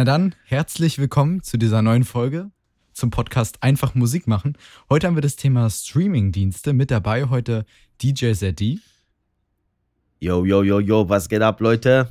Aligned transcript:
Na 0.00 0.04
dann, 0.04 0.34
herzlich 0.46 0.96
willkommen 0.96 1.42
zu 1.42 1.58
dieser 1.58 1.82
neuen 1.82 2.04
Folge 2.04 2.50
zum 2.94 3.10
Podcast 3.10 3.62
Einfach 3.62 3.94
Musik 3.94 4.26
machen. 4.26 4.56
Heute 4.88 5.06
haben 5.06 5.14
wir 5.14 5.20
das 5.20 5.36
Thema 5.36 5.68
Streaming-Dienste 5.68 6.72
mit 6.72 6.90
dabei. 6.90 7.28
Heute 7.28 7.66
DJ 8.00 8.32
ZD. 8.32 8.78
Yo, 10.18 10.46
yo, 10.46 10.62
yo, 10.62 10.80
yo, 10.80 11.06
was 11.06 11.28
geht 11.28 11.42
ab, 11.42 11.60
Leute? 11.60 12.08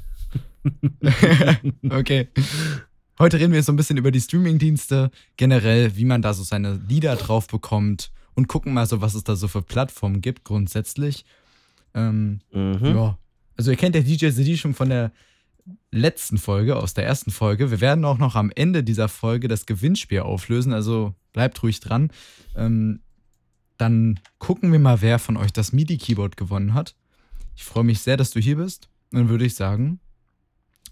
okay. 1.90 2.28
Heute 3.18 3.40
reden 3.40 3.54
wir 3.54 3.64
so 3.64 3.74
ein 3.74 3.76
bisschen 3.76 3.98
über 3.98 4.12
die 4.12 4.22
Streaming-Dienste, 4.22 5.10
generell, 5.36 5.96
wie 5.96 6.06
man 6.06 6.22
da 6.22 6.36
so 6.36 6.44
seine 6.44 6.80
Lieder 6.88 7.16
drauf 7.16 7.48
bekommt 7.48 8.12
und 8.36 8.48
gucken 8.48 8.72
mal 8.72 8.86
so, 8.86 9.02
was 9.02 9.16
es 9.16 9.24
da 9.24 9.36
so 9.36 9.48
für 9.48 9.64
Plattformen 9.64 10.22
gibt, 10.22 10.44
grundsätzlich. 10.44 11.26
Ähm, 11.96 12.42
mhm. 12.52 12.80
Ja. 12.84 13.18
Also, 13.58 13.72
ihr 13.72 13.78
kennt 13.78 13.96
ja 13.96 14.02
DJ 14.02 14.30
ZD 14.30 14.60
schon 14.60 14.76
von 14.76 14.90
der 14.90 15.12
letzten 15.92 16.38
Folge, 16.38 16.76
aus 16.76 16.94
der 16.94 17.06
ersten 17.06 17.32
Folge. 17.32 17.72
Wir 17.72 17.82
werden 17.82 18.06
auch 18.06 18.18
noch 18.18 18.36
am 18.36 18.52
Ende 18.56 18.84
dieser 18.84 19.08
Folge 19.08 19.48
das 19.48 19.66
Gewinnspiel 19.66 20.20
auflösen, 20.20 20.74
also 20.74 21.16
bleibt 21.34 21.62
ruhig 21.64 21.80
dran. 21.80 22.12
Ähm, 22.56 23.02
dann 23.78 24.20
gucken 24.40 24.72
wir 24.72 24.80
mal, 24.80 25.02
wer 25.02 25.20
von 25.20 25.38
euch 25.38 25.54
das 25.54 25.72
MIDI-Keyboard 25.72 26.38
gewonnen 26.38 26.74
hat. 26.74 26.96
Ich 27.56 27.64
freue 27.64 27.84
mich 27.84 28.02
sehr, 28.02 28.18
dass 28.18 28.32
du 28.32 28.40
hier 28.40 28.58
bist. 28.58 28.90
Dann 29.12 29.30
würde 29.30 29.46
ich 29.46 29.56
sagen, 29.56 30.00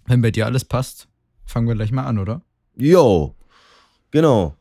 wenn 0.06 0.22
bei 0.22 0.32
dir 0.32 0.46
alles 0.46 0.66
passt, 0.66 1.08
fangen 1.46 1.68
wir 1.68 1.76
gleich 1.76 1.92
mal 1.92 2.06
an, 2.06 2.18
oder? 2.18 2.42
Jo, 2.76 3.36
genau. 4.12 4.56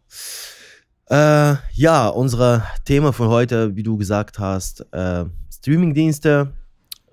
Äh, 1.09 1.55
ja, 1.73 2.09
unser 2.09 2.67
Thema 2.85 3.13
von 3.13 3.29
heute, 3.29 3.77
wie 3.77 3.83
du 3.83 3.97
gesagt 3.97 4.39
hast, 4.39 4.81
äh, 4.93 5.25
Streamingdienste. 5.53 6.53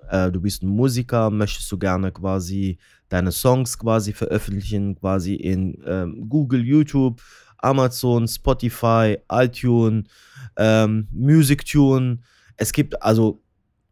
Äh, 0.08 0.32
du 0.32 0.40
bist 0.40 0.62
ein 0.62 0.68
Musiker, 0.68 1.30
möchtest 1.30 1.70
du 1.70 1.78
gerne 1.78 2.10
quasi 2.10 2.78
deine 3.08 3.32
Songs 3.32 3.78
quasi 3.78 4.12
veröffentlichen, 4.12 4.96
quasi 4.96 5.34
in 5.34 5.82
ähm, 5.86 6.28
Google, 6.28 6.64
YouTube, 6.64 7.20
Amazon, 7.58 8.28
Spotify, 8.28 9.18
iTunes, 9.30 10.08
ähm, 10.56 11.08
MusicTune. 11.12 12.20
Es 12.56 12.72
gibt 12.72 13.02
also 13.02 13.42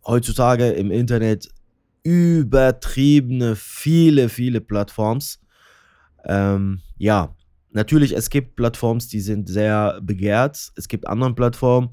heutzutage 0.04 0.70
im 0.70 0.90
Internet 0.90 1.48
übertriebene, 2.02 3.56
viele, 3.56 4.28
viele 4.28 4.60
Plattforms. 4.60 5.40
Ähm, 6.24 6.80
ja, 6.98 7.34
natürlich, 7.70 8.14
es 8.14 8.30
gibt 8.30 8.56
Plattformen, 8.56 9.00
die 9.10 9.20
sind 9.20 9.48
sehr 9.48 10.00
begehrt. 10.02 10.72
Es 10.76 10.88
gibt 10.88 11.06
andere 11.06 11.34
Plattformen, 11.34 11.90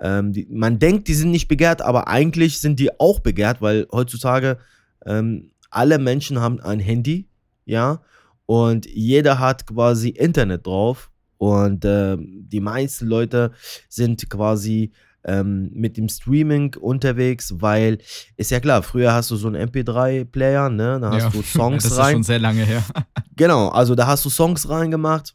ähm, 0.00 0.32
die, 0.32 0.46
man 0.50 0.78
denkt, 0.78 1.08
die 1.08 1.14
sind 1.14 1.30
nicht 1.30 1.48
begehrt, 1.48 1.82
aber 1.82 2.08
eigentlich 2.08 2.60
sind 2.60 2.78
die 2.78 2.98
auch 2.98 3.20
begehrt, 3.20 3.60
weil 3.60 3.86
heutzutage 3.92 4.58
ähm, 5.06 5.50
alle 5.70 5.98
Menschen 5.98 6.40
haben 6.40 6.60
ein 6.60 6.80
Handy, 6.80 7.28
ja, 7.64 8.02
und 8.46 8.86
jeder 8.86 9.38
hat 9.38 9.66
quasi 9.66 10.08
Internet 10.08 10.66
drauf 10.66 11.10
und 11.38 11.84
äh, 11.84 12.16
die 12.18 12.60
meisten 12.60 13.06
Leute 13.06 13.52
sind 13.88 14.28
quasi 14.28 14.92
ähm, 15.24 15.70
mit 15.72 15.96
dem 15.96 16.08
Streaming 16.08 16.74
unterwegs, 16.76 17.54
weil 17.58 17.98
ist 18.36 18.50
ja 18.50 18.60
klar, 18.60 18.82
früher 18.82 19.12
hast 19.12 19.30
du 19.30 19.36
so 19.36 19.48
einen 19.48 19.68
MP3-Player, 19.68 20.70
ne, 20.70 20.98
da 21.00 21.10
hast 21.10 21.22
ja, 21.22 21.30
du 21.30 21.42
Songs 21.42 21.84
das 21.84 21.92
rein. 21.92 21.98
Das 21.98 22.06
ist 22.06 22.12
schon 22.12 22.22
sehr 22.24 22.38
lange 22.38 22.64
her. 22.64 22.82
genau, 23.36 23.68
also 23.68 23.94
da 23.94 24.06
hast 24.06 24.24
du 24.24 24.30
Songs 24.30 24.68
reingemacht. 24.68 25.34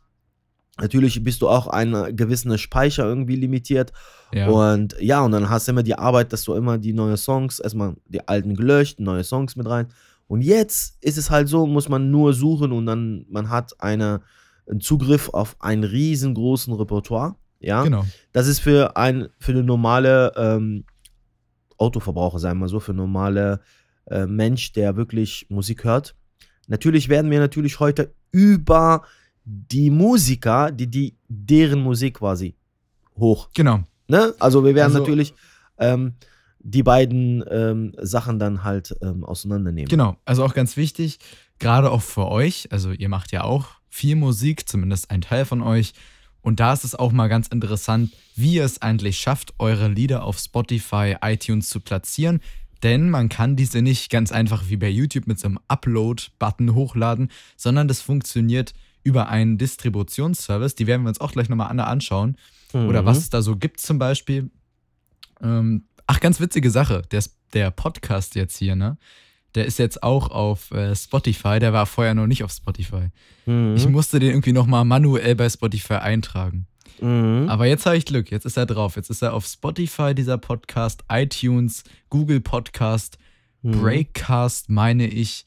Natürlich 0.77 1.23
bist 1.23 1.41
du 1.41 1.47
auch 1.47 1.67
einen 1.67 2.17
gewissen 2.17 2.57
Speicher 2.57 3.05
irgendwie 3.05 3.37
limitiert. 3.37 3.93
Ja. 4.33 4.49
Und 4.49 4.95
ja, 4.99 5.21
und 5.21 5.31
dann 5.31 5.49
hast 5.49 5.67
du 5.67 5.71
immer 5.71 5.83
die 5.83 5.95
Arbeit, 5.95 6.33
dass 6.33 6.43
du 6.43 6.53
immer 6.53 6.77
die 6.77 6.91
neuen 6.91 7.15
Songs, 7.15 7.59
erstmal 7.59 7.95
die 8.07 8.27
alten 8.27 8.55
gelöscht, 8.55 8.99
neue 8.99 9.23
Songs 9.23 9.55
mit 9.55 9.69
rein. 9.69 9.87
Und 10.27 10.41
jetzt 10.41 10.97
ist 11.01 11.17
es 11.17 11.29
halt 11.29 11.47
so, 11.47 11.65
muss 11.67 11.89
man 11.89 12.11
nur 12.11 12.33
suchen 12.33 12.71
und 12.71 12.85
dann 12.85 13.25
man 13.29 13.49
hat 13.49 13.79
eine, 13.79 14.21
einen 14.67 14.81
Zugriff 14.81 15.29
auf 15.29 15.55
einen 15.59 15.83
riesengroßen 15.83 16.73
Repertoire. 16.73 17.35
Ja, 17.59 17.83
genau. 17.83 18.05
Das 18.31 18.47
ist 18.47 18.59
für 18.59 18.97
ein 18.97 19.29
für 19.39 19.51
eine 19.51 19.63
normale 19.63 20.33
ähm, 20.35 20.85
Autoverbraucher, 21.77 22.39
sagen 22.39 22.57
wir 22.57 22.61
mal 22.61 22.69
so, 22.69 22.79
für 22.79 22.93
normale 22.93 23.61
äh, 24.05 24.25
Mensch, 24.25 24.73
der 24.73 24.95
wirklich 24.95 25.45
Musik 25.49 25.83
hört. 25.83 26.15
Natürlich 26.67 27.09
werden 27.09 27.29
wir 27.31 27.39
natürlich 27.39 27.79
heute 27.79 28.13
über 28.31 29.03
die 29.43 29.91
Musiker, 29.91 30.71
die, 30.71 30.87
die 30.87 31.17
deren 31.27 31.81
Musik 31.81 32.15
quasi 32.15 32.55
hoch. 33.17 33.49
Genau. 33.53 33.83
Ne? 34.07 34.33
Also 34.39 34.63
wir 34.63 34.75
werden 34.75 34.93
also, 34.95 34.99
natürlich 34.99 35.33
ähm, 35.77 36.13
die 36.67 36.81
beiden 36.81 37.43
ähm, 37.49 37.93
Sachen 38.01 38.39
dann 38.39 38.63
halt 38.63 38.95
ähm, 39.01 39.23
auseinandernehmen. 39.23 39.87
Genau, 39.87 40.17
also 40.25 40.43
auch 40.43 40.55
ganz 40.55 40.77
wichtig, 40.77 41.19
gerade 41.59 41.91
auch 41.91 42.01
für 42.01 42.27
euch, 42.27 42.69
also 42.71 42.91
ihr 42.91 43.07
macht 43.07 43.31
ja 43.31 43.43
auch 43.43 43.67
viel 43.87 44.15
Musik, 44.15 44.67
zumindest 44.67 45.11
ein 45.11 45.21
Teil 45.21 45.45
von 45.45 45.61
euch. 45.61 45.93
Und 46.41 46.59
da 46.59 46.73
ist 46.73 46.83
es 46.83 46.95
auch 46.95 47.11
mal 47.11 47.27
ganz 47.27 47.47
interessant, 47.47 48.11
wie 48.35 48.55
ihr 48.55 48.65
es 48.65 48.81
eigentlich 48.81 49.17
schafft, 49.17 49.53
eure 49.59 49.87
Lieder 49.87 50.23
auf 50.23 50.39
Spotify, 50.39 51.15
iTunes 51.21 51.69
zu 51.69 51.79
platzieren. 51.79 52.41
Denn 52.81 53.09
man 53.09 53.29
kann 53.29 53.55
diese 53.55 53.81
nicht 53.81 54.09
ganz 54.09 54.31
einfach 54.31 54.67
wie 54.67 54.77
bei 54.77 54.89
YouTube 54.89 55.27
mit 55.27 55.39
so 55.39 55.47
einem 55.47 55.59
Upload-Button 55.67 56.73
hochladen, 56.73 57.29
sondern 57.55 57.87
das 57.87 58.01
funktioniert 58.01 58.73
über 59.03 59.29
einen 59.29 59.59
Distributionsservice. 59.59 60.75
Die 60.75 60.87
werden 60.87 61.03
wir 61.03 61.09
uns 61.09 61.21
auch 61.21 61.31
gleich 61.31 61.47
nochmal 61.47 61.79
anschauen. 61.79 62.37
Mhm. 62.73 62.89
Oder 62.89 63.05
was 63.05 63.19
es 63.19 63.29
da 63.29 63.43
so 63.43 63.55
gibt 63.55 63.79
zum 63.79 63.99
Beispiel. 63.99 64.49
Ähm, 65.41 65.85
Ach, 66.07 66.19
ganz 66.19 66.39
witzige 66.39 66.69
Sache. 66.69 67.01
Der, 67.11 67.23
der 67.53 67.71
Podcast 67.71 68.35
jetzt 68.35 68.57
hier, 68.57 68.75
ne? 68.75 68.97
Der 69.55 69.65
ist 69.65 69.79
jetzt 69.79 70.03
auch 70.03 70.29
auf 70.29 70.71
äh, 70.71 70.95
Spotify. 70.95 71.59
Der 71.59 71.71
war 71.73 71.85
vorher 71.85 72.13
noch 72.13 72.27
nicht 72.27 72.43
auf 72.43 72.51
Spotify. 72.51 73.09
Mhm. 73.45 73.75
Ich 73.75 73.87
musste 73.87 74.19
den 74.19 74.29
irgendwie 74.29 74.51
nochmal 74.51 74.83
manuell 74.85 75.35
bei 75.35 75.49
Spotify 75.49 75.95
eintragen. 75.95 76.67
Mhm. 77.01 77.47
Aber 77.49 77.65
jetzt 77.65 77.85
habe 77.85 77.97
ich 77.97 78.05
Glück. 78.05 78.31
Jetzt 78.31 78.45
ist 78.45 78.57
er 78.57 78.65
drauf. 78.65 78.95
Jetzt 78.95 79.09
ist 79.09 79.21
er 79.21 79.33
auf 79.33 79.45
Spotify, 79.45 80.13
dieser 80.13 80.37
Podcast, 80.37 81.03
iTunes, 81.09 81.83
Google 82.09 82.41
Podcast, 82.41 83.17
mhm. 83.61 83.79
Breakcast, 83.81 84.69
meine 84.69 85.07
ich. 85.07 85.45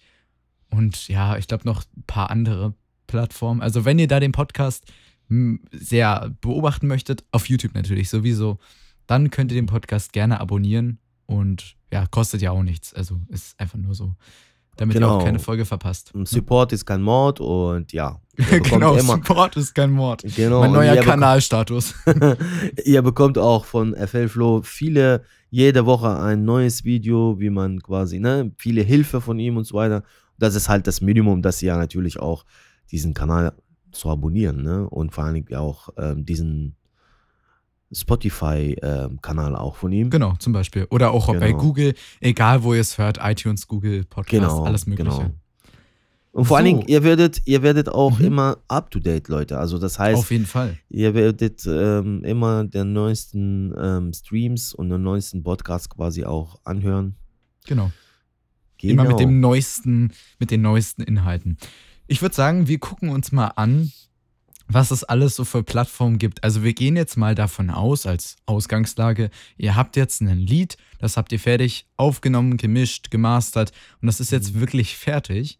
Und 0.70 1.08
ja, 1.08 1.36
ich 1.36 1.46
glaube 1.46 1.66
noch 1.66 1.84
ein 1.96 2.04
paar 2.06 2.30
andere 2.30 2.74
Plattformen. 3.06 3.62
Also, 3.62 3.84
wenn 3.84 3.98
ihr 3.98 4.08
da 4.08 4.20
den 4.20 4.32
Podcast 4.32 4.90
hm, 5.28 5.60
sehr 5.70 6.34
beobachten 6.40 6.86
möchtet, 6.86 7.24
auf 7.30 7.48
YouTube 7.48 7.74
natürlich 7.74 8.08
sowieso 8.08 8.58
dann 9.08 9.30
könnt 9.30 9.50
ihr 9.50 9.56
den 9.56 9.66
Podcast 9.66 10.12
gerne 10.12 10.38
abonnieren 10.38 10.98
und 11.26 11.76
ja, 11.92 12.06
kostet 12.06 12.42
ja 12.42 12.52
auch 12.52 12.62
nichts. 12.62 12.94
Also 12.94 13.20
ist 13.28 13.58
einfach 13.58 13.78
nur 13.78 13.94
so, 13.94 14.14
damit 14.76 14.94
genau. 14.94 15.06
ihr 15.06 15.10
auch 15.10 15.18
genau. 15.18 15.24
keine 15.26 15.38
Folge 15.38 15.64
verpasst. 15.64 16.14
Ne? 16.14 16.26
Support 16.26 16.72
ist 16.72 16.84
kein 16.84 17.02
Mord 17.02 17.40
und 17.40 17.92
ja. 17.92 18.20
genau, 18.36 18.94
immer, 18.94 19.14
Support 19.14 19.56
ist 19.56 19.74
kein 19.74 19.90
Mord. 19.90 20.22
Genau. 20.36 20.60
Mein 20.60 20.72
neuer 20.72 20.96
Kanalstatus. 20.96 21.94
ihr 22.84 23.02
bekommt 23.02 23.38
auch 23.38 23.64
von 23.64 23.96
FL 23.96 24.28
Flow 24.28 24.62
viele, 24.62 25.24
jede 25.50 25.86
Woche 25.86 26.20
ein 26.20 26.44
neues 26.44 26.84
Video, 26.84 27.40
wie 27.40 27.50
man 27.50 27.82
quasi, 27.82 28.20
ne, 28.20 28.52
viele 28.58 28.82
Hilfe 28.82 29.22
von 29.22 29.38
ihm 29.38 29.56
und 29.56 29.64
so 29.64 29.74
weiter. 29.74 30.04
Das 30.38 30.54
ist 30.54 30.68
halt 30.68 30.86
das 30.86 31.00
Minimum, 31.00 31.40
dass 31.40 31.62
ihr 31.62 31.74
natürlich 31.76 32.20
auch 32.20 32.44
diesen 32.90 33.14
Kanal 33.14 33.54
zu 33.90 34.10
abonnieren, 34.10 34.62
ne? 34.62 34.88
Und 34.88 35.12
vor 35.12 35.24
allem 35.24 35.44
auch 35.56 35.88
ähm, 35.96 36.24
diesen 36.24 36.77
Spotify-Kanal 37.92 39.52
äh, 39.52 39.56
auch 39.56 39.76
von 39.76 39.92
ihm. 39.92 40.10
Genau, 40.10 40.34
zum 40.38 40.52
Beispiel. 40.52 40.86
Oder 40.90 41.12
auch 41.12 41.28
genau. 41.28 41.40
bei 41.40 41.52
Google, 41.52 41.94
egal 42.20 42.62
wo 42.62 42.74
ihr 42.74 42.80
es 42.80 42.98
hört, 42.98 43.18
iTunes, 43.22 43.66
Google, 43.66 44.04
Podcast, 44.04 44.30
genau, 44.30 44.64
alles 44.64 44.86
Mögliche. 44.86 45.10
Genau. 45.10 45.30
Und 46.32 46.44
vor 46.44 46.48
so. 46.48 46.54
allen 46.56 46.64
Dingen, 46.66 46.82
ihr 46.86 47.02
werdet, 47.02 47.40
ihr 47.46 47.62
werdet 47.62 47.88
auch 47.88 48.18
mhm. 48.18 48.26
immer 48.26 48.58
up 48.68 48.90
to 48.90 49.00
date, 49.00 49.28
Leute. 49.28 49.58
Also 49.58 49.78
das 49.78 49.98
heißt, 49.98 50.18
auf 50.18 50.30
jeden 50.30 50.46
Fall. 50.46 50.78
Ihr 50.88 51.14
werdet 51.14 51.66
ähm, 51.66 52.22
immer 52.24 52.64
den 52.64 52.92
neuesten 52.92 53.74
ähm, 53.76 54.12
Streams 54.12 54.74
und 54.74 54.90
den 54.90 55.02
neuesten 55.02 55.42
Podcasts 55.42 55.88
quasi 55.88 56.24
auch 56.24 56.60
anhören. 56.64 57.16
Genau. 57.66 57.90
genau. 58.76 59.02
Immer 59.02 59.10
mit 59.10 59.20
dem 59.20 59.40
neuesten, 59.40 60.12
mit 60.38 60.50
den 60.50 60.62
neuesten 60.62 61.02
Inhalten. 61.02 61.56
Ich 62.06 62.22
würde 62.22 62.34
sagen, 62.34 62.68
wir 62.68 62.78
gucken 62.78 63.08
uns 63.08 63.32
mal 63.32 63.48
an, 63.48 63.90
was 64.68 64.90
es 64.90 65.02
alles 65.02 65.34
so 65.34 65.44
für 65.44 65.62
Plattformen 65.62 66.18
gibt. 66.18 66.44
Also 66.44 66.62
wir 66.62 66.74
gehen 66.74 66.96
jetzt 66.96 67.16
mal 67.16 67.34
davon 67.34 67.70
aus, 67.70 68.06
als 68.06 68.36
Ausgangslage, 68.46 69.30
ihr 69.56 69.74
habt 69.74 69.96
jetzt 69.96 70.20
ein 70.20 70.38
Lied, 70.38 70.76
das 70.98 71.16
habt 71.16 71.32
ihr 71.32 71.40
fertig 71.40 71.86
aufgenommen, 71.96 72.56
gemischt, 72.56 73.10
gemastert 73.10 73.72
und 74.00 74.06
das 74.06 74.20
ist 74.20 74.30
jetzt 74.30 74.54
mhm. 74.54 74.60
wirklich 74.60 74.96
fertig. 74.96 75.58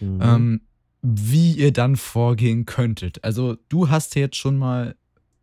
Mhm. 0.00 0.20
Ähm, 0.22 0.60
wie 1.02 1.52
ihr 1.52 1.72
dann 1.72 1.96
vorgehen 1.96 2.66
könntet. 2.66 3.22
Also 3.22 3.56
du 3.68 3.90
hast 3.90 4.16
jetzt 4.16 4.36
schon 4.36 4.56
mal, 4.56 4.96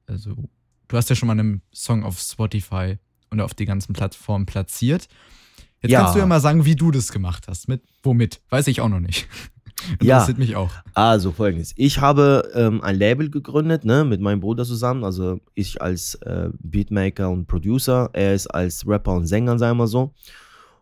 also 0.08 0.36
du 0.88 0.98
hast 0.98 1.10
ja 1.10 1.16
schon 1.16 1.28
mal 1.28 1.40
einen 1.40 1.62
Song 1.74 2.04
auf 2.04 2.20
Spotify 2.20 2.98
und 3.30 3.40
auf 3.40 3.54
die 3.54 3.66
ganzen 3.66 3.94
Plattformen 3.94 4.46
platziert. 4.46 5.08
Jetzt 5.82 5.92
ja. 5.92 6.02
kannst 6.02 6.16
du 6.16 6.20
ja 6.20 6.26
mal 6.26 6.42
sagen, 6.42 6.66
wie 6.66 6.76
du 6.76 6.92
das 6.92 7.12
gemacht 7.12 7.48
hast. 7.48 7.70
Mit 7.70 7.84
womit? 8.04 8.42
Weiß 8.50 8.68
ich 8.68 8.82
auch 8.82 8.90
noch 8.90 9.00
nicht. 9.00 9.28
Interessiert 10.00 10.38
ja. 10.38 10.44
mich 10.44 10.56
auch. 10.56 10.70
Also 10.94 11.32
folgendes. 11.32 11.74
Ich 11.76 12.00
habe 12.00 12.50
ähm, 12.54 12.82
ein 12.82 12.98
Label 12.98 13.30
gegründet, 13.30 13.86
ne, 13.86 14.04
mit 14.04 14.22
meinem 14.22 14.40
Bruder 14.40 14.66
zusammen. 14.66 15.04
Also 15.04 15.40
ich 15.56 15.82
als 15.82 16.16
äh, 16.16 16.50
Beatmaker 16.60 17.30
und 17.30 17.48
Producer, 17.48 18.10
er 18.14 18.34
ist 18.34 18.48
als 18.48 18.88
Rapper 18.88 19.14
und 19.14 19.28
Sänger, 19.28 19.58
sagen 19.58 19.78
wir 19.78 19.88
so. 19.88 20.14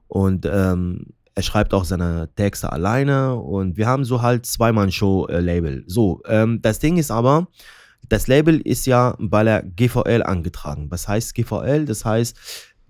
Und 0.07 0.45
ähm, 0.45 1.07
er 1.35 1.43
schreibt 1.43 1.73
auch 1.73 1.85
seine 1.85 2.29
Texte 2.35 2.71
alleine 2.71 3.35
und 3.35 3.77
wir 3.77 3.87
haben 3.87 4.03
so 4.03 4.21
halt 4.21 4.45
Zweimann-Show-Label. 4.45 5.85
So, 5.87 6.21
ähm, 6.27 6.61
das 6.61 6.79
Ding 6.79 6.97
ist 6.97 7.11
aber, 7.11 7.47
das 8.09 8.27
Label 8.27 8.59
ist 8.59 8.85
ja 8.85 9.15
bei 9.19 9.43
der 9.43 9.63
GVL 9.63 10.23
angetragen. 10.23 10.87
Was 10.89 11.07
heißt 11.07 11.33
GVL? 11.33 11.85
Das 11.85 12.03
heißt, 12.03 12.37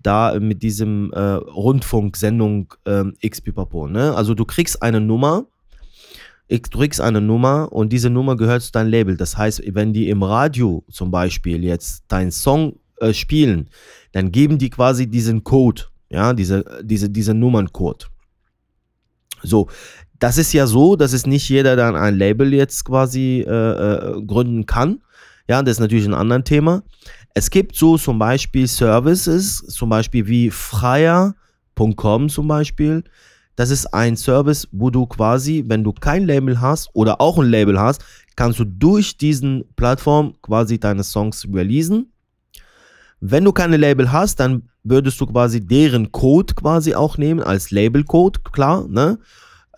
da 0.02 0.38
mit 0.40 0.62
diesem 0.62 1.12
äh, 1.12 1.20
Rundfunksendung 1.20 2.74
ähm, 2.86 3.14
XPipapo, 3.24 3.86
ne? 3.86 4.14
Also 4.14 4.34
du 4.34 4.44
kriegst 4.44 4.82
eine 4.82 5.00
Nummer, 5.00 5.46
du 6.48 6.78
kriegst 6.78 7.00
eine 7.00 7.20
Nummer 7.20 7.72
und 7.72 7.92
diese 7.92 8.10
Nummer 8.10 8.36
gehört 8.36 8.62
zu 8.62 8.72
deinem 8.72 8.90
Label. 8.90 9.16
Das 9.16 9.36
heißt, 9.36 9.62
wenn 9.74 9.92
die 9.92 10.08
im 10.08 10.22
Radio 10.22 10.84
zum 10.90 11.10
Beispiel 11.10 11.64
jetzt 11.64 12.04
deinen 12.08 12.30
Song 12.30 12.78
äh, 13.00 13.12
spielen, 13.12 13.68
dann 14.12 14.30
geben 14.32 14.58
die 14.58 14.70
quasi 14.70 15.06
diesen 15.06 15.44
Code, 15.44 15.82
ja, 16.10 16.32
diese, 16.32 16.64
diese, 16.82 17.08
diesen 17.08 17.38
Nummerncode. 17.38 18.08
So, 19.42 19.68
das 20.18 20.38
ist 20.38 20.52
ja 20.52 20.66
so, 20.66 20.94
dass 20.94 21.12
es 21.12 21.26
nicht 21.26 21.48
jeder 21.48 21.74
dann 21.74 21.96
ein 21.96 22.16
Label 22.16 22.54
jetzt 22.54 22.84
quasi 22.84 23.44
äh, 23.46 23.50
äh, 23.50 24.22
gründen 24.24 24.66
kann. 24.66 25.02
Ja, 25.48 25.62
das 25.62 25.72
ist 25.72 25.80
natürlich 25.80 26.06
ein 26.06 26.14
anderes 26.14 26.44
Thema. 26.44 26.82
Es 27.34 27.50
gibt 27.50 27.74
so 27.74 27.98
zum 27.98 28.18
Beispiel 28.18 28.68
Services, 28.68 29.58
zum 29.66 29.88
Beispiel 29.88 30.26
wie 30.28 30.50
freier.com 30.50 32.28
zum 32.28 32.46
Beispiel. 32.46 33.02
Das 33.56 33.70
ist 33.70 33.86
ein 33.92 34.16
Service, 34.16 34.66
wo 34.72 34.90
du 34.90 35.06
quasi, 35.06 35.64
wenn 35.66 35.84
du 35.84 35.92
kein 35.92 36.26
Label 36.26 36.60
hast 36.60 36.88
oder 36.94 37.20
auch 37.20 37.38
ein 37.38 37.50
Label 37.50 37.78
hast, 37.78 38.02
kannst 38.36 38.58
du 38.58 38.64
durch 38.64 39.18
diesen 39.18 39.64
Plattform 39.76 40.34
quasi 40.42 40.80
deine 40.80 41.04
Songs 41.04 41.46
releasen. 41.52 42.12
Wenn 43.20 43.44
du 43.44 43.52
keine 43.52 43.76
Label 43.76 44.10
hast, 44.10 44.40
dann 44.40 44.68
würdest 44.82 45.20
du 45.20 45.26
quasi 45.26 45.64
deren 45.64 46.10
Code 46.12 46.54
quasi 46.54 46.94
auch 46.94 47.18
nehmen 47.18 47.40
als 47.40 47.70
Labelcode, 47.70 48.42
klar, 48.52 48.88
ne? 48.88 49.18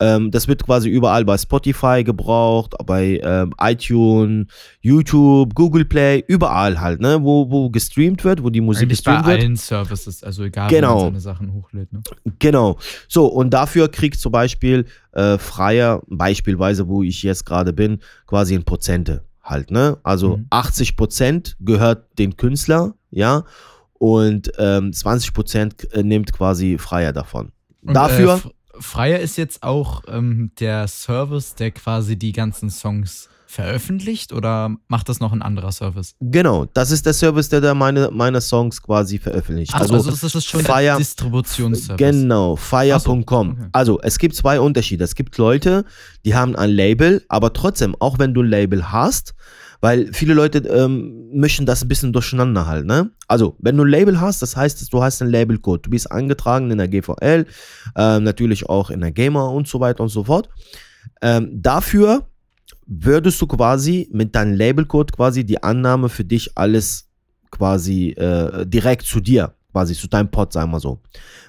Ähm, 0.01 0.31
das 0.33 0.49
wird 0.49 0.65
quasi 0.65 0.89
überall 0.89 1.25
bei 1.25 1.39
Spotify 1.39 2.03
gebraucht, 2.05 2.75
bei 2.85 3.21
ähm, 3.23 3.53
iTunes, 3.61 4.47
YouTube, 4.81 5.55
Google 5.55 5.85
Play, 5.85 6.25
überall 6.27 6.81
halt, 6.81 7.01
ne? 7.01 7.23
Wo, 7.23 7.49
wo 7.51 7.71
gestreamt 7.71 8.25
wird, 8.25 8.43
wo 8.43 8.51
die 8.51 8.61
Musik 8.61 8.83
Eigentlich 8.83 8.99
gestreamt 8.99 9.23
bei 9.25 9.33
wird. 9.33 9.41
allen 9.43 9.57
Services, 9.57 10.23
also 10.25 10.43
egal, 10.45 10.69
Genau. 10.69 10.95
wo 10.97 11.05
man 11.05 11.05
seine 11.13 11.21
Sachen 11.21 11.53
hochlädt. 11.55 11.93
Ne? 11.93 12.01
Genau. 12.41 12.77
So, 13.09 13.27
und 13.27 13.51
dafür 13.51 13.89
kriegt 13.89 14.19
zum 14.19 14.33
Beispiel 14.33 14.87
äh, 15.13 15.39
Freier, 15.39 16.03
beispielsweise, 16.09 16.89
wo 16.89 17.03
ich 17.05 17.23
jetzt 17.23 17.47
gerade 17.47 17.73
bin, 17.73 18.01
quasi 18.27 18.55
ein 18.57 18.65
Prozente 18.65 19.23
halt, 19.43 19.71
ne? 19.71 19.99
Also 20.03 20.39
Mhm. 20.39 20.47
80 20.51 20.97
Prozent 20.97 21.57
gehört 21.61 22.19
den 22.19 22.37
Künstler, 22.37 22.95
ja, 23.11 23.45
und 23.99 24.51
ähm, 24.59 24.93
20 24.93 25.33
Prozent 25.33 25.93
äh, 25.93 26.03
nimmt 26.03 26.33
quasi 26.33 26.79
Freier 26.79 27.13
davon. 27.13 27.53
Und, 27.83 27.95
dafür, 27.95 28.41
Äh, 28.45 28.49
Freier 28.81 29.21
ist 29.21 29.37
jetzt 29.37 29.63
auch 29.63 30.03
ähm, 30.09 30.51
der 30.59 30.89
Service, 30.89 31.55
der 31.55 31.71
quasi 31.71 32.17
die 32.17 32.33
ganzen 32.33 32.71
Songs 32.71 33.29
veröffentlicht 33.47 34.33
oder 34.33 34.75
macht 34.89 35.09
das 35.09 35.21
noch 35.21 35.33
ein 35.33 35.41
anderer 35.41 35.71
Service? 35.71 36.17
genau, 36.21 36.65
das 36.75 36.91
ist 36.91 37.07
der 37.07 37.13
Service, 37.13 37.49
der 37.49 37.61
da 37.61 37.73
meine, 37.73 38.11
meine 38.13 38.41
Songs 38.41 38.83
quasi 38.83 39.19
veröffentlicht. 39.19 39.71
Ach, 39.75 39.83
also, 39.83 40.11
das 40.11 40.23
ist 40.35 40.45
schon 40.45 40.63
Fire- 40.63 40.83
der 40.83 40.97
Distributionsservice. 40.97 41.97
Genau, 41.99 42.57
fire.com. 42.57 42.99
So, 42.99 43.17
okay. 43.23 43.69
Also, 43.71 44.01
es 44.01 44.19
gibt 44.19 44.35
zwei 44.35 44.59
Unterschiede. 44.59 45.05
Es 45.05 45.15
gibt 45.15 45.39
Leute, 45.39 45.85
die 46.25 46.35
haben 46.35 46.57
ein 46.57 46.71
Label, 46.71 47.25
aber 47.29 47.53
trotzdem, 47.53 47.95
auch 48.01 48.19
wenn 48.19 48.35
du 48.35 48.43
ein 48.43 48.49
Label 48.49 48.91
hast, 48.91 49.35
weil 49.85 50.15
viele 50.15 50.33
Leute 50.33 50.61
ähm, 50.61 51.29
mischen 51.31 51.67
das 51.67 51.83
ein 51.83 51.89
bisschen 51.89 52.15
durcheinander 52.15 52.67
halt, 52.67 52.87
ne? 52.87 53.11
Also, 53.29 53.55
wenn 53.59 53.77
du 53.77 53.85
ein 53.85 53.91
Label 53.91 54.19
hast, 54.19 54.41
das 54.41 54.57
heißt, 54.57 54.91
du 54.91 55.03
hast 55.03 55.21
einen 55.21 55.31
Labelcode. 55.31 55.85
Du 55.85 55.91
bist 55.91 56.11
angetragen 56.11 56.71
in 56.71 56.79
der 56.79 56.89
GVL, 56.89 57.45
ähm, 57.95 58.25
natürlich 58.25 58.67
auch 58.67 58.89
in 58.89 59.03
der 59.03 59.13
Gamer 59.13 59.51
und 59.51 59.69
so 59.69 59.81
weiter 59.81 60.03
und 60.03 60.09
so 60.09 60.25
fort. 60.25 60.49
Ähm, 61.21 61.51
dafür 61.61 62.27
würdest 62.87 63.39
du 63.43 63.47
quasi 63.47 64.09
mit 64.11 64.35
deinem 64.35 64.55
Labelcode 64.55 65.13
quasi 65.13 65.45
die 65.45 65.63
Annahme 65.63 66.09
für 66.09 66.25
dich 66.25 66.57
alles 66.57 67.11
quasi 67.51 68.13
äh, 68.13 68.65
direkt 68.65 69.03
zu 69.03 69.21
dir, 69.21 69.53
quasi 69.71 69.93
zu 69.93 70.09
deinem 70.09 70.31
Pod, 70.31 70.51
sagen 70.51 70.71
wir 70.71 70.81
so. 70.81 71.03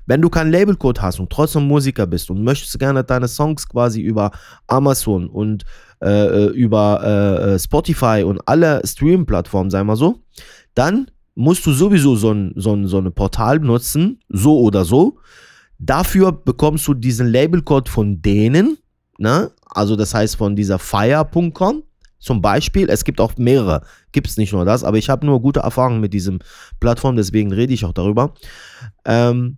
Wenn 0.07 0.21
du 0.21 0.29
keinen 0.29 0.51
Labelcode 0.51 1.01
hast 1.01 1.21
und 1.21 1.29
trotzdem 1.29 1.69
Musiker 1.69 2.05
bist 2.05 2.29
und 2.29 2.43
möchtest 2.43 2.77
gerne 2.79 3.01
deine 3.01 3.29
Songs 3.29 3.65
quasi 3.65 4.01
über 4.01 4.31
Amazon 4.67 5.29
und 5.29 5.63
äh, 6.01 6.45
über 6.47 7.03
äh, 7.53 7.59
Spotify 7.59 8.23
und 8.25 8.39
alle 8.47 8.81
Stream-Plattformen, 8.85 9.69
sagen 9.69 9.87
wir 9.87 9.95
so, 9.95 10.19
dann 10.73 11.07
musst 11.35 11.65
du 11.65 11.71
sowieso 11.71 12.15
so 12.15 12.31
ein, 12.31 12.53
so 12.55 12.73
ein, 12.73 12.87
so 12.87 12.99
ein 12.99 13.11
Portal 13.13 13.59
benutzen, 13.59 14.19
so 14.29 14.59
oder 14.59 14.85
so. 14.85 15.17
Dafür 15.77 16.31
bekommst 16.31 16.87
du 16.87 16.93
diesen 16.93 17.27
Labelcode 17.27 17.89
von 17.89 18.21
denen, 18.21 18.77
ne? 19.17 19.51
also 19.65 19.95
das 19.95 20.13
heißt 20.13 20.37
von 20.37 20.55
dieser 20.55 20.79
Fire.com 20.79 21.83
zum 22.19 22.41
Beispiel. 22.41 22.89
Es 22.89 23.03
gibt 23.03 23.19
auch 23.19 23.35
mehrere, 23.37 23.81
gibt 24.13 24.27
es 24.27 24.37
nicht 24.37 24.53
nur 24.53 24.63
das, 24.65 24.83
aber 24.83 24.97
ich 24.97 25.09
habe 25.09 25.25
nur 25.25 25.41
gute 25.41 25.59
Erfahrungen 25.59 25.99
mit 25.99 26.13
diesem 26.13 26.39
Plattform, 26.79 27.17
deswegen 27.17 27.51
rede 27.51 27.73
ich 27.73 27.83
auch 27.85 27.93
darüber. 27.93 28.33
Ähm, 29.03 29.57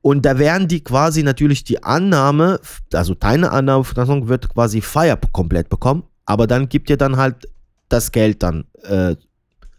und 0.00 0.24
da 0.24 0.38
werden 0.38 0.68
die 0.68 0.82
quasi 0.82 1.22
natürlich 1.22 1.64
die 1.64 1.82
Annahme, 1.82 2.60
also 2.92 3.14
deine 3.14 3.50
Annahme 3.50 3.84
wird 4.28 4.48
quasi 4.48 4.80
Fire 4.80 5.18
komplett 5.32 5.68
bekommen, 5.68 6.04
aber 6.24 6.46
dann 6.46 6.68
gibt 6.68 6.88
dir 6.88 6.96
dann 6.96 7.16
halt 7.16 7.48
das 7.88 8.12
Geld 8.12 8.42
dann 8.42 8.64
äh, 8.82 9.16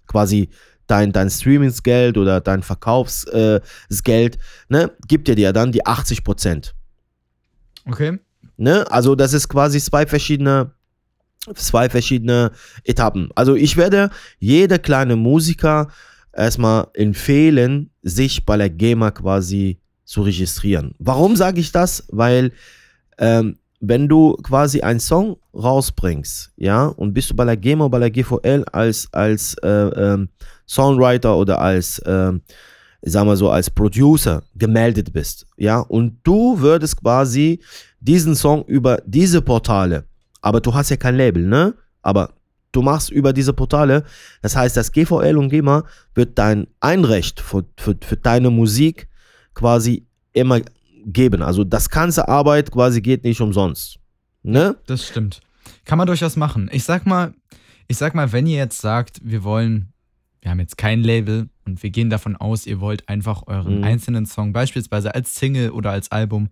quasi 0.07 0.49
dein, 0.87 1.11
dein 1.11 1.29
Streamingsgeld 1.29 2.17
oder 2.17 2.41
dein 2.41 2.63
Verkaufsgeld, 2.63 4.35
äh, 4.35 4.39
ne, 4.69 4.91
gibt 5.07 5.27
dir 5.27 5.37
ja 5.37 5.53
dann 5.53 5.71
die 5.71 5.85
80 5.85 6.23
Prozent. 6.23 6.75
Okay. 7.85 8.19
Ne? 8.57 8.85
Also 8.91 9.15
das 9.15 9.33
ist 9.33 9.47
quasi 9.47 9.79
zwei 9.79 10.05
verschiedene, 10.05 10.71
zwei 11.55 11.89
verschiedene 11.89 12.51
Etappen. 12.83 13.29
Also 13.35 13.55
ich 13.55 13.77
werde 13.77 14.09
jeder 14.39 14.79
kleine 14.79 15.15
Musiker 15.15 15.87
erstmal 16.33 16.87
empfehlen, 16.93 17.91
sich 18.01 18.45
bei 18.45 18.57
der 18.57 18.69
GEMA 18.69 19.11
quasi 19.11 19.79
zu 20.09 20.23
registrieren. 20.23 20.95
Warum 20.97 21.35
sage 21.35 21.59
ich 21.59 21.71
das? 21.71 22.03
Weil 22.09 22.51
ähm, 23.19 23.59
wenn 23.79 24.07
du 24.07 24.33
quasi 24.41 24.81
einen 24.81 24.99
Song 24.99 25.37
rausbringst, 25.53 26.51
ja, 26.57 26.87
und 26.87 27.13
bist 27.13 27.29
du 27.29 27.35
bei 27.35 27.45
der 27.45 27.57
GEMA, 27.57 27.87
bei 27.89 27.99
der 27.99 28.09
GVL 28.09 28.65
als, 28.71 29.07
als 29.11 29.53
äh, 29.61 29.69
ähm, 29.69 30.29
Songwriter 30.67 31.37
oder 31.37 31.61
als, 31.61 32.01
ähm, 32.07 32.41
sagen 33.03 33.27
wir 33.27 33.37
so, 33.37 33.51
als 33.51 33.69
Producer 33.69 34.41
gemeldet 34.55 35.13
bist, 35.13 35.45
ja, 35.57 35.79
und 35.79 36.17
du 36.23 36.59
würdest 36.59 36.99
quasi 36.99 37.59
diesen 37.99 38.35
Song 38.35 38.65
über 38.65 38.97
diese 39.05 39.43
Portale, 39.43 40.05
aber 40.41 40.59
du 40.59 40.73
hast 40.73 40.89
ja 40.89 40.97
kein 40.97 41.15
Label, 41.17 41.45
ne? 41.45 41.75
Aber 42.01 42.31
du 42.71 42.81
machst 42.81 43.11
über 43.11 43.31
diese 43.31 43.53
Portale, 43.53 44.03
das 44.41 44.55
heißt, 44.55 44.75
das 44.75 44.91
GVL 44.91 45.37
und 45.37 45.49
GEMA 45.49 45.83
wird 46.15 46.39
dein 46.39 46.65
Einrecht 46.79 47.39
für, 47.39 47.63
für, 47.77 47.95
für 48.01 48.17
deine 48.17 48.49
Musik 48.49 49.08
quasi 49.59 50.05
immer 50.33 50.61
geben. 51.05 51.41
Also 51.41 51.63
das 51.63 51.89
ganze 51.89 52.27
Arbeit 52.27 52.71
quasi 52.71 53.01
geht 53.01 53.23
nicht 53.23 53.41
umsonst. 53.41 53.99
Ne? 54.43 54.77
Das 54.87 55.05
stimmt. 55.05 55.41
Kann 55.85 55.97
man 55.97 56.07
durchaus 56.07 56.35
machen. 56.37 56.69
Ich 56.71 56.83
sag 56.85 57.05
mal, 57.05 57.33
ich 57.87 57.97
sag 57.97 58.15
mal, 58.15 58.31
wenn 58.31 58.47
ihr 58.47 58.57
jetzt 58.57 58.79
sagt, 58.79 59.19
wir 59.23 59.43
wollen, 59.43 59.91
wir 60.41 60.51
haben 60.51 60.59
jetzt 60.59 60.77
kein 60.77 61.01
Label 61.03 61.49
und 61.65 61.83
wir 61.83 61.89
gehen 61.89 62.09
davon 62.09 62.35
aus, 62.37 62.65
ihr 62.65 62.79
wollt 62.79 63.09
einfach 63.09 63.43
euren 63.47 63.79
Mhm. 63.79 63.83
einzelnen 63.83 64.25
Song 64.25 64.53
beispielsweise 64.53 65.13
als 65.13 65.35
Single 65.35 65.71
oder 65.71 65.91
als 65.91 66.11
Album 66.11 66.49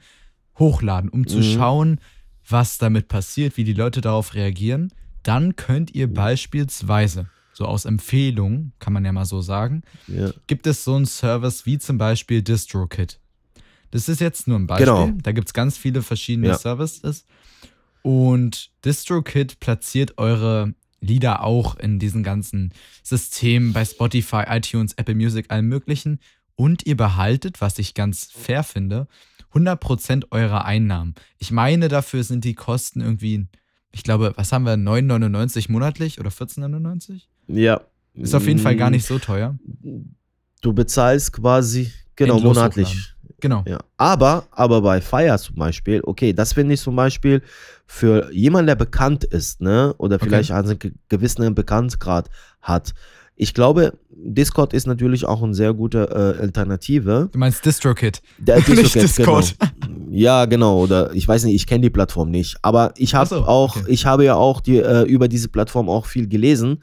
hochladen, 0.60 1.10
um 1.10 1.26
zu 1.28 1.38
Mhm. 1.38 1.44
schauen, 1.44 2.00
was 2.50 2.78
damit 2.78 3.08
passiert, 3.08 3.56
wie 3.58 3.64
die 3.64 3.74
Leute 3.74 4.02
darauf 4.02 4.34
reagieren, 4.34 4.92
dann 5.24 5.56
könnt 5.56 5.94
Mhm. 5.94 6.00
ihr 6.02 6.14
beispielsweise, 6.14 7.28
so 7.58 7.66
aus 7.66 7.86
Empfehlung, 7.86 8.72
kann 8.78 8.94
man 8.94 9.04
ja 9.04 9.12
mal 9.12 9.26
so 9.26 9.42
sagen, 9.42 9.82
Ja. 10.08 10.32
gibt 10.46 10.68
es 10.68 10.84
so 10.84 10.96
einen 10.96 11.08
Service 11.08 11.66
wie 11.66 11.80
zum 11.80 11.98
Beispiel 11.98 12.44
DistroKit. 12.44 13.20
Das 13.90 14.08
ist 14.10 14.22
jetzt 14.22 14.48
nur 14.48 14.60
ein 14.60 14.68
Beispiel. 14.68 14.86
Genau. 14.86 15.12
Da 15.24 15.32
gibt 15.32 15.48
es 15.50 15.54
ganz 15.54 15.76
viele 15.78 16.04
verschiedene 16.04 16.50
Ja. 16.50 16.58
Services. 16.58 17.26
Und 18.04 18.70
DistroKit 18.86 19.60
platziert 19.60 20.18
eure 20.18 20.74
Lieder 21.00 21.44
auch 21.44 21.76
in 21.78 22.00
diesen 22.00 22.24
ganzen 22.24 22.74
Systemen 23.04 23.74
bei 23.74 23.86
Spotify, 23.86 24.44
iTunes, 24.50 24.94
Apple 24.94 25.16
Music, 25.16 25.52
allem 25.52 25.68
Möglichen. 25.68 26.20
Und 26.56 26.86
ihr 26.86 26.98
behaltet, 26.98 27.62
was 27.62 27.80
ich 27.80 27.94
ganz 27.94 28.26
fair 28.32 28.64
finde, 28.64 29.08
100% 29.54 30.26
eurer 30.32 30.66
Einnahmen. 30.66 31.16
Ich 31.38 31.52
meine, 31.52 31.88
dafür 31.88 32.24
sind 32.24 32.44
die 32.44 32.54
Kosten 32.56 33.02
irgendwie, 33.02 33.48
ich 33.92 34.04
glaube, 34.04 34.34
was 34.36 34.52
haben 34.52 34.66
wir, 34.66 34.74
9,99 34.76 35.72
monatlich 35.72 36.20
oder 36.20 36.30
14,99? 36.30 37.22
Ja. 37.48 37.82
Ist 38.16 38.34
auf 38.34 38.48
jeden 38.48 38.60
Fall 38.60 38.76
gar 38.76 38.90
Mm, 38.90 38.94
nicht 38.94 39.06
so 39.06 39.20
teuer. 39.20 39.56
Du 40.62 40.74
bezahlst 40.74 41.34
quasi, 41.34 41.92
genau, 42.16 42.36
Endlos 42.38 42.56
monatlich. 42.56 42.88
hochladen. 42.88 43.14
Genau. 43.40 43.64
Ja. 43.68 43.78
Aber, 43.98 44.48
aber 44.52 44.82
bei 44.82 45.00
Fire 45.02 45.38
zum 45.38 45.56
Beispiel, 45.58 46.02
okay, 46.04 46.34
das 46.34 46.54
finde 46.54 46.74
ich 46.74 46.82
zum 46.82 46.96
Beispiel 46.96 47.44
für 47.86 48.32
jemanden, 48.34 48.66
der 48.68 48.76
bekannt 48.76 49.24
ist, 49.24 49.62
ne, 49.62 49.94
oder 50.00 50.18
vielleicht 50.18 50.52
einen 50.52 50.80
ge- 50.80 50.94
gewissen 51.10 51.54
Bekanntheitsgrad 51.54 52.30
hat, 52.62 52.94
Ich 53.40 53.54
glaube, 53.54 53.94
Discord 54.10 54.74
ist 54.74 54.88
natürlich 54.88 55.24
auch 55.26 55.44
eine 55.44 55.54
sehr 55.54 55.72
gute 55.76 56.10
äh, 56.40 56.42
Alternative. 56.42 57.30
Du 57.32 57.38
meinst 57.38 57.64
DistroKid? 57.64 58.20
Der 58.40 58.56
Nicht 58.56 58.68
DistroKid, 58.70 59.04
Discord. 59.04 59.56
Genau. 59.60 59.72
Ja, 60.10 60.46
genau. 60.46 60.82
Oder 60.82 61.14
ich 61.14 61.28
weiß 61.28 61.44
nicht, 61.44 61.54
ich 61.54 61.68
kenne 61.68 61.82
die 61.82 61.90
Plattform 61.92 62.32
nicht. 62.32 62.58
Aber 62.64 62.94
ich 62.98 63.14
habe 63.14 63.28
so, 63.30 63.46
auch, 63.46 63.76
okay. 63.76 63.86
ich 63.90 64.06
habe 64.08 64.24
ja 64.24 64.34
auch 64.36 64.62
die, 64.62 64.78
äh, 64.78 65.04
über 65.04 65.28
diese 65.28 65.50
Plattform 65.50 65.90
auch 65.90 66.06
viel 66.08 66.28
gelesen. 66.28 66.82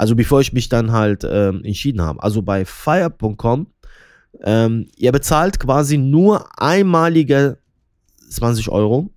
Also 0.00 0.16
bevor 0.16 0.40
ich 0.40 0.54
mich 0.54 0.70
dann 0.70 0.92
halt 0.92 1.28
ähm, 1.30 1.62
entschieden 1.62 2.00
habe. 2.00 2.22
Also 2.22 2.40
bei 2.40 2.64
fire.com, 2.64 3.66
ähm, 4.42 4.88
ihr 4.96 5.12
bezahlt 5.12 5.60
quasi 5.60 5.98
nur 5.98 6.48
einmalige 6.58 7.58
20 8.30 8.70
Euro. 8.70 9.10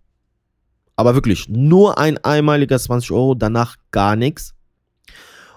Aber 0.98 1.16
wirklich 1.16 1.48
nur 1.48 1.98
ein 1.98 2.18
einmaliger 2.18 2.78
20 2.78 3.12
Euro, 3.12 3.34
danach 3.34 3.78
gar 3.92 4.18
nichts. 4.18 4.56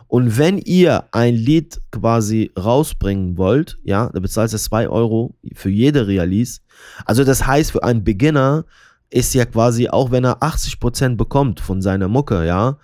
Und 0.06 0.38
wenn 0.38 0.58
ihr 0.58 1.06
ein 1.10 1.34
Lied 1.34 1.80
quasi 1.90 2.52
rausbringen 2.56 3.36
wollt, 3.36 3.80
ja, 3.82 4.08
da 4.12 4.20
bezahlt 4.20 4.52
ihr 4.52 4.60
2 4.60 4.88
Euro 4.88 5.34
für 5.54 5.70
jede 5.70 6.06
Release. 6.06 6.60
Also 7.04 7.24
das 7.24 7.44
heißt, 7.44 7.72
für 7.72 7.82
einen 7.82 8.04
Beginner 8.04 8.64
ist 9.10 9.34
ja 9.34 9.44
quasi, 9.44 9.88
auch 9.88 10.12
wenn 10.12 10.22
er 10.22 10.40
80% 10.40 11.16
bekommt 11.16 11.58
von 11.58 11.82
seiner 11.82 12.06
Mucke, 12.06 12.46
ja, 12.46 12.78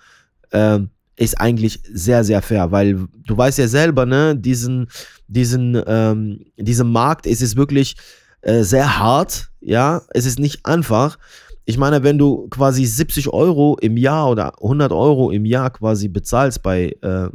ähm, 0.51 0.89
ist 1.15 1.39
eigentlich 1.39 1.81
sehr, 1.91 2.23
sehr 2.23 2.41
fair, 2.41 2.71
weil 2.71 3.07
du 3.25 3.37
weißt 3.37 3.59
ja 3.59 3.67
selber, 3.67 4.05
ne, 4.05 4.35
diesen, 4.35 4.87
diesen, 5.27 5.81
ähm, 5.85 6.45
diesem 6.57 6.91
Markt 6.91 7.25
ist 7.25 7.41
es 7.41 7.55
wirklich 7.55 7.95
äh, 8.41 8.63
sehr 8.63 8.99
hart, 8.99 9.49
ja, 9.61 10.01
es 10.13 10.25
ist 10.25 10.39
nicht 10.39 10.65
einfach. 10.65 11.17
Ich 11.65 11.77
meine, 11.77 12.03
wenn 12.03 12.17
du 12.17 12.47
quasi 12.49 12.85
70 12.85 13.29
Euro 13.29 13.77
im 13.79 13.95
Jahr 13.95 14.29
oder 14.29 14.53
100 14.61 14.91
Euro 14.91 15.31
im 15.31 15.45
Jahr 15.45 15.69
quasi 15.69 16.07
bezahlst 16.09 16.61
bei, 16.63 16.95
äh, 17.01 17.29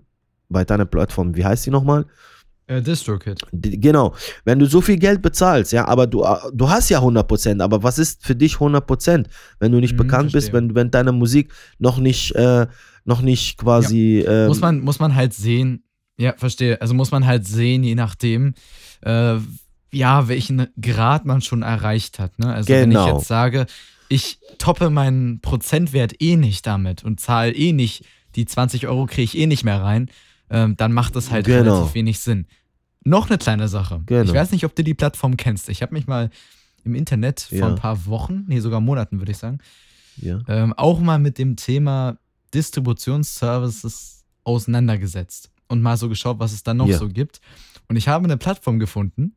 bei 0.49 0.65
deiner 0.65 0.85
Plattform, 0.85 1.35
wie 1.37 1.45
heißt 1.45 1.65
die 1.67 1.71
nochmal? 1.71 2.05
Äh, 2.67 2.83
DistroKid. 2.83 3.41
Genau, 3.53 4.15
wenn 4.45 4.59
du 4.59 4.67
so 4.67 4.83
viel 4.83 4.99
Geld 4.99 5.23
bezahlst, 5.23 5.73
ja, 5.73 5.87
aber 5.89 6.07
du, 6.07 6.23
äh, 6.25 6.37
du 6.53 6.69
hast 6.69 6.91
ja 6.91 7.01
100%, 7.01 7.63
aber 7.63 7.83
was 7.83 7.99
ist 7.99 8.23
für 8.27 8.35
dich 8.37 8.57
100%, 8.57 9.27
wenn 9.61 9.73
du 9.73 9.81
nicht 9.81 9.95
Mhm, 9.95 9.97
bekannt 9.97 10.33
bist, 10.33 10.51
verstehe. 10.51 10.69
wenn, 10.69 10.75
wenn 10.75 10.91
deine 10.91 11.13
Musik 11.13 11.51
noch 11.79 11.97
nicht, 11.99 12.35
äh, 12.35 12.67
noch 13.09 13.23
nicht 13.23 13.57
quasi. 13.59 14.25
ähm, 14.27 14.47
muss, 14.49 14.61
man, 14.61 14.81
muss 14.81 14.99
man 15.01 15.15
halt 15.15 15.33
sehen, 15.35 15.83
ja, 16.19 16.35
verstehe. 16.37 16.81
Also 16.81 16.95
muss 16.95 17.11
man 17.11 17.27
halt 17.27 17.47
sehen, 17.47 17.83
je 17.83 17.95
nachdem, 17.95 18.55
äh, 19.03 19.37
ja, 19.91 20.29
welchen 20.29 20.67
Grad 20.81 21.25
man 21.25 21.41
schon 21.41 21.63
erreicht 21.63 22.19
hat. 22.19 22.39
Ne? 22.39 22.53
Also 22.53 22.69
wenn 22.69 22.91
ich 22.91 22.97
Genau. 22.99 23.17
jetzt 23.17 23.27
sage, 23.27 23.67
ich 24.11 24.39
toppe 24.59 24.91
meinen 24.91 25.41
Prozentwert 25.41 26.21
eh 26.21 26.37
nicht 26.37 26.67
damit 26.67 27.03
und 27.05 27.19
zahle 27.21 27.53
eh 27.53 27.73
nicht, 27.73 28.05
die 28.37 28.45
20 28.45 28.87
Euro 28.87 29.07
kriege 29.07 29.23
ich 29.23 29.39
eh 29.39 29.47
nicht 29.47 29.65
mehr 29.65 29.81
rein, 29.83 30.11
ähm, 30.51 30.77
dann 30.77 30.93
macht 30.93 31.17
das 31.17 31.31
halt 31.31 31.47
Genau. 31.47 31.75
relativ 31.75 31.95
wenig 31.95 32.21
Sinn. 32.21 32.47
Noch 33.05 33.29
eine 33.31 33.39
kleine 33.39 33.69
Sache. 33.69 34.03
Genau. 34.07 34.23
Ich 34.25 34.35
weiß 34.35 34.51
nicht, 34.53 34.65
ob 34.65 34.75
du 34.75 34.85
die 34.85 34.95
Plattform 34.95 35.37
kennst. 35.39 35.69
Ich 35.71 35.81
habe 35.81 35.95
mich 35.95 36.07
mal 36.07 36.29
im 36.85 36.95
Internet 36.95 37.41
vor 37.49 37.59
Ja. 37.59 37.69
ein 37.69 37.77
paar 37.77 38.05
Wochen, 38.07 38.45
nee, 38.49 38.61
sogar 38.61 38.81
Monaten, 38.81 39.19
würde 39.19 39.33
ich 39.33 39.39
sagen, 39.39 39.59
ja. 40.21 40.41
ähm, 40.49 40.75
auch 40.77 41.01
mal 41.01 41.19
mit 41.19 41.39
dem 41.39 41.57
Thema 41.57 42.19
Distributionsservices 42.55 44.25
auseinandergesetzt 44.45 45.51
und 45.69 45.83
mal 45.83 45.97
so 45.97 46.09
geschaut, 46.09 46.39
was 46.39 46.53
es 46.53 46.63
da 46.63 46.75
noch 46.75 46.89
Ja. 46.89 46.99
so 46.99 47.09
gibt. 47.09 47.41
Und 47.89 47.97
ich 47.97 48.09
habe 48.09 48.25
eine 48.25 48.37
Plattform 48.37 48.79
gefunden, 48.79 49.35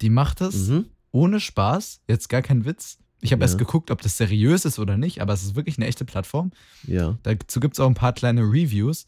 die 0.00 0.10
macht 0.10 0.40
es 0.40 0.68
Mhm. 0.68 0.86
ohne 1.12 1.40
Spaß, 1.40 2.00
jetzt 2.08 2.28
gar 2.28 2.42
kein 2.42 2.64
Witz. 2.64 2.98
Ich 3.20 3.32
habe 3.32 3.40
Ja. 3.40 3.46
erst 3.46 3.58
geguckt, 3.58 3.90
ob 3.90 4.02
das 4.02 4.16
seriös 4.18 4.64
ist 4.66 4.78
oder 4.78 4.98
nicht, 4.98 5.20
aber 5.22 5.32
es 5.32 5.42
ist 5.42 5.54
wirklich 5.56 5.78
eine 5.78 5.86
echte 5.86 6.04
Plattform. 6.04 6.50
Ja. 6.86 7.18
Dazu 7.22 7.60
gibt 7.60 7.74
es 7.74 7.80
auch 7.80 7.86
ein 7.88 7.94
paar 7.94 8.12
kleine 8.12 8.42
Reviews 8.42 9.06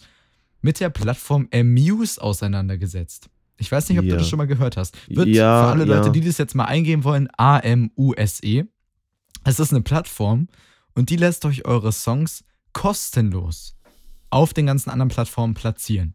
mit 0.62 0.80
der 0.80 0.88
Plattform 0.88 1.48
Amuse 1.52 2.20
auseinandergesetzt. 2.20 3.28
Ich 3.58 3.70
weiß 3.70 3.88
nicht, 3.88 3.98
ob 3.98 4.04
Ja. 4.06 4.12
du 4.12 4.18
das 4.18 4.28
schon 4.28 4.38
mal 4.38 4.46
gehört 4.46 4.76
hast. 4.76 4.96
Wird 5.08 5.28
Ja, 5.28 5.64
für 5.64 5.70
alle 5.72 5.84
Leute, 5.84 6.10
die 6.10 6.20
das 6.20 6.38
jetzt 6.38 6.54
mal 6.54 6.64
eingeben 6.64 7.04
wollen, 7.04 7.28
A-M-U-S-E. 7.36 8.64
Es 9.44 9.60
ist 9.60 9.72
eine 9.72 9.82
Plattform 9.82 10.48
und 10.94 11.10
die 11.10 11.16
lässt 11.16 11.44
euch 11.44 11.64
eure 11.66 11.92
Songs 11.92 12.44
kostenlos 12.72 13.76
auf 14.30 14.52
den 14.52 14.66
ganzen 14.66 14.90
anderen 14.90 15.08
Plattformen 15.08 15.54
platzieren. 15.54 16.14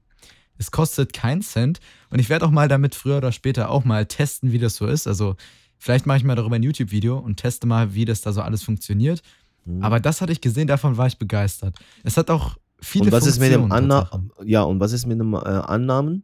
Es 0.58 0.72
kostet 0.72 1.14
keinen 1.14 1.42
Cent 1.42 1.80
und 2.10 2.20
ich 2.20 2.30
werde 2.30 2.46
auch 2.46 2.52
mal 2.52 2.68
damit 2.68 2.96
früher 2.96 3.18
oder 3.18 3.32
später 3.32 3.70
auch 3.70 3.86
mal 3.86 4.06
testen, 4.06 4.52
wie 4.52 4.60
das 4.60 4.76
so 4.76 4.86
ist. 4.86 5.08
Also 5.08 5.36
vielleicht 5.78 6.06
mache 6.06 6.18
ich 6.18 6.24
mal 6.24 6.36
darüber 6.36 6.56
ein 6.56 6.64
YouTube-Video 6.64 7.18
und 7.18 7.38
teste 7.38 7.68
mal, 7.68 7.94
wie 7.94 8.06
das 8.06 8.22
da 8.22 8.32
so 8.32 8.42
alles 8.42 8.64
funktioniert. 8.64 9.22
Mhm. 9.66 9.84
Aber 9.84 10.00
das 10.00 10.22
hatte 10.22 10.32
ich 10.32 10.42
gesehen, 10.42 10.68
davon 10.68 10.98
war 10.98 11.08
ich 11.08 11.18
begeistert. 11.18 11.76
Es 12.04 12.18
hat 12.18 12.30
auch 12.30 12.58
viele 12.80 13.06
und 13.06 13.12
was 13.12 13.26
ist 13.26 13.40
mit 13.40 13.52
dem 13.52 13.62
Funktionen, 13.62 13.92
Anna 13.92 14.24
ja 14.44 14.62
und 14.62 14.80
was 14.80 14.94
ist 14.94 15.06
mit 15.06 15.20
dem 15.20 15.34
äh, 15.34 15.38
Annahmen, 15.38 16.24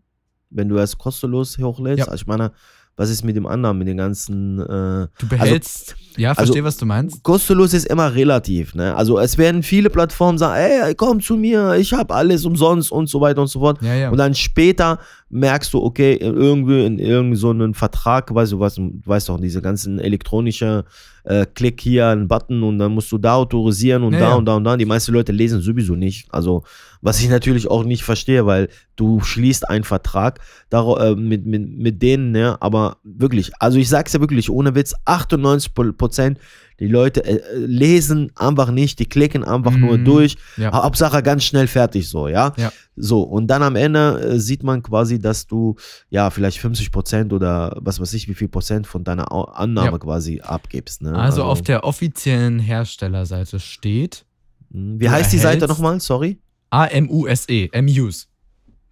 wenn 0.49 0.69
du 0.69 0.77
es 0.77 0.97
kostenlos 0.97 1.57
hochlädst? 1.57 1.99
Ja. 1.99 2.05
Also 2.05 2.21
ich 2.21 2.27
meine, 2.27 2.51
was 2.99 3.09
ist 3.09 3.23
mit 3.23 3.37
dem 3.37 3.47
Annahmen, 3.47 3.79
mit 3.79 3.87
den 3.87 3.95
ganzen 3.95 4.59
äh, 4.59 5.07
Du 5.19 5.27
behältst, 5.29 5.95
ja, 6.17 6.31
also- 6.31 6.41
verstehe, 6.41 6.65
was 6.65 6.75
du 6.75 6.85
meinst. 6.85 7.23
kostenlos 7.23 7.73
ist 7.73 7.87
immer 7.87 8.13
relativ, 8.13 8.75
ne? 8.75 8.93
Also 8.93 9.17
es 9.17 9.37
werden 9.37 9.63
viele 9.63 9.89
Plattformen 9.89 10.37
sagen, 10.37 10.59
ey, 10.61 10.93
komm 10.95 11.21
zu 11.21 11.37
mir, 11.37 11.75
ich 11.75 11.93
habe 11.93 12.13
alles 12.13 12.43
umsonst 12.43 12.91
und 12.91 13.07
so 13.07 13.21
weiter 13.21 13.39
und 13.39 13.47
so 13.47 13.61
fort. 13.61 13.81
Ja, 13.81 13.93
ja. 13.95 14.09
Und 14.09 14.17
dann 14.17 14.35
später 14.35 14.99
merkst 15.29 15.73
du, 15.73 15.81
okay, 15.81 16.15
irgendwie 16.15 16.85
in 16.85 16.99
irgendeinem 16.99 17.73
so 17.73 17.79
Vertrag, 17.79 18.35
weißt 18.35 18.51
du 18.51 18.59
was, 18.59 18.75
du 18.75 18.91
weißt 19.05 19.29
doch, 19.29 19.39
diese 19.39 19.61
ganzen 19.61 19.99
elektronische 19.99 20.83
äh, 21.23 21.45
Klick 21.45 21.81
hier 21.81 22.07
einen 22.07 22.27
Button 22.27 22.63
und 22.63 22.79
dann 22.79 22.93
musst 22.93 23.11
du 23.11 23.17
da 23.17 23.35
autorisieren 23.35 24.03
und 24.03 24.13
Ja, 24.13 24.19
da 24.19 24.29
ja. 24.29 24.35
und 24.35 24.45
da 24.45 24.55
und 24.55 24.63
da. 24.63 24.77
Die 24.77 24.85
meisten 24.85 25.13
Leute 25.13 25.31
lesen 25.31 25.61
sowieso 25.61 25.95
nicht. 25.95 26.27
Also, 26.33 26.63
was 27.01 27.19
ich 27.21 27.29
natürlich 27.29 27.69
auch 27.69 27.83
nicht 27.83 28.03
verstehe, 28.03 28.45
weil 28.45 28.69
du 28.95 29.21
schließt 29.21 29.69
einen 29.69 29.83
Vertrag 29.83 30.39
äh, 30.71 31.15
mit, 31.15 31.45
mit, 31.45 31.77
mit 31.77 32.01
denen, 32.01 32.31
ne? 32.31 32.57
Aber 32.61 32.97
wirklich, 33.03 33.51
also 33.59 33.77
ich 33.77 33.89
sag's 33.89 34.13
ja 34.13 34.19
wirklich, 34.19 34.49
ohne 34.49 34.75
Witz, 34.75 34.93
98 35.05 35.73
Prozent 35.97 36.39
die 36.79 36.87
Leute 36.87 37.23
äh, 37.25 37.35
äh, 37.35 37.57
lesen 37.65 38.31
einfach 38.35 38.71
nicht, 38.71 38.99
die 38.99 39.05
klicken 39.05 39.43
einfach 39.43 39.75
nur 39.75 39.97
Mhm. 39.97 40.05
durch. 40.05 40.37
ja. 40.57 40.71
Hauptsache 40.71 41.21
ganz 41.23 41.43
schnell 41.43 41.67
fertig 41.67 42.07
so, 42.09 42.27
ja. 42.27 42.53
Ja. 42.57 42.71
So, 42.95 43.21
und 43.21 43.47
dann 43.47 43.63
am 43.63 43.75
Ende 43.75 44.19
äh, 44.21 44.39
sieht 44.39 44.63
man 44.63 44.81
quasi, 44.83 45.19
dass 45.19 45.47
du 45.47 45.75
ja 46.09 46.29
vielleicht 46.29 46.57
50 46.59 46.91
Prozent 46.91 47.33
oder 47.33 47.75
was 47.79 47.99
weiß 47.99 48.13
ich, 48.13 48.27
wie 48.27 48.33
viel 48.33 48.49
Prozent 48.49 48.87
von 48.87 49.03
deiner 49.03 49.31
Au- 49.31 49.45
Annahme 49.45 49.91
Ja. 49.91 49.97
quasi 49.99 50.41
abgibst. 50.41 51.01
Ne? 51.01 51.13
Also 51.15 51.43
auf 51.43 51.61
der 51.61 51.83
offiziellen 51.83 52.59
Herstellerseite 52.59 53.59
steht 53.59 54.25
mh, 54.71 54.99
Wie 54.99 55.09
heißt 55.09 55.31
die 55.33 55.37
Seite 55.37 55.67
nochmal? 55.67 55.99
Sorry. 55.99 56.39
A-M-U-S-E, 56.71 57.69
Amuse. 57.73 58.25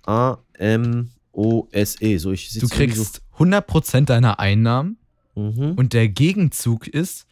A-M-O-S-E. 0.05 2.17
So, 2.17 2.31
ich 2.31 2.49
Du 2.59 2.67
kriegst 2.67 3.21
100% 3.37 4.05
deiner 4.05 4.39
Einnahmen 4.39 4.97
Mhm. 5.35 5.73
und 5.75 5.93
der 5.93 6.09
Gegenzug 6.09 6.87
ist, 6.87 7.26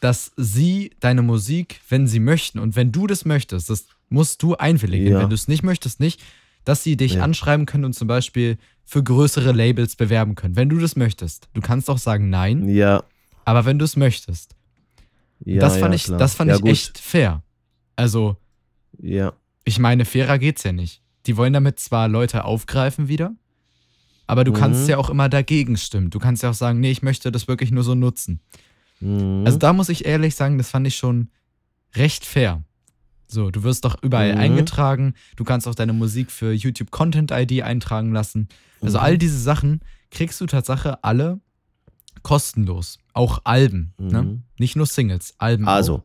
dass 0.00 0.32
sie 0.36 0.90
deine 1.00 1.22
Musik, 1.22 1.80
wenn 1.88 2.06
sie 2.06 2.20
möchten 2.20 2.58
und 2.58 2.74
wenn 2.76 2.90
du 2.92 3.06
das 3.06 3.24
möchtest, 3.24 3.68
das 3.70 3.86
musst 4.08 4.42
du 4.42 4.56
einwilligen. 4.56 5.12
Ja. 5.12 5.20
Wenn 5.20 5.28
du 5.28 5.34
es 5.34 5.46
nicht 5.48 5.62
möchtest, 5.62 6.00
nicht, 6.00 6.20
dass 6.64 6.82
sie 6.82 6.96
dich 6.96 7.14
Ja. 7.14 7.22
anschreiben 7.22 7.66
können 7.66 7.84
und 7.84 7.92
zum 7.94 8.08
Beispiel 8.08 8.58
für 8.84 9.02
größere 9.04 9.52
Labels 9.52 9.96
bewerben 9.96 10.34
können. 10.34 10.56
Wenn 10.56 10.68
du 10.68 10.78
das 10.78 10.96
möchtest. 10.96 11.48
Du 11.54 11.60
kannst 11.60 11.88
auch 11.88 11.98
sagen 11.98 12.28
nein, 12.30 12.68
Ja. 12.68 13.04
aber 13.44 13.64
wenn 13.64 13.78
du 13.78 13.84
es 13.84 13.96
möchtest. 13.96 14.56
ja 15.44 15.60
das 15.60 15.76
fand 15.78 15.92
ja, 15.92 15.96
ich, 15.96 16.04
klar. 16.04 16.18
das 16.18 16.34
fand 16.34 16.50
ich 16.52 16.60
gut. 16.60 16.70
echt 16.70 16.98
fair. 16.98 17.42
Also, 17.96 18.36
Ja. 18.98 19.32
ich 19.64 19.78
meine, 19.78 20.04
fairer 20.04 20.38
geht's 20.38 20.62
ja 20.64 20.72
nicht. 20.72 21.02
Die 21.26 21.36
wollen 21.36 21.52
damit 21.52 21.78
zwar 21.78 22.08
Leute 22.08 22.44
aufgreifen 22.44 23.08
wieder, 23.08 23.34
aber 24.26 24.44
du 24.44 24.52
kannst 24.52 24.82
Mhm. 24.84 24.88
ja 24.90 24.96
auch 24.98 25.10
immer 25.10 25.28
dagegen 25.28 25.76
stimmen. 25.76 26.10
Du 26.10 26.18
kannst 26.18 26.42
ja 26.42 26.50
auch 26.50 26.54
sagen, 26.54 26.80
nee, 26.80 26.90
ich 26.90 27.02
möchte 27.02 27.30
das 27.30 27.46
wirklich 27.48 27.70
nur 27.70 27.84
so 27.84 27.94
nutzen. 27.94 28.40
Mhm. 29.00 29.42
Also 29.46 29.58
da 29.58 29.72
muss 29.72 29.88
ich 29.88 30.04
ehrlich 30.04 30.34
sagen, 30.34 30.58
das 30.58 30.70
fand 30.70 30.86
ich 30.86 30.96
schon 30.96 31.28
recht 31.94 32.24
fair. 32.24 32.62
So, 33.26 33.50
du 33.50 33.62
wirst 33.62 33.84
doch 33.84 34.02
überall 34.02 34.32
Mhm. 34.32 34.38
eingetragen, 34.38 35.14
du 35.36 35.44
kannst 35.44 35.68
auch 35.68 35.74
deine 35.74 35.92
Musik 35.92 36.30
für 36.32 36.52
YouTube 36.52 36.90
Content 36.90 37.30
ID 37.30 37.62
eintragen 37.62 38.12
lassen. 38.12 38.48
Also 38.80 38.98
Mhm. 38.98 39.04
all 39.04 39.18
diese 39.18 39.38
Sachen 39.38 39.80
kriegst 40.10 40.40
du 40.40 40.46
Tatsache 40.46 41.04
alle 41.04 41.40
kostenlos. 42.22 42.98
Auch 43.12 43.40
Alben, 43.44 43.92
ne? 43.98 44.22
Mhm. 44.22 44.42
Nicht 44.58 44.76
nur 44.76 44.86
Singles, 44.86 45.34
Alben. 45.38 45.66
Also, 45.68 45.96
Auch. 45.96 46.02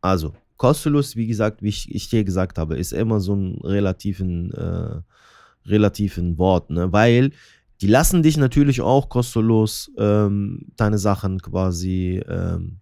also, 0.00 0.34
kostenlos, 0.56 1.16
wie 1.16 1.26
gesagt, 1.26 1.62
wie 1.62 1.68
ich, 1.68 1.92
ich 1.94 2.08
dir 2.08 2.24
gesagt 2.24 2.58
habe, 2.58 2.76
ist 2.76 2.92
immer 2.92 3.20
so 3.20 3.34
ein 3.34 3.58
relativen, 3.62 4.52
äh, 4.52 5.00
relativen 5.66 6.38
Wort, 6.38 6.70
ne? 6.70 6.92
Weil 6.92 7.32
die 7.80 7.86
lassen 7.86 8.22
dich 8.22 8.36
natürlich 8.36 8.80
auch 8.80 9.08
kostenlos 9.08 9.90
ähm, 9.98 10.66
deine 10.76 10.98
Sachen 10.98 11.40
quasi 11.40 12.22
ähm, 12.28 12.78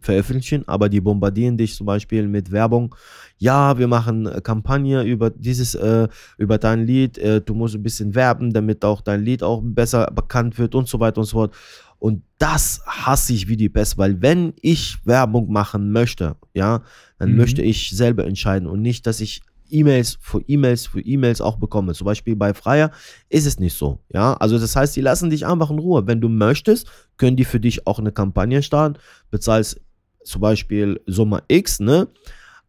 veröffentlichen, 0.00 0.66
aber 0.66 0.88
die 0.88 1.00
bombardieren 1.00 1.58
dich 1.58 1.74
zum 1.74 1.86
Beispiel 1.86 2.26
mit 2.26 2.50
Werbung. 2.50 2.94
Ja, 3.36 3.76
wir 3.76 3.86
machen 3.86 4.26
äh, 4.26 4.40
Kampagne 4.40 5.02
über 5.02 5.28
dieses, 5.28 5.74
äh, 5.74 6.08
über 6.38 6.56
dein 6.56 6.86
Lied. 6.86 7.18
Äh, 7.18 7.42
du 7.42 7.52
musst 7.54 7.74
ein 7.74 7.82
bisschen 7.82 8.14
werben, 8.14 8.52
damit 8.52 8.82
auch 8.84 9.02
dein 9.02 9.22
Lied 9.22 9.42
auch 9.42 9.60
besser 9.62 10.06
bekannt 10.06 10.58
wird 10.58 10.74
und 10.74 10.88
so 10.88 11.00
weiter 11.00 11.18
und 11.18 11.26
so 11.26 11.36
fort. 11.36 11.54
Und 11.98 12.22
das 12.38 12.80
hasse 12.86 13.34
ich 13.34 13.48
wie 13.48 13.58
die 13.58 13.68
Pest, 13.68 13.98
weil 13.98 14.22
wenn 14.22 14.54
ich 14.62 14.96
Werbung 15.04 15.52
machen 15.52 15.92
möchte, 15.92 16.36
ja, 16.54 16.82
dann 17.18 17.32
Mhm. 17.32 17.36
möchte 17.36 17.60
ich 17.60 17.90
selber 17.90 18.24
entscheiden 18.24 18.66
und 18.66 18.80
nicht, 18.80 19.06
dass 19.06 19.20
ich 19.20 19.42
E-Mails 19.72 20.18
für 20.20 20.40
E-Mails 20.46 20.86
für 20.86 21.00
E-Mails 21.00 21.40
auch 21.40 21.56
bekomme. 21.56 21.94
Zum 21.94 22.04
Beispiel 22.04 22.36
bei 22.36 22.54
Freier 22.54 22.90
ist 23.28 23.46
es 23.46 23.58
nicht 23.58 23.76
so. 23.76 24.00
Ja, 24.12 24.34
also 24.34 24.58
das 24.58 24.76
heißt, 24.76 24.94
die 24.96 25.00
lassen 25.00 25.30
dich 25.30 25.46
einfach 25.46 25.70
in 25.70 25.78
Ruhe. 25.78 26.06
Wenn 26.06 26.20
du 26.20 26.28
möchtest, 26.28 26.88
können 27.16 27.36
die 27.36 27.44
für 27.44 27.60
dich 27.60 27.86
auch 27.86 27.98
eine 27.98 28.12
Kampagne 28.12 28.62
starten, 28.62 28.98
bezahlst 29.30 29.80
zum 30.24 30.40
Beispiel 30.40 31.00
Summe 31.06 31.42
X, 31.48 31.80
ne? 31.80 32.08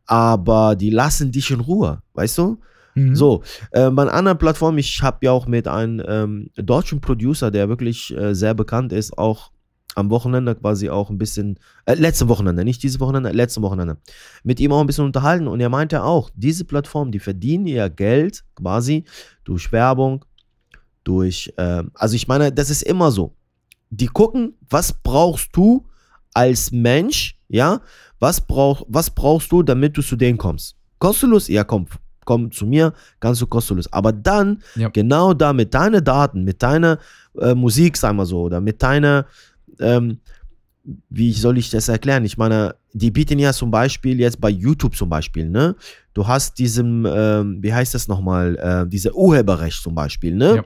Aber 0.05 0.75
die 0.75 0.89
lassen 0.89 1.31
dich 1.31 1.51
in 1.51 1.59
Ruhe, 1.59 2.01
weißt 2.13 2.37
du? 2.37 2.59
Mhm. 2.95 3.15
So, 3.15 3.43
äh, 3.71 3.89
bei 3.89 4.01
einer 4.03 4.13
anderen 4.13 4.37
Plattform, 4.37 4.77
ich 4.77 5.01
habe 5.01 5.19
ja 5.25 5.31
auch 5.31 5.47
mit 5.47 5.67
einem 5.67 6.03
ähm, 6.05 6.49
deutschen 6.55 6.99
Producer, 7.01 7.51
der 7.51 7.69
wirklich 7.69 8.15
äh, 8.15 8.33
sehr 8.33 8.53
bekannt 8.53 8.91
ist, 8.93 9.17
auch 9.17 9.51
am 9.95 10.09
Wochenende 10.09 10.55
quasi 10.55 10.89
auch 10.89 11.09
ein 11.09 11.17
bisschen, 11.17 11.59
äh, 11.85 11.95
letzte 11.95 12.27
Wochenende, 12.27 12.63
nicht 12.63 12.81
dieses 12.83 12.99
Wochenende, 12.99 13.31
letzte 13.31 13.61
Wochenende, 13.61 13.97
mit 14.43 14.59
ihm 14.59 14.71
auch 14.71 14.81
ein 14.81 14.87
bisschen 14.87 15.05
unterhalten 15.05 15.47
und 15.47 15.59
er 15.59 15.69
meinte 15.69 16.03
auch, 16.03 16.29
diese 16.35 16.65
Plattform, 16.65 17.11
die 17.11 17.19
verdienen 17.19 17.67
ja 17.67 17.87
Geld 17.87 18.43
quasi 18.55 19.05
durch 19.43 19.71
Werbung, 19.71 20.25
durch, 21.03 21.53
äh, 21.57 21.83
also 21.93 22.15
ich 22.15 22.27
meine, 22.27 22.51
das 22.51 22.69
ist 22.69 22.83
immer 22.83 23.11
so. 23.11 23.35
Die 23.89 24.07
gucken, 24.07 24.53
was 24.69 24.93
brauchst 24.93 25.49
du 25.53 25.85
als 26.33 26.71
Mensch, 26.71 27.37
ja, 27.49 27.81
was, 28.19 28.39
brauch, 28.41 28.83
was 28.87 29.09
brauchst 29.09 29.51
du, 29.51 29.63
damit 29.63 29.97
du 29.97 30.01
zu 30.01 30.15
denen 30.15 30.37
kommst? 30.37 30.75
Kostenlos? 30.99 31.47
Ja, 31.47 31.63
komm, 31.63 31.87
komm 32.25 32.51
zu 32.51 32.65
mir, 32.65 32.93
kannst 33.19 33.41
du 33.41 33.47
kostenlos. 33.47 33.91
Aber 33.91 34.13
dann, 34.13 34.61
ja. 34.75 34.89
genau 34.89 35.33
da 35.33 35.51
mit 35.53 35.73
deinen 35.73 36.03
Daten, 36.03 36.43
mit 36.43 36.61
deiner 36.61 36.99
äh, 37.39 37.53
Musik, 37.55 37.97
sagen 37.97 38.17
wir 38.17 38.25
so, 38.25 38.43
oder 38.43 38.61
mit 38.61 38.81
deiner 38.81 39.25
ähm, 39.81 40.19
wie 41.09 41.31
soll 41.33 41.57
ich 41.57 41.69
das 41.69 41.89
erklären? 41.89 42.25
Ich 42.25 42.37
meine, 42.37 42.75
die 42.93 43.11
bieten 43.11 43.37
ja 43.37 43.53
zum 43.53 43.69
Beispiel 43.69 44.19
jetzt 44.19 44.41
bei 44.41 44.49
YouTube 44.49 44.95
zum 44.95 45.09
Beispiel, 45.09 45.47
ne? 45.47 45.75
Du 46.13 46.27
hast 46.27 46.57
diesem, 46.57 47.05
ähm, 47.05 47.59
wie 47.61 47.73
heißt 47.73 47.93
das 47.93 48.07
nochmal, 48.07 48.55
äh, 48.57 48.89
diese 48.89 49.15
Urheberrecht 49.15 49.81
zum 49.81 49.93
Beispiel, 49.93 50.35
ne? 50.35 50.55
Ja. 50.55 50.63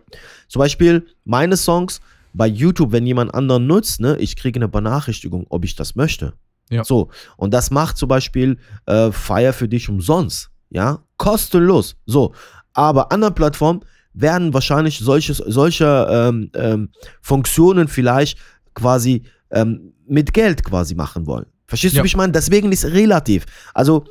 Zum 0.48 0.60
Beispiel 0.60 1.06
meine 1.26 1.58
Songs 1.58 2.00
bei 2.36 2.48
YouTube, 2.48 2.92
wenn 2.92 3.06
jemand 3.08 3.34
anderen 3.34 3.66
nutzt, 3.66 4.02
ne, 4.02 4.18
ich 4.18 4.36
kriege 4.36 4.60
eine 4.60 4.68
Benachrichtigung, 4.68 5.46
ob 5.50 5.64
ich 5.64 5.76
das 5.76 5.96
möchte. 5.96 6.34
Ja. 6.70 6.84
So, 6.84 7.10
und 7.38 7.54
das 7.54 7.72
macht 7.72 7.98
zum 7.98 8.10
Beispiel 8.10 8.58
äh, 8.86 9.12
Fire 9.12 9.54
für 9.54 9.68
dich 9.68 9.88
umsonst, 9.90 10.50
ja, 10.70 11.00
kostenlos. 11.18 11.96
So, 12.06 12.34
aber 12.74 13.12
anderen 13.12 13.36
Plattformen 13.36 13.82
werden 14.14 14.54
wahrscheinlich 14.54 15.00
solches, 15.00 15.38
solche 15.38 16.08
ähm, 16.10 16.50
ähm, 16.56 16.90
Funktionen 17.22 17.88
vielleicht 17.88 18.38
quasi 18.76 19.24
ähm, 19.52 19.94
mit 20.08 20.34
Geld 20.34 20.64
quasi 20.64 20.94
machen 20.94 21.26
wollen. 21.26 21.48
Verstehst 21.68 21.96
ja. 21.96 22.02
du, 22.02 22.04
wie 22.04 22.08
ich 22.08 22.18
meine? 22.18 22.32
Deswegen 22.32 22.72
ist 22.72 22.86
relativ. 22.86 23.46
Also, 23.74 24.06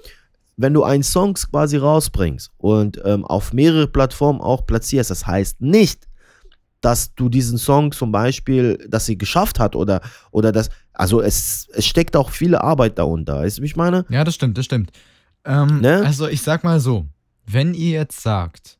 wenn 0.56 0.74
du 0.74 0.82
einen 0.82 1.02
Song 1.02 1.34
quasi 1.34 1.76
rausbringst 1.76 2.50
und 2.58 3.00
ähm, 3.04 3.24
auf 3.24 3.52
mehrere 3.52 3.86
Plattformen 3.86 4.40
auch 4.40 4.66
platzierst, 4.66 5.10
das 5.10 5.26
heißt 5.26 5.60
nicht, 5.60 6.08
dass 6.80 7.14
du 7.14 7.28
diesen 7.28 7.58
Song 7.58 7.92
zum 7.92 8.12
Beispiel, 8.12 8.76
dass 8.88 9.06
sie 9.06 9.16
geschafft 9.16 9.58
hat 9.58 9.74
oder, 9.74 10.02
oder 10.32 10.52
das, 10.52 10.68
also 10.92 11.20
es, 11.22 11.66
es 11.72 11.86
steckt 11.86 12.14
auch 12.14 12.30
viele 12.30 12.62
Arbeit 12.62 12.98
darunter, 12.98 13.40
weißt 13.40 13.58
du, 13.58 13.62
wie 13.62 13.66
ich 13.66 13.76
meine? 13.76 14.04
Ja, 14.10 14.22
das 14.22 14.34
stimmt, 14.34 14.58
das 14.58 14.66
stimmt. 14.66 14.92
Ähm, 15.44 15.80
ne? 15.80 16.02
Also 16.04 16.28
ich 16.28 16.42
sag 16.42 16.62
mal 16.62 16.80
so, 16.80 17.06
wenn 17.46 17.74
ihr 17.74 17.90
jetzt 17.90 18.20
sagt, 18.20 18.78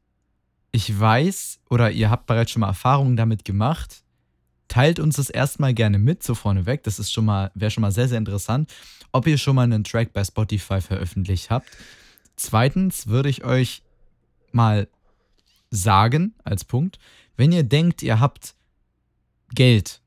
ich 0.70 0.98
weiß 0.98 1.60
oder 1.70 1.90
ihr 1.90 2.10
habt 2.10 2.26
bereits 2.26 2.50
schon 2.50 2.60
mal 2.60 2.68
Erfahrungen 2.68 3.16
damit 3.16 3.44
gemacht, 3.44 4.03
teilt 4.68 4.98
uns 4.98 5.16
das 5.16 5.30
erstmal 5.30 5.74
gerne 5.74 5.98
mit, 5.98 6.22
so 6.22 6.34
vorneweg. 6.34 6.82
Das 6.82 6.98
ist 6.98 7.12
schon 7.12 7.24
mal, 7.24 7.50
wäre 7.54 7.70
schon 7.70 7.82
mal 7.82 7.92
sehr, 7.92 8.08
sehr 8.08 8.18
interessant, 8.18 8.72
ob 9.12 9.26
ihr 9.26 9.38
schon 9.38 9.56
mal 9.56 9.62
einen 9.62 9.84
Track 9.84 10.12
bei 10.12 10.24
Spotify 10.24 10.80
veröffentlicht 10.80 11.50
habt. 11.50 11.68
Zweitens 12.36 13.06
würde 13.06 13.28
ich 13.28 13.44
euch 13.44 13.82
mal 14.52 14.88
sagen, 15.70 16.34
als 16.44 16.64
Punkt, 16.64 16.98
wenn 17.36 17.52
ihr 17.52 17.62
denkt, 17.62 18.02
ihr 18.02 18.20
habt 18.20 18.54
Geld 19.54 20.00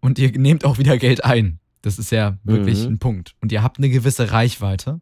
und 0.00 0.18
ihr 0.18 0.30
nehmt 0.32 0.64
auch 0.64 0.78
wieder 0.78 0.98
Geld 0.98 1.24
ein, 1.24 1.58
das 1.82 1.98
ist 1.98 2.10
ja 2.10 2.38
wirklich 2.44 2.80
mhm. 2.80 2.94
ein 2.94 2.98
Punkt, 2.98 3.34
und 3.40 3.52
ihr 3.52 3.62
habt 3.62 3.78
eine 3.78 3.88
gewisse 3.88 4.32
Reichweite, 4.32 5.00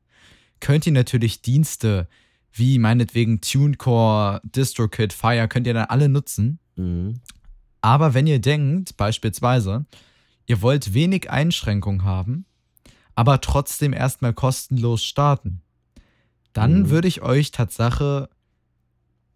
könnt 0.61 0.87
ihr 0.87 0.93
natürlich 0.93 1.43
Dienste 1.43 2.09
wie 2.53 2.79
meinetwegen 2.79 3.41
TuneCore, 3.41 4.41
DistroKit, 4.45 5.13
Fire, 5.13 5.49
könnt 5.49 5.67
ihr 5.67 5.75
dann 5.75 5.87
alle 5.87 6.09
nutzen. 6.09 6.59
Mhm. 6.77 7.21
Aber 7.81 8.15
wenn 8.15 8.27
ihr 8.27 8.41
denkt, 8.41 8.97
beispielsweise, 8.97 9.87
ihr 10.47 10.63
wollt 10.63 10.95
wenig 10.95 11.31
Einschränkung 11.31 12.05
haben, 12.05 12.45
aber 13.15 13.41
trotzdem 13.41 13.93
erstmal 13.93 14.33
kostenlos 14.33 15.05
starten, 15.05 15.63
dann 16.53 16.83
mhm. 16.83 16.91
würde 16.91 17.09
ich 17.09 17.23
euch 17.23 17.51
Tatsache 17.51 18.29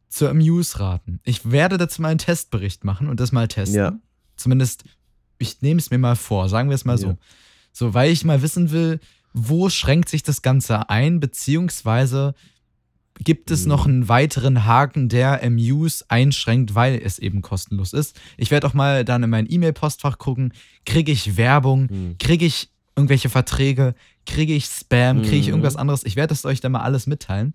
zur 0.08 0.30
Amuse 0.30 0.78
raten. 0.78 1.20
Ich 1.24 1.50
werde 1.50 1.78
dazu 1.78 2.02
mal 2.02 2.08
einen 2.08 2.18
Testbericht 2.18 2.84
machen 2.84 3.08
und 3.08 3.18
das 3.18 3.32
mal 3.32 3.48
testen. 3.48 3.78
Ja. 3.78 3.98
Zumindest, 4.36 4.84
ich 5.38 5.62
nehme 5.62 5.80
es 5.80 5.90
mir 5.90 5.98
mal 5.98 6.16
vor, 6.16 6.48
sagen 6.48 6.68
wir 6.68 6.74
es 6.74 6.84
mal 6.84 6.98
ja. 6.98 7.08
so. 7.08 7.18
So, 7.72 7.94
weil 7.94 8.12
ich 8.12 8.24
mal 8.24 8.42
wissen 8.42 8.70
will, 8.70 9.00
wo 9.32 9.70
schränkt 9.70 10.10
sich 10.10 10.22
das 10.22 10.42
Ganze 10.42 10.90
ein, 10.90 11.20
beziehungsweise 11.20 12.34
gibt 13.24 13.50
es 13.50 13.66
noch 13.66 13.86
einen 13.86 14.08
weiteren 14.08 14.64
Haken, 14.64 15.08
der 15.08 15.42
Amuse 15.42 16.04
einschränkt, 16.08 16.74
weil 16.74 17.00
es 17.02 17.18
eben 17.18 17.42
kostenlos 17.42 17.92
ist. 17.92 18.20
Ich 18.36 18.50
werde 18.50 18.66
auch 18.66 18.74
mal 18.74 19.04
dann 19.04 19.22
in 19.22 19.30
mein 19.30 19.50
E-Mail-Postfach 19.50 20.18
gucken, 20.18 20.52
kriege 20.86 21.12
ich 21.12 21.36
Werbung, 21.36 21.88
mhm. 21.90 22.16
kriege 22.18 22.46
ich 22.46 22.70
irgendwelche 22.96 23.28
Verträge, 23.28 23.94
kriege 24.26 24.54
ich 24.54 24.66
Spam, 24.66 25.22
kriege 25.22 25.36
ich 25.36 25.46
mhm. 25.46 25.52
irgendwas 25.52 25.76
anderes. 25.76 26.04
Ich 26.04 26.16
werde 26.16 26.34
es 26.34 26.44
euch 26.44 26.60
dann 26.60 26.72
mal 26.72 26.82
alles 26.82 27.06
mitteilen 27.06 27.54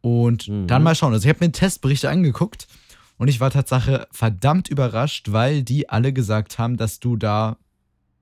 und 0.00 0.48
mhm. 0.48 0.66
dann 0.66 0.82
mal 0.82 0.94
schauen. 0.94 1.12
Also 1.12 1.28
ich 1.28 1.34
habe 1.34 1.44
mir 1.44 1.52
Testberichte 1.52 2.08
angeguckt 2.08 2.66
und 3.18 3.28
ich 3.28 3.40
war 3.40 3.50
tatsächlich 3.50 4.00
verdammt 4.12 4.68
überrascht, 4.68 5.32
weil 5.32 5.62
die 5.62 5.88
alle 5.88 6.12
gesagt 6.12 6.58
haben, 6.58 6.76
dass 6.76 7.00
du 7.00 7.16
da 7.16 7.56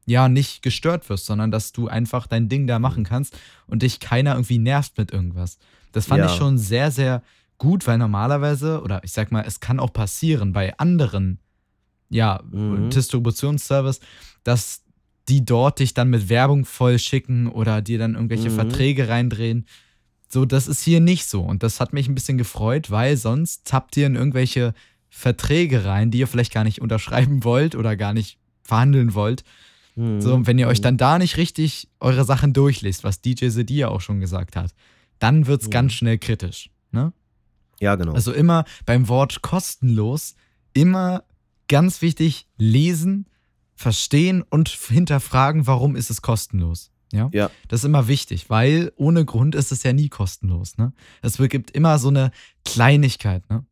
ja 0.07 0.29
nicht 0.29 0.63
gestört 0.63 1.09
wirst, 1.11 1.27
sondern 1.27 1.51
dass 1.51 1.73
du 1.73 1.87
einfach 1.87 2.27
dein 2.27 2.49
Ding 2.49 2.67
da 2.67 2.79
machen 2.79 3.05
kannst 3.05 3.39
und 3.67 3.83
dich 3.83 4.01
keiner 4.01 4.33
irgendwie 4.33 4.59
nervt 4.59 4.97
mit 4.97 5.13
irgendwas. 5.13 5.59
Das 5.93 6.07
fand 6.07 6.21
ja. 6.21 6.27
ich 6.27 6.37
schon 6.37 6.59
sehr, 6.59 6.91
sehr 6.91 7.23
gut, 7.59 7.87
weil 7.87 7.99
normalerweise, 7.99 8.83
oder 8.83 9.03
ich 9.05 9.13
sag 9.13 9.33
mal, 9.33 9.45
es 9.47 9.61
kann 9.61 9.81
auch 9.81 9.93
passieren 9.93 10.53
bei 10.53 10.77
anderen, 10.79 11.39
ja, 12.09 12.41
mhm. 12.51 12.91
Distributionsservice, 12.91 14.01
dass 14.45 14.83
die 15.29 15.45
dort 15.45 15.79
dich 15.79 15.93
dann 15.93 16.09
mit 16.09 16.29
Werbung 16.29 16.65
voll 16.65 16.99
schicken 16.99 17.49
oder 17.49 17.83
dir 17.83 17.99
dann 17.99 18.15
irgendwelche 18.15 18.51
mhm. 18.51 18.55
Verträge 18.55 19.09
reindrehen. 19.09 19.67
So, 20.29 20.45
das 20.45 20.69
ist 20.69 20.83
hier 20.83 21.01
nicht 21.01 21.27
so. 21.27 21.43
Und 21.43 21.63
das 21.63 21.81
hat 21.81 21.93
mich 21.93 22.09
ein 22.09 22.15
bisschen 22.15 22.39
gefreut, 22.39 22.91
weil 22.91 23.17
sonst 23.17 23.67
tappt 23.67 23.97
ihr 23.97 24.07
in 24.07 24.17
irgendwelche 24.17 24.75
Verträge 25.11 25.85
rein, 25.85 26.11
die 26.11 26.19
ihr 26.19 26.27
vielleicht 26.27 26.53
gar 26.53 26.65
nicht 26.65 26.81
unterschreiben 26.81 27.45
wollt 27.45 27.75
oder 27.75 27.97
gar 27.97 28.15
nicht 28.15 28.39
verhandeln 28.63 29.15
wollt. 29.15 29.45
Mhm. 29.97 30.21
So, 30.21 30.35
und 30.35 30.47
wenn 30.47 30.59
ihr 30.59 30.69
euch 30.69 30.79
mhm. 30.79 30.85
dann 30.85 30.97
da 30.97 31.19
nicht 31.19 31.37
richtig 31.37 31.89
eure 32.01 32.25
Sachen 32.25 32.53
durchliest, 32.53 33.05
was 33.05 33.21
DJ 33.21 33.49
Sedia 33.49 33.89
auch 33.89 34.01
schon 34.01 34.21
gesagt 34.21 34.57
hat, 34.57 34.73
dann 35.19 35.47
wird 35.47 35.63
es 35.63 35.69
mhm. 35.69 35.73
ganz 35.73 35.93
schnell 35.93 36.19
kritisch. 36.19 36.71
Ne? 36.91 37.13
Ja, 37.81 37.95
genau. 37.97 38.13
Also 38.13 38.33
immer 38.33 38.65
beim 38.87 39.09
Wort 39.09 39.43
kostenlos, 39.43 40.35
immer 40.73 41.25
ganz 41.69 42.03
wichtig 42.03 42.49
lesen, 42.57 43.27
verstehen 43.75 44.43
und 44.43 44.69
hinterfragen, 44.69 45.67
warum 45.67 45.95
ist 45.97 46.11
es 46.11 46.23
kostenlos. 46.23 46.91
Ja? 47.13 47.31
ja. 47.33 47.51
Das 47.69 47.81
ist 47.81 47.85
immer 47.85 48.09
wichtig, 48.09 48.51
weil 48.51 48.93
ohne 48.97 49.25
Grund 49.25 49.55
ist 49.55 49.73
es 49.73 49.83
ja 49.83 49.93
nie 49.93 50.09
kostenlos. 50.09 50.77
Ne? 50.79 50.93
Es 51.23 51.39
gibt 51.39 51.71
immer 51.71 51.99
so 51.99 52.09
eine 52.09 52.33
Kleinigkeit. 52.65 53.49
Ne? 53.49 53.65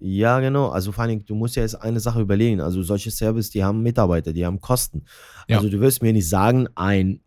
Ja, 0.00 0.40
genau. 0.40 0.68
Also 0.68 0.92
vor 0.92 1.04
allem, 1.04 1.24
du 1.24 1.34
musst 1.34 1.56
ja 1.56 1.62
jetzt 1.62 1.76
eine 1.76 2.00
Sache 2.00 2.20
überlegen. 2.20 2.60
Also 2.60 2.82
solche 2.82 3.10
Services, 3.10 3.50
die 3.50 3.62
haben 3.62 3.82
Mitarbeiter, 3.82 4.32
die 4.32 4.44
haben 4.44 4.60
Kosten. 4.60 5.04
Ja. 5.48 5.58
Also 5.58 5.68
du 5.68 5.80
wirst 5.80 6.02
mir 6.02 6.12
nicht 6.12 6.28
sagen, 6.28 6.68
ein 6.74 7.20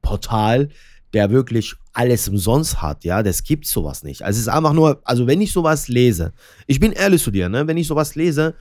Portal, 0.00 0.68
der 1.14 1.30
wirklich 1.30 1.74
alles 1.92 2.28
umsonst 2.28 2.82
hat, 2.82 3.04
ja, 3.04 3.22
das 3.22 3.44
gibt 3.44 3.66
sowas 3.66 4.02
nicht. 4.02 4.22
Also 4.22 4.38
es 4.38 4.42
ist 4.42 4.48
einfach 4.48 4.72
nur, 4.72 5.00
also 5.04 5.26
wenn 5.26 5.40
ich 5.40 5.52
sowas 5.52 5.88
lese, 5.88 6.32
ich 6.66 6.80
bin 6.80 6.92
ehrlich 6.92 7.22
zu 7.22 7.30
dir, 7.30 7.48
ne, 7.48 7.66
wenn 7.66 7.76
ich 7.76 7.86
sowas 7.86 8.16
lese, 8.16 8.54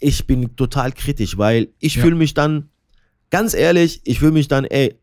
ich 0.00 0.26
bin 0.26 0.56
total 0.56 0.92
kritisch, 0.92 1.36
weil 1.36 1.68
ich 1.78 1.96
ja. 1.96 2.02
fühle 2.02 2.16
mich 2.16 2.34
dann, 2.34 2.70
ganz 3.30 3.52
ehrlich, 3.52 4.00
ich 4.04 4.20
fühle 4.20 4.32
mich 4.32 4.48
dann, 4.48 4.64
ey, 4.64 4.98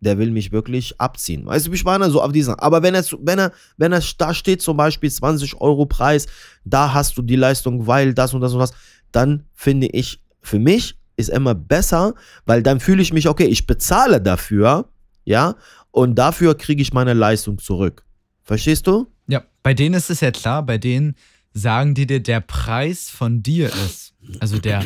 der 0.00 0.18
will 0.18 0.30
mich 0.30 0.52
wirklich 0.52 1.00
abziehen. 1.00 1.46
Weißt 1.46 1.66
du, 1.66 1.70
wie 1.72 1.76
ich 1.76 1.84
meine? 1.84 2.10
So 2.10 2.20
auf 2.20 2.30
diesen. 2.30 2.54
Aber 2.56 2.82
wenn 2.82 2.94
er, 2.94 3.04
wenn 3.20 3.38
er, 3.38 3.52
wenn 3.78 3.92
er 3.92 4.02
da 4.18 4.34
steht, 4.34 4.60
zum 4.60 4.76
Beispiel 4.76 5.10
20 5.10 5.60
Euro 5.62 5.86
Preis, 5.86 6.26
da 6.64 6.92
hast 6.92 7.16
du 7.16 7.22
die 7.22 7.36
Leistung, 7.36 7.86
weil 7.86 8.12
das 8.12 8.34
und 8.34 8.42
das 8.42 8.52
und 8.52 8.58
das, 8.58 8.72
dann 9.12 9.44
finde 9.54 9.86
ich, 9.86 10.20
für 10.42 10.58
mich 10.58 10.98
ist 11.16 11.30
immer 11.30 11.54
besser, 11.54 12.14
weil 12.44 12.62
dann 12.62 12.80
fühle 12.80 13.00
ich 13.00 13.14
mich, 13.14 13.28
okay, 13.28 13.46
ich 13.46 13.66
bezahle 13.66 14.20
dafür, 14.20 14.90
ja, 15.24 15.54
und 15.94 16.16
dafür 16.16 16.56
kriege 16.56 16.82
ich 16.82 16.92
meine 16.92 17.14
Leistung 17.14 17.58
zurück. 17.58 18.04
Verstehst 18.42 18.86
du? 18.88 19.06
Ja, 19.28 19.44
bei 19.62 19.74
denen 19.74 19.94
ist 19.94 20.10
es 20.10 20.20
ja 20.20 20.32
klar, 20.32 20.64
bei 20.66 20.76
denen 20.76 21.14
sagen 21.52 21.94
die 21.94 22.06
dir, 22.06 22.20
der 22.20 22.40
Preis 22.40 23.08
von 23.08 23.42
dir 23.42 23.68
ist. 23.68 24.14
Also 24.40 24.58
der 24.58 24.84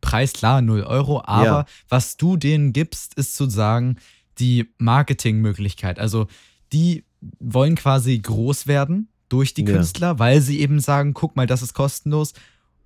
Preis, 0.00 0.32
klar, 0.32 0.60
0 0.60 0.82
Euro, 0.82 1.22
aber 1.24 1.44
ja. 1.44 1.66
was 1.88 2.16
du 2.16 2.36
denen 2.36 2.72
gibst, 2.72 3.14
ist 3.14 3.36
sozusagen 3.36 3.96
die 4.38 4.68
Marketingmöglichkeit. 4.78 5.98
Also 6.00 6.26
die 6.72 7.04
wollen 7.38 7.76
quasi 7.76 8.18
groß 8.18 8.66
werden, 8.66 9.08
durch 9.28 9.54
die 9.54 9.62
Ja. 9.64 9.74
Künstler, 9.74 10.18
weil 10.18 10.40
sie 10.40 10.58
eben 10.60 10.80
sagen, 10.80 11.14
guck 11.14 11.36
mal, 11.36 11.46
das 11.46 11.62
ist 11.62 11.74
kostenlos. 11.74 12.32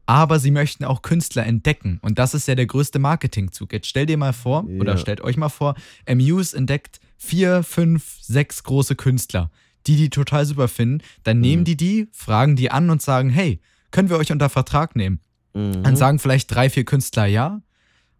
Aber 0.05 0.38
sie 0.38 0.51
möchten 0.51 0.85
auch 0.85 1.01
Künstler 1.03 1.47
entdecken. 1.47 1.99
Und 2.03 2.18
das 2.18 2.35
ist 2.35 2.49
ja 2.49 2.57
der 2.57 2.66
größte 2.66 2.99
Marketingzug. 2.99 3.73
Jetzt 3.73 3.87
stell 3.87 4.05
dir 4.07 4.18
mal 4.18 4.33
vor, 4.33 4.64
oder 4.64 4.92
Ja. 4.92 4.99
stellt 4.99 5.21
euch 5.21 5.37
mal 5.37 5.49
vor, 5.49 5.77
Muse 6.12 6.57
entdeckt 6.57 7.01
vier, 7.23 7.63
fünf, 7.63 8.19
sechs 8.21 8.63
große 8.65 8.97
Künstler, 8.97 9.51
die 9.87 9.97
die 9.97 10.11
total 10.11 10.45
super 10.45 10.69
finden. 10.69 11.03
Dann 11.23 11.41
nehmen 11.41 11.61
Mhm. 11.63 11.67
die 11.67 11.77
die, 11.77 12.09
fragen 12.13 12.57
die 12.57 12.71
an 12.71 12.91
und 12.91 13.01
sagen, 13.01 13.31
hey, 13.31 13.61
können 13.93 14.09
wir 14.11 14.17
euch 14.19 14.33
unter 14.33 14.49
Vertrag 14.49 14.97
nehmen? 14.97 15.21
Mhm. 15.55 15.83
Dann 15.85 15.97
sagen 15.97 16.19
vielleicht 16.19 16.53
drei, 16.53 16.69
vier 16.69 16.85
Künstler 16.85 17.27
ja. 17.27 17.63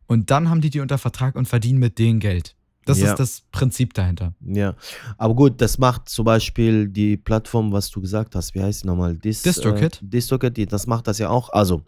Und 0.07 0.31
dann 0.31 0.49
haben 0.51 0.61
die 0.61 0.71
die 0.71 0.81
unter 0.81 0.99
Vertrag 0.99 1.35
und 1.37 1.47
verdienen 1.49 1.79
mit 1.79 1.99
denen 1.99 2.21
Geld. 2.21 2.55
Das 2.85 2.99
Ja. 3.01 3.11
ist 3.13 3.19
das 3.19 3.43
Prinzip 3.53 3.95
dahinter. 3.95 4.35
Ja, 4.45 4.75
aber 5.17 5.35
gut, 5.35 5.61
das 5.61 5.79
macht 5.79 6.09
zum 6.09 6.25
Beispiel 6.25 6.89
die 6.89 7.17
Plattform, 7.17 7.73
was 7.73 7.91
du 7.91 8.01
gesagt 8.01 8.35
hast, 8.35 8.55
wie 8.55 8.61
heißt 8.63 8.83
die 8.83 8.87
nochmal? 8.89 9.17
Dis, 9.17 9.43
DistroKid? 9.43 9.97
Äh, 10.03 10.07
DistroKid, 10.07 10.57
die, 10.57 10.67
das 10.67 10.87
macht 10.87 11.07
das 11.07 11.19
ja 11.19 11.29
auch. 11.31 11.49
Also, 11.53 11.83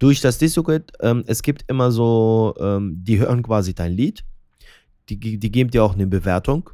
durch 0.00 0.20
das 0.20 0.38
DistroKid, 0.38 0.92
ähm, 1.00 1.22
es 1.26 1.42
gibt 1.42 1.64
immer 1.68 1.92
so, 1.92 2.54
ähm, 2.58 2.94
die 3.04 3.18
hören 3.20 3.42
quasi 3.44 3.72
dein 3.72 3.92
Lied, 3.92 4.24
die, 5.18 5.38
die 5.38 5.50
geben 5.50 5.70
dir 5.70 5.84
auch 5.84 5.94
eine 5.94 6.06
Bewertung. 6.06 6.70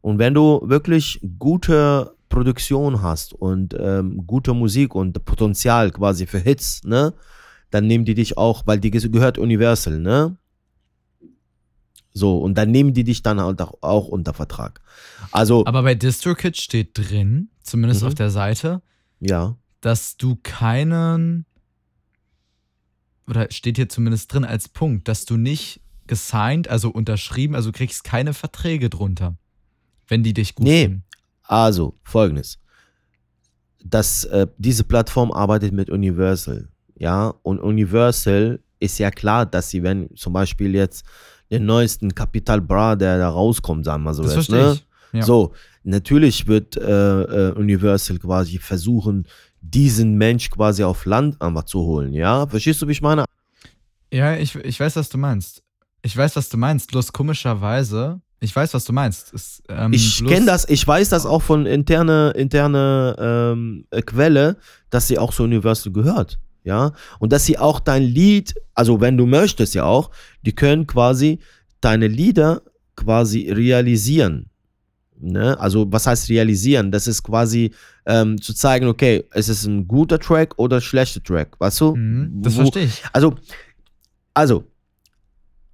Und 0.00 0.18
wenn 0.18 0.34
du 0.34 0.60
wirklich 0.64 1.20
gute 1.38 2.14
Produktion 2.28 3.02
hast 3.02 3.32
und 3.34 3.74
ähm, 3.78 4.26
gute 4.26 4.52
Musik 4.54 4.94
und 4.94 5.24
Potenzial 5.24 5.90
quasi 5.90 6.26
für 6.26 6.38
Hits, 6.38 6.82
ne, 6.84 7.14
dann 7.70 7.86
nehmen 7.86 8.04
die 8.04 8.14
dich 8.14 8.36
auch, 8.36 8.66
weil 8.66 8.78
die 8.80 8.90
ge- 8.90 9.08
gehört 9.08 9.38
Universal, 9.38 9.98
ne? 9.98 10.36
So, 12.12 12.38
und 12.38 12.56
dann 12.56 12.70
nehmen 12.70 12.94
die 12.94 13.04
dich 13.04 13.22
dann 13.22 13.40
halt 13.40 13.60
auch, 13.60 13.74
auch 13.82 14.08
unter 14.08 14.32
Vertrag. 14.32 14.80
Also, 15.32 15.66
Aber 15.66 15.82
bei 15.82 15.94
DistroKid 15.94 16.56
steht 16.56 16.96
drin, 16.96 17.50
zumindest 17.62 18.02
Mhm. 18.02 18.08
auf 18.08 18.14
der 18.14 18.30
Seite, 18.30 18.80
ja. 19.20 19.56
dass 19.82 20.16
du 20.16 20.36
keinen, 20.42 21.44
oder 23.28 23.50
steht 23.50 23.76
hier 23.76 23.88
zumindest 23.88 24.32
drin 24.32 24.44
als 24.44 24.68
Punkt, 24.68 25.08
dass 25.08 25.26
du 25.26 25.36
nicht 25.36 25.80
gesigned, 26.08 26.68
also 26.68 26.90
unterschrieben, 26.90 27.54
also 27.54 27.70
du 27.70 27.76
kriegst 27.78 28.04
keine 28.04 28.34
Verträge 28.34 28.90
drunter, 28.90 29.36
wenn 30.08 30.22
die 30.22 30.32
dich 30.34 30.54
gut 30.54 30.66
Nee. 30.66 30.82
finden. 30.84 31.04
Also, 31.42 31.96
folgendes. 32.02 32.58
Das, 33.84 34.24
äh, 34.24 34.46
diese 34.58 34.84
Plattform 34.84 35.30
arbeitet 35.32 35.72
mit 35.72 35.90
Universal. 35.90 36.68
Ja, 36.98 37.34
und 37.42 37.60
Universal 37.60 38.60
ist 38.80 38.98
ja 38.98 39.10
klar, 39.10 39.46
dass 39.46 39.70
sie, 39.70 39.82
wenn 39.82 40.14
zum 40.16 40.32
Beispiel 40.32 40.74
jetzt 40.74 41.04
den 41.50 41.66
neuesten 41.66 42.14
Capital 42.14 42.60
Bra, 42.60 42.96
der 42.96 43.18
da 43.18 43.28
rauskommt, 43.28 43.84
sagen 43.84 44.02
wir 44.02 44.14
so, 44.14 44.24
Das 44.24 44.34
jetzt, 44.34 44.50
ne? 44.50 44.78
Ja. 45.12 45.22
So, 45.22 45.52
natürlich 45.84 46.46
wird 46.48 46.76
äh, 46.76 46.80
äh, 47.22 47.52
Universal 47.52 48.18
quasi 48.18 48.58
versuchen, 48.58 49.26
diesen 49.60 50.16
Mensch 50.16 50.50
quasi 50.50 50.82
auf 50.82 51.04
Land 51.06 51.40
einfach 51.40 51.64
zu 51.64 51.80
holen. 51.80 52.12
Ja, 52.12 52.46
verstehst 52.46 52.82
du, 52.82 52.88
wie 52.88 52.92
ich 52.92 53.02
meine? 53.02 53.24
Ja, 54.12 54.36
ich, 54.36 54.54
ich 54.56 54.78
weiß, 54.80 54.96
was 54.96 55.08
du 55.08 55.18
meinst. 55.18 55.62
Ich 56.06 56.16
weiß, 56.16 56.36
was 56.36 56.48
du 56.48 56.56
meinst. 56.56 56.92
Bloß 56.92 57.12
komischerweise, 57.12 58.20
ich 58.38 58.54
weiß, 58.54 58.74
was 58.74 58.84
du 58.84 58.92
meinst. 58.92 59.34
Es, 59.34 59.60
ähm, 59.68 59.92
Ich 59.92 60.24
kenne 60.24 60.46
das, 60.46 60.68
ich 60.68 60.86
weiß 60.86 61.08
das 61.08 61.26
auch 61.26 61.42
von 61.42 61.66
interne, 61.66 62.32
interne 62.36 63.16
ähm, 63.18 63.86
äh, 63.90 64.02
Quelle, 64.02 64.56
dass 64.88 65.08
sie 65.08 65.18
auch 65.18 65.34
zu 65.34 65.42
Universal 65.42 65.92
gehört. 65.92 66.38
Ja, 66.62 66.92
und 67.18 67.32
dass 67.32 67.44
sie 67.44 67.58
auch 67.58 67.80
dein 67.80 68.04
Lied, 68.04 68.54
also 68.74 69.00
wenn 69.00 69.16
du 69.16 69.26
möchtest 69.26 69.74
ja 69.74 69.84
auch, 69.84 70.10
die 70.42 70.52
können 70.52 70.86
quasi 70.86 71.40
deine 71.80 72.06
Lieder 72.06 72.62
quasi 72.94 73.50
realisieren. 73.50 74.50
Ne? 75.18 75.58
Also, 75.58 75.90
was 75.90 76.06
heißt 76.06 76.28
realisieren? 76.28 76.92
Das 76.92 77.08
ist 77.08 77.22
quasi 77.22 77.72
ähm, 78.04 78.40
zu 78.40 78.54
zeigen, 78.54 78.86
okay, 78.86 79.24
es 79.32 79.48
ist 79.48 79.64
ein 79.64 79.88
guter 79.88 80.20
Track 80.20 80.54
oder 80.56 80.80
schlechter 80.80 81.22
Track, 81.22 81.58
weißt 81.58 81.80
du? 81.80 81.96
Mhm, 81.96 82.42
das 82.42 82.54
verstehe 82.54 82.84
ich. 82.84 83.02
also, 83.12 83.34
also, 84.34 84.64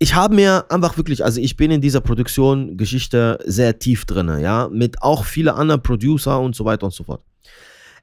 ich 0.02 0.16
habe 0.16 0.34
mir 0.34 0.64
einfach 0.68 0.96
wirklich, 0.96 1.24
also 1.24 1.40
ich 1.40 1.56
bin 1.56 1.70
in 1.70 1.80
dieser 1.80 2.00
Produktion-Geschichte 2.00 3.38
sehr 3.46 3.78
tief 3.78 4.04
drin, 4.04 4.40
ja, 4.40 4.68
mit 4.68 5.00
auch 5.00 5.24
viele 5.24 5.54
anderen 5.54 5.80
Producer 5.80 6.40
und 6.40 6.56
so 6.56 6.64
weiter 6.64 6.86
und 6.86 6.92
so 6.92 7.04
fort. 7.04 7.22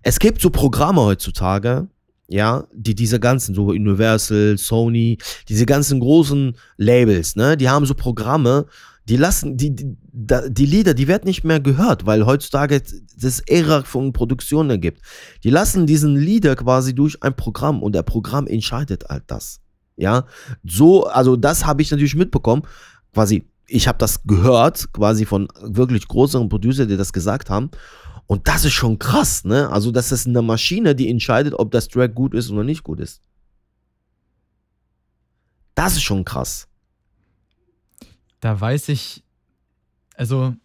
Es 0.02 0.18
gibt 0.18 0.40
so 0.40 0.50
Programme 0.50 1.02
heutzutage, 1.02 1.90
ja, 2.30 2.66
die 2.74 2.96
diese 2.96 3.20
ganzen, 3.20 3.54
so 3.54 3.66
Universal, 3.66 4.58
Sony, 4.58 5.18
diese 5.50 5.66
ganzen 5.66 6.00
großen 6.00 6.56
Labels, 6.78 7.36
ne, 7.36 7.58
die 7.58 7.68
haben 7.68 7.86
so 7.86 7.96
Programme, 7.96 8.68
die 9.10 9.18
lassen, 9.18 9.58
die, 9.58 9.76
die, 9.76 9.98
die 10.14 10.66
Lieder, 10.66 10.94
die 10.94 11.10
werden 11.10 11.26
nicht 11.26 11.44
mehr 11.44 11.60
gehört, 11.60 12.06
weil 12.06 12.26
heutzutage 12.26 12.82
das 13.18 13.42
Ära 13.42 13.84
von 13.84 14.14
Produktionen 14.14 14.80
gibt. 14.80 15.02
Die 15.44 15.50
lassen 15.50 15.86
diesen 15.86 16.16
Lieder 16.16 16.56
quasi 16.56 16.96
durch 16.96 17.22
ein 17.24 17.36
Programm 17.36 17.84
und 17.84 17.94
der 17.94 18.04
Programm 18.04 18.48
entscheidet 18.48 19.04
halt 19.10 19.24
das. 19.28 19.60
Ja, 20.00 20.26
so, 20.64 21.08
also 21.08 21.36
das 21.36 21.66
habe 21.66 21.82
ich 21.82 21.92
natürlich 21.92 22.16
mitbekommen. 22.16 22.64
Quasi, 23.14 23.46
ich 23.68 23.88
habe 23.88 23.98
das 23.98 24.24
gehört, 24.24 24.94
quasi 24.94 25.26
von 25.26 25.50
wirklich 25.62 26.08
größeren 26.08 26.48
Producer, 26.48 26.86
die 26.86 26.96
das 26.96 27.12
gesagt 27.12 27.50
haben. 27.50 27.70
Und 28.26 28.48
das 28.48 28.64
ist 28.64 28.74
schon 28.74 28.98
krass, 28.98 29.44
ne? 29.44 29.70
Also, 29.70 29.92
das 29.92 30.12
ist 30.12 30.26
eine 30.28 30.42
Maschine, 30.42 30.96
die 30.96 31.10
entscheidet, 31.10 31.54
ob 31.54 31.72
das 31.72 31.88
Track 31.88 32.16
gut 32.16 32.34
ist 32.34 32.50
oder 32.50 32.64
nicht 32.64 32.84
gut 32.84 33.00
ist. 33.00 33.22
Das 35.76 35.96
ist 35.96 36.04
schon 36.04 36.24
krass. 36.24 36.68
Da 38.40 38.60
weiß 38.60 38.90
ich, 38.90 39.24
also, 40.16 40.56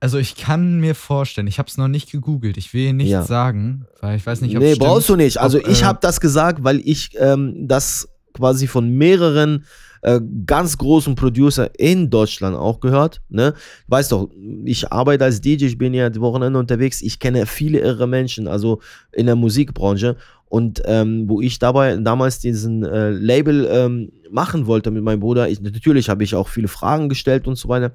also 0.00 0.18
ich 0.18 0.36
kann 0.36 0.80
mir 0.80 0.94
vorstellen, 0.94 1.46
ich 1.46 1.58
habe 1.58 1.68
es 1.68 1.76
noch 1.76 1.88
nicht 1.88 2.10
gegoogelt, 2.12 2.56
ich 2.56 2.72
will 2.72 2.92
nichts 2.92 3.12
Ja. 3.12 3.22
sagen, 3.24 3.86
weil 4.00 4.16
ich 4.16 4.26
weiß 4.26 4.40
nicht, 4.42 4.54
ob 4.56 4.62
nee, 4.62 4.74
stimmt. 4.74 4.86
brauchst 4.88 5.08
du 5.08 5.16
nicht. 5.16 5.38
Also, 5.38 5.58
ob, 5.58 5.68
ich 5.68 5.82
äh, 5.82 5.84
habe 5.84 5.98
das 6.00 6.20
gesagt, 6.20 6.62
weil 6.62 6.80
ich 6.84 7.10
ähm, 7.18 7.66
das 7.66 8.08
quasi 8.34 8.66
von 8.66 8.90
mehreren 8.90 9.64
äh, 10.02 10.20
ganz 10.46 10.78
großen 10.78 11.14
Producer 11.14 11.70
in 11.78 12.10
Deutschland 12.10 12.56
auch 12.56 12.80
gehört. 12.80 13.20
Ne? 13.28 13.54
Weißt 13.88 14.12
doch, 14.12 14.28
ich 14.64 14.92
arbeite 14.92 15.24
als 15.24 15.40
DJ, 15.40 15.66
ich 15.66 15.78
bin 15.78 15.94
ja 15.94 16.10
die 16.10 16.20
Wochenende 16.20 16.58
unterwegs. 16.58 17.02
Ich 17.02 17.18
kenne 17.18 17.46
viele 17.46 17.80
irre 17.80 18.06
Menschen, 18.06 18.48
also 18.48 18.80
in 19.12 19.26
der 19.26 19.36
Musikbranche. 19.36 20.16
Und 20.46 20.82
ähm, 20.86 21.28
wo 21.28 21.40
ich 21.40 21.58
dabei 21.58 21.96
damals 21.96 22.38
diesen 22.38 22.82
äh, 22.82 23.10
Label 23.10 23.68
ähm, 23.70 24.12
machen 24.30 24.66
wollte 24.66 24.90
mit 24.90 25.04
meinem 25.04 25.20
Bruder, 25.20 25.48
ich, 25.48 25.60
natürlich 25.60 26.08
habe 26.08 26.24
ich 26.24 26.34
auch 26.34 26.48
viele 26.48 26.68
Fragen 26.68 27.08
gestellt 27.08 27.46
und 27.46 27.56
so 27.56 27.68
weiter. 27.68 27.92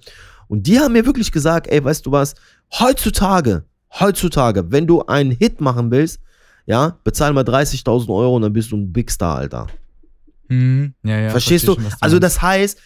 Und 0.48 0.68
die 0.68 0.80
haben 0.80 0.94
mir 0.94 1.06
wirklich 1.06 1.32
gesagt, 1.32 1.68
ey, 1.68 1.84
weißt 1.84 2.06
du 2.06 2.12
was, 2.12 2.36
heutzutage, 2.80 3.64
heutzutage, 4.00 4.72
wenn 4.72 4.86
du 4.86 5.02
einen 5.02 5.32
Hit 5.32 5.62
machen 5.62 5.90
willst, 5.90 6.20
ja, 6.66 6.98
bezahl 7.04 7.34
mal 7.34 7.44
30.000 7.44 8.08
Euro 8.10 8.36
und 8.36 8.44
dann 8.44 8.54
bist 8.54 8.72
du 8.72 8.78
ein 8.78 8.94
Big 8.94 9.12
Star, 9.12 9.38
Alter. 9.38 9.68
Mhm, 10.48 10.94
ja, 11.04 11.20
ja, 11.20 11.30
verstehst 11.30 11.66
versteh 11.66 11.82
du? 11.82 11.84
schon, 11.84 11.92
was 11.92 12.02
Also 12.02 12.20
das 12.20 12.42
heißt, 12.42 12.80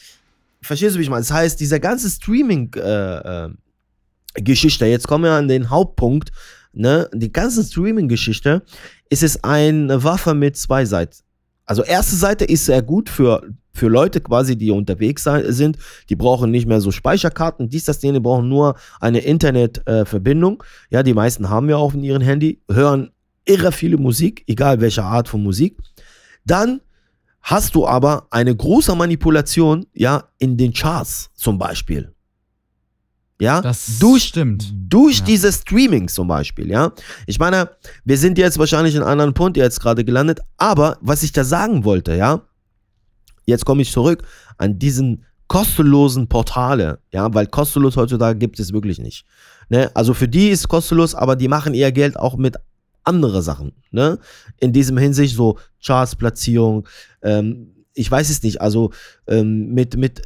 verstehst 0.62 0.96
du, 0.96 1.00
wie 1.00 1.04
ich 1.04 1.10
meine? 1.10 1.22
Das 1.22 1.32
heißt, 1.32 1.60
dieser 1.60 1.80
ganze 1.80 2.10
Streaming-Geschichte, 2.10 4.86
jetzt 4.86 5.08
kommen 5.08 5.24
wir 5.24 5.34
an 5.34 5.48
den 5.48 5.70
Hauptpunkt, 5.70 6.32
ne? 6.74 7.10
Die 7.14 7.32
ganze 7.32 7.64
Streaming-Geschichte 7.64 8.64
ist 9.10 9.24
es 9.24 9.44
eine 9.44 10.04
Waffe 10.04 10.34
mit 10.34 10.58
zwei 10.58 10.86
Seiten. 10.86 11.18
Also 11.66 11.84
erste 11.84 12.16
Seite 12.16 12.46
ist 12.46 12.66
sehr 12.66 12.82
gut 12.82 13.10
für, 13.10 13.42
für 13.74 13.90
Leute 13.90 14.22
quasi, 14.22 14.58
die 14.58 14.72
unterwegs 14.72 15.28
sind. 15.50 15.78
Die 16.10 16.16
brauchen 16.16 16.50
nicht 16.50 16.66
mehr 16.66 16.80
so 16.80 16.92
Speicherkarten, 16.92 17.70
dies, 17.70 17.86
das, 17.86 18.00
die 18.00 18.20
brauchen 18.20 18.48
nur 18.48 18.76
eine 19.02 19.20
Internetverbindung. 19.20 20.64
ja, 20.90 21.04
die 21.04 21.14
meisten 21.14 21.50
haben 21.50 21.70
ja 21.70 21.76
auch 21.76 21.94
in 21.94 22.04
ihrem 22.04 22.22
Handy, 22.22 22.62
hören 22.72 23.12
irre 23.44 23.72
viele 23.72 23.98
Musik, 23.98 24.44
egal 24.48 24.82
welche 24.82 25.04
Art 25.04 25.28
von 25.28 25.44
Musik. 25.44 25.78
Dann 26.46 26.80
hast 27.50 27.76
du 27.76 27.88
aber 27.88 28.28
eine 28.30 28.54
große 28.56 28.94
Manipulation, 28.94 29.86
ja, 29.94 30.26
in 30.38 30.58
den 30.58 30.74
Charts 30.74 31.30
zum 31.34 31.58
Beispiel. 31.58 32.14
Ja, 33.40 33.62
Das 33.62 34.00
durch, 34.00 34.24
stimmt. 34.24 34.74
durch 34.90 35.20
Ja. 35.20 35.26
diese 35.26 35.52
Streaming 35.54 36.08
zum 36.08 36.28
Beispiel, 36.28 36.70
ja. 36.72 36.92
Ich 37.26 37.40
meine, 37.40 37.70
wir 38.04 38.18
sind 38.18 38.38
jetzt 38.38 38.58
wahrscheinlich 38.58 38.96
in 38.96 39.02
einem 39.02 39.12
anderen 39.12 39.34
Punkt 39.34 39.56
jetzt 39.58 39.80
gerade 39.80 40.04
gelandet, 40.04 40.40
aber 40.58 40.98
was 41.02 41.24
ich 41.24 41.32
da 41.32 41.44
sagen 41.44 41.84
wollte, 41.86 42.16
ja, 42.16 42.42
jetzt 43.46 43.64
komme 43.64 43.82
ich 43.84 43.92
zurück 43.92 44.24
an 44.58 44.78
diesen 44.80 45.24
kostenlosen 45.48 46.28
Portale, 46.28 47.00
ja, 47.14 47.32
weil 47.34 47.48
kostenlos 47.48 47.96
heutzutage 47.96 48.38
gibt 48.40 48.60
es 48.60 48.74
wirklich 48.74 49.00
nicht. 49.00 49.24
Ne? 49.70 49.90
Also 49.94 50.14
für 50.14 50.28
die 50.28 50.50
ist 50.50 50.68
kostenlos, 50.68 51.16
aber 51.16 51.36
die 51.38 51.48
machen 51.48 51.74
ihr 51.74 51.92
Geld 51.92 52.18
auch 52.18 52.36
mit 52.38 52.58
andere 53.08 53.42
Sachen, 53.42 53.74
ne? 53.92 54.20
In 54.60 54.74
diesem 54.74 54.98
Hinsicht 54.98 55.36
so 55.36 55.58
Charts-Platzierung, 55.84 56.88
ähm, 57.22 57.74
ich 57.94 58.10
weiß 58.10 58.30
es 58.30 58.44
nicht, 58.44 58.62
also 58.62 58.92
ähm, 59.28 59.74
mit, 59.74 59.98
mit, 59.98 60.22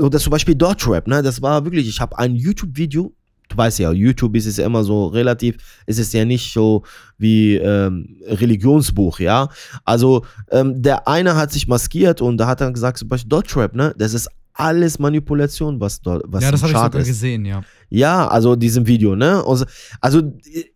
oder 0.00 0.18
zum 0.18 0.30
Beispiel 0.30 0.54
Deutschrap, 0.54 1.06
ne? 1.06 1.22
Das 1.22 1.42
war 1.42 1.64
wirklich, 1.64 1.88
ich 1.88 2.00
habe 2.00 2.18
ein 2.18 2.34
YouTube-Video, 2.34 3.14
du 3.48 3.56
weißt 3.56 3.80
ja, 3.80 3.92
YouTube 3.92 4.36
ist 4.36 4.46
es 4.46 4.56
ja 4.56 4.66
immer 4.66 4.84
so 4.84 5.06
relativ, 5.06 5.56
ist 5.86 5.98
es 5.98 6.12
ja 6.12 6.24
nicht 6.24 6.52
so 6.52 6.84
wie 7.18 7.56
ähm, 7.56 8.16
Religionsbuch, 8.26 9.20
ja. 9.20 9.48
Also 9.84 10.24
ähm, 10.50 10.80
der 10.82 11.08
eine 11.08 11.36
hat 11.36 11.52
sich 11.52 11.68
maskiert 11.68 12.20
und 12.22 12.38
da 12.38 12.46
hat 12.46 12.60
dann 12.60 12.72
gesagt, 12.72 12.98
zum 12.98 13.08
Beispiel 13.08 13.28
Deutschrap, 13.28 13.74
ne? 13.74 13.94
Das 13.98 14.14
ist 14.14 14.28
alles 14.54 14.98
Manipulation, 14.98 15.80
was 15.80 16.00
dort 16.00 16.24
was 16.26 16.42
Ja, 16.42 16.50
das 16.50 16.62
habe 16.62 16.72
ich 16.72 16.78
sogar 16.78 17.00
ist. 17.00 17.08
gesehen, 17.08 17.44
ja. 17.44 17.62
Ja, 17.88 18.28
also 18.28 18.56
diesem 18.56 18.86
Video, 18.86 19.16
ne? 19.16 19.42
Also, 19.46 19.64
also 20.00 20.22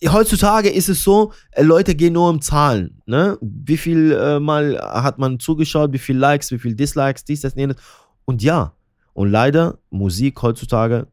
heutzutage 0.06 0.68
ist 0.68 0.88
es 0.88 1.02
so, 1.02 1.32
äh, 1.52 1.62
Leute 1.62 1.94
gehen 1.94 2.14
nur 2.14 2.30
um 2.30 2.40
Zahlen, 2.40 3.02
ne? 3.06 3.38
Wie 3.40 3.76
viel 3.76 4.12
äh, 4.12 4.40
Mal 4.40 4.78
hat 4.78 5.18
man 5.18 5.38
zugeschaut, 5.38 5.92
wie 5.92 5.98
viel 5.98 6.16
Likes, 6.16 6.50
wie 6.50 6.58
viel 6.58 6.74
Dislikes, 6.74 7.24
dies, 7.24 7.42
das, 7.42 7.54
jenes. 7.54 7.76
Und 8.24 8.42
ja, 8.42 8.72
und 9.12 9.30
leider, 9.30 9.78
Musik 9.90 10.42
heutzutage 10.42 11.06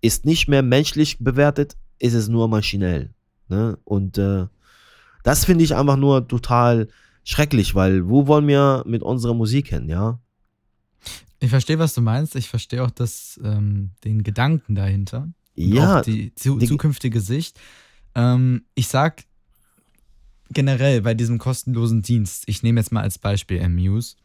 ist 0.00 0.24
nicht 0.24 0.48
mehr 0.48 0.62
menschlich 0.62 1.18
bewertet, 1.18 1.76
ist 1.98 2.14
es 2.14 2.28
nur 2.28 2.48
maschinell. 2.48 3.10
Ne? 3.48 3.78
Und 3.84 4.18
äh, 4.18 4.46
das 5.24 5.44
finde 5.44 5.64
ich 5.64 5.74
einfach 5.74 5.96
nur 5.96 6.28
total 6.28 6.88
schrecklich, 7.24 7.74
weil 7.74 8.08
wo 8.08 8.26
wollen 8.28 8.46
wir 8.46 8.84
mit 8.86 9.02
unserer 9.02 9.34
Musik 9.34 9.68
hin, 9.68 9.88
ja? 9.88 10.20
Ich 11.40 11.50
verstehe, 11.50 11.78
was 11.78 11.94
du 11.94 12.00
meinst. 12.00 12.34
Ich 12.36 12.48
verstehe 12.48 12.82
auch 12.82 12.90
das, 12.90 13.38
ähm, 13.44 13.90
den 14.04 14.22
Gedanken 14.22 14.74
dahinter. 14.74 15.28
Ja, 15.54 15.98
auch 15.98 16.02
die, 16.02 16.34
zu, 16.34 16.58
die- 16.58 16.66
zukünftige 16.66 17.20
Sicht. 17.20 17.58
Ähm, 18.14 18.64
ich 18.74 18.88
sag 18.88 19.24
generell 20.50 21.02
bei 21.02 21.14
diesem 21.14 21.38
kostenlosen 21.38 22.02
Dienst, 22.02 22.44
ich 22.46 22.62
nehme 22.62 22.80
jetzt 22.80 22.92
mal 22.92 23.02
als 23.02 23.18
Beispiel 23.18 23.62
Amuse, 23.62 24.16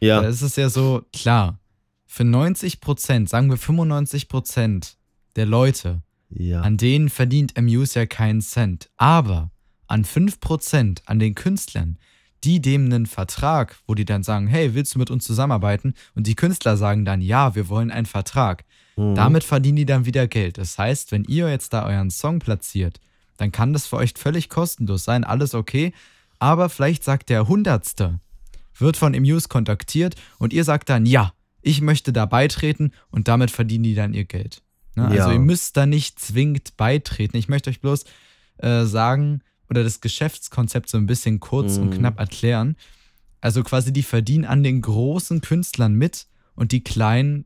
da 0.00 0.06
ja, 0.06 0.20
ist 0.20 0.42
es 0.42 0.56
ja 0.56 0.68
so, 0.68 1.04
klar, 1.12 1.58
für 2.06 2.24
90 2.24 2.80
Prozent, 2.80 3.28
sagen 3.28 3.48
wir 3.50 3.56
95 3.56 4.28
Prozent 4.28 4.96
der 5.36 5.46
Leute, 5.46 6.02
ja, 6.28 6.60
an 6.60 6.76
denen 6.76 7.08
verdient 7.08 7.56
Amuse 7.56 8.00
ja 8.00 8.06
keinen 8.06 8.40
Cent. 8.40 8.90
Aber 8.96 9.50
an 9.86 10.04
5 10.04 10.38
Prozent, 10.40 11.02
an 11.06 11.18
den 11.18 11.34
Künstlern, 11.34 11.98
die 12.44 12.60
dem 12.60 12.86
einen 12.86 13.06
Vertrag, 13.06 13.76
wo 13.86 13.94
die 13.94 14.04
dann 14.04 14.22
sagen, 14.22 14.46
hey, 14.46 14.74
willst 14.74 14.94
du 14.94 14.98
mit 14.98 15.10
uns 15.10 15.24
zusammenarbeiten? 15.24 15.94
Und 16.14 16.26
die 16.26 16.34
Künstler 16.34 16.76
sagen 16.76 17.04
dann, 17.04 17.20
ja, 17.20 17.54
wir 17.54 17.68
wollen 17.68 17.90
einen 17.90 18.06
Vertrag. 18.06 18.64
mhm. 18.96 19.14
Damit 19.14 19.44
verdienen 19.44 19.76
die 19.76 19.86
dann 19.86 20.06
wieder 20.06 20.26
Geld. 20.26 20.58
Das 20.58 20.78
heißt, 20.78 21.12
wenn 21.12 21.24
ihr 21.24 21.50
jetzt 21.50 21.72
da 21.72 21.86
euren 21.86 22.10
Song 22.10 22.38
platziert, 22.38 23.00
dann 23.36 23.52
kann 23.52 23.72
das 23.72 23.86
für 23.86 23.96
euch 23.96 24.14
völlig 24.16 24.48
kostenlos 24.48 25.04
sein, 25.04 25.24
alles 25.24 25.54
okay. 25.54 25.92
Aber 26.38 26.68
vielleicht 26.68 27.04
sagt 27.04 27.28
der 27.28 27.48
Hundertste, 27.48 28.20
wird 28.78 28.96
von 28.96 29.14
Amuse 29.14 29.48
kontaktiert 29.48 30.14
und 30.38 30.52
ihr 30.52 30.64
sagt 30.64 30.88
dann, 30.88 31.04
ja, 31.06 31.32
ich 31.62 31.82
möchte 31.82 32.12
da 32.12 32.24
beitreten 32.24 32.92
und 33.10 33.28
damit 33.28 33.50
verdienen 33.50 33.84
die 33.84 33.94
dann 33.94 34.14
ihr 34.14 34.24
Geld. 34.24 34.62
Ne? 34.94 35.04
Also 35.06 35.28
Ja. 35.28 35.32
ihr 35.34 35.38
müsst 35.40 35.76
da 35.76 35.84
nicht 35.84 36.18
zwingend 36.18 36.76
beitreten. 36.78 37.36
Ich 37.36 37.48
möchte 37.48 37.68
euch 37.70 37.80
bloß 37.80 38.04
äh, 38.58 38.84
sagen 38.84 39.42
oder 39.70 39.84
das 39.84 40.00
Geschäftskonzept 40.00 40.88
so 40.88 40.98
ein 40.98 41.06
bisschen 41.06 41.40
kurz 41.40 41.78
und 41.78 41.86
Mhm. 41.86 41.90
knapp 41.90 42.18
erklären. 42.18 42.76
Also 43.40 43.62
quasi 43.62 43.92
die 43.92 44.02
verdienen 44.02 44.44
an 44.44 44.62
den 44.62 44.82
großen 44.82 45.40
Künstlern 45.40 45.94
mit 45.94 46.26
und 46.54 46.72
die 46.72 46.82
kleinen, 46.84 47.44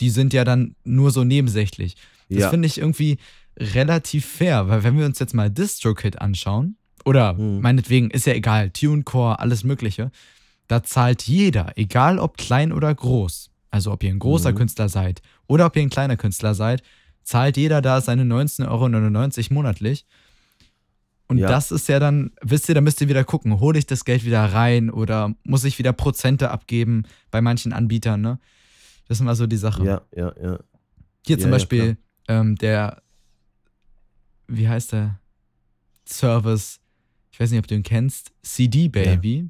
die 0.00 0.10
sind 0.10 0.32
ja 0.32 0.44
dann 0.44 0.74
nur 0.84 1.10
so 1.10 1.22
nebensächlich. 1.24 1.96
Das 2.28 2.38
ja. 2.40 2.50
finde 2.50 2.66
ich 2.66 2.78
irgendwie 2.78 3.18
relativ 3.58 4.24
fair, 4.26 4.68
weil 4.68 4.82
wenn 4.82 4.98
wir 4.98 5.04
uns 5.06 5.18
jetzt 5.18 5.34
mal 5.34 5.50
DistroKid 5.50 6.20
anschauen, 6.20 6.76
oder 7.04 7.34
Mhm. 7.34 7.60
meinetwegen, 7.60 8.10
ist 8.10 8.26
ja 8.26 8.34
egal, 8.34 8.70
TuneCore, 8.70 9.38
alles 9.38 9.64
Mögliche, 9.64 10.10
da 10.68 10.82
zahlt 10.82 11.22
jeder, 11.22 11.72
egal 11.76 12.18
ob 12.18 12.36
klein 12.36 12.72
oder 12.72 12.94
groß, 12.94 13.50
also 13.70 13.92
ob 13.92 14.02
ihr 14.02 14.10
ein 14.10 14.18
großer 14.18 14.52
Mhm. 14.52 14.56
Künstler 14.56 14.88
seid 14.88 15.22
oder 15.46 15.66
ob 15.66 15.76
ihr 15.76 15.82
ein 15.82 15.90
kleiner 15.90 16.16
Künstler 16.16 16.54
seid, 16.54 16.82
zahlt 17.22 17.56
jeder 17.56 17.80
da 17.82 18.00
seine 18.00 18.24
19,99 18.24 18.68
Euro 19.50 19.54
monatlich. 19.54 20.04
Und 21.30 21.38
Ja. 21.38 21.46
das 21.48 21.70
ist 21.70 21.88
ja 21.88 22.00
dann, 22.00 22.32
wisst 22.42 22.68
ihr, 22.68 22.74
da 22.74 22.80
müsst 22.80 23.00
ihr 23.00 23.08
wieder 23.08 23.22
gucken, 23.22 23.60
hole 23.60 23.78
ich 23.78 23.86
das 23.86 24.04
Geld 24.04 24.24
wieder 24.24 24.44
rein 24.52 24.90
oder 24.90 25.32
muss 25.44 25.62
ich 25.62 25.78
wieder 25.78 25.92
Prozente 25.92 26.50
abgeben 26.50 27.04
bei 27.30 27.40
manchen 27.40 27.72
Anbietern, 27.72 28.20
ne? 28.20 28.40
Das 29.06 29.18
ist 29.18 29.20
immer 29.20 29.36
so 29.36 29.46
die 29.46 29.56
Sache. 29.56 29.84
ja, 29.84 30.02
ja, 30.16 30.32
ja. 30.42 30.58
Hier 31.24 31.36
Ja, 31.36 31.42
zum 31.42 31.50
ja, 31.50 31.56
Beispiel 31.56 31.96
ähm, 32.26 32.56
der, 32.56 33.00
wie 34.48 34.68
heißt 34.68 34.90
der 34.92 35.20
Service, 36.04 36.80
ich 37.30 37.38
weiß 37.38 37.50
nicht, 37.52 37.60
ob 37.60 37.66
du 37.68 37.76
ihn 37.76 37.84
kennst, 37.84 38.32
CD 38.42 38.88
Baby. 38.88 39.48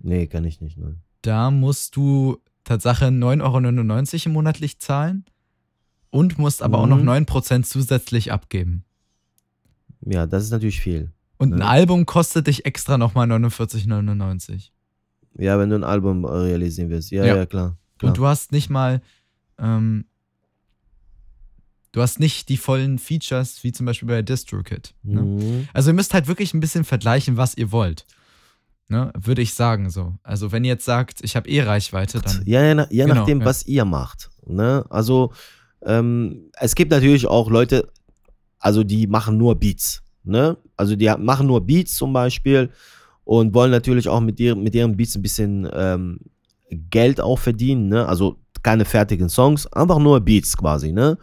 Nee, 0.00 0.28
kann 0.28 0.44
ich 0.44 0.60
nicht, 0.60 0.78
nein. 0.78 1.00
Da 1.22 1.50
musst 1.50 1.96
du 1.96 2.38
Tatsache 2.64 3.06
9,99 3.06 4.26
Euro 4.26 4.32
monatlich 4.34 4.78
zahlen 4.78 5.24
und 6.10 6.38
musst 6.38 6.62
aber 6.62 6.78
auch 6.78 6.86
noch 6.86 6.98
Mhm. 6.98 7.08
9% 7.08 7.64
zusätzlich 7.66 8.30
abgeben. 8.32 8.84
Ja, 10.06 10.26
das 10.26 10.44
ist 10.44 10.50
natürlich 10.50 10.80
viel. 10.80 11.10
Und 11.38 11.54
ein 11.54 11.60
Ja. 11.60 11.66
Album 11.68 12.06
kostet 12.06 12.46
dich 12.46 12.66
extra 12.66 12.98
nochmal 12.98 13.26
49,99. 13.30 14.70
Ja, 15.38 15.58
wenn 15.58 15.70
du 15.70 15.76
ein 15.76 15.84
Album 15.84 16.24
realisieren 16.24 16.90
willst. 16.90 17.10
Ja, 17.10 17.24
Ja. 17.24 17.36
ja, 17.36 17.46
klar. 17.46 17.76
klar. 17.98 18.10
Und 18.10 18.18
du 18.18 18.26
hast 18.26 18.52
nicht 18.52 18.68
mal, 18.70 19.00
ähm, 19.58 20.04
du 21.92 22.02
hast 22.02 22.20
nicht 22.20 22.48
die 22.48 22.56
vollen 22.56 22.98
Features, 22.98 23.62
wie 23.64 23.72
zum 23.72 23.86
Beispiel 23.86 24.08
bei 24.08 24.22
DistroKid. 24.22 24.94
Ne? 25.02 25.22
Mhm. 25.22 25.68
Also 25.72 25.90
ihr 25.90 25.94
müsst 25.94 26.14
halt 26.14 26.28
wirklich 26.28 26.54
ein 26.54 26.60
bisschen 26.60 26.84
vergleichen, 26.84 27.36
was 27.36 27.56
ihr 27.56 27.72
wollt. 27.72 28.06
Ne? 28.88 29.12
Würde 29.16 29.40
ich 29.42 29.54
sagen 29.54 29.88
so. 29.90 30.14
Also 30.22 30.50
wenn 30.52 30.64
ihr 30.64 30.72
jetzt 30.72 30.84
sagt, 30.84 31.20
ich 31.22 31.36
habe 31.36 31.48
eh 31.48 31.62
Reichweite, 31.62 32.20
dann. 32.20 32.42
Ja, 32.44 32.62
ja, 32.64 32.86
ja 32.90 33.04
Genau, 33.06 33.20
nachdem, 33.20 33.40
ja. 33.40 33.46
was 33.46 33.66
ihr 33.66 33.84
macht. 33.84 34.30
Ne? 34.46 34.84
Also, 34.90 35.32
ähm, 35.82 36.50
es 36.58 36.74
gibt 36.74 36.90
natürlich 36.90 37.26
auch 37.26 37.48
Leute, 37.50 37.88
also 38.60 38.84
die 38.84 39.06
machen 39.08 39.36
nur 39.36 39.56
Beats. 39.56 40.02
Ne? 40.22 40.56
Also 40.76 40.94
die 40.96 41.10
machen 41.18 41.46
nur 41.48 41.60
Beats 41.60 41.96
zum 41.96 42.12
Beispiel 42.12 42.70
und 43.24 43.52
wollen 43.54 43.70
natürlich 43.70 44.08
auch 44.08 44.20
mit 44.20 44.38
ihren, 44.38 44.62
mit 44.62 44.74
ihren 44.74 44.96
Beats 44.96 45.16
ein 45.16 45.22
bisschen 45.22 45.68
ähm, 45.72 46.20
Geld 46.90 47.20
auch 47.20 47.38
verdienen. 47.38 47.88
Ne? 47.88 48.06
Also 48.06 48.36
keine 48.62 48.84
fertigen 48.84 49.28
Songs, 49.28 49.66
einfach 49.72 49.98
nur 49.98 50.20
Beats 50.20 50.56
quasi. 50.56 50.92
Ne? 50.92 51.18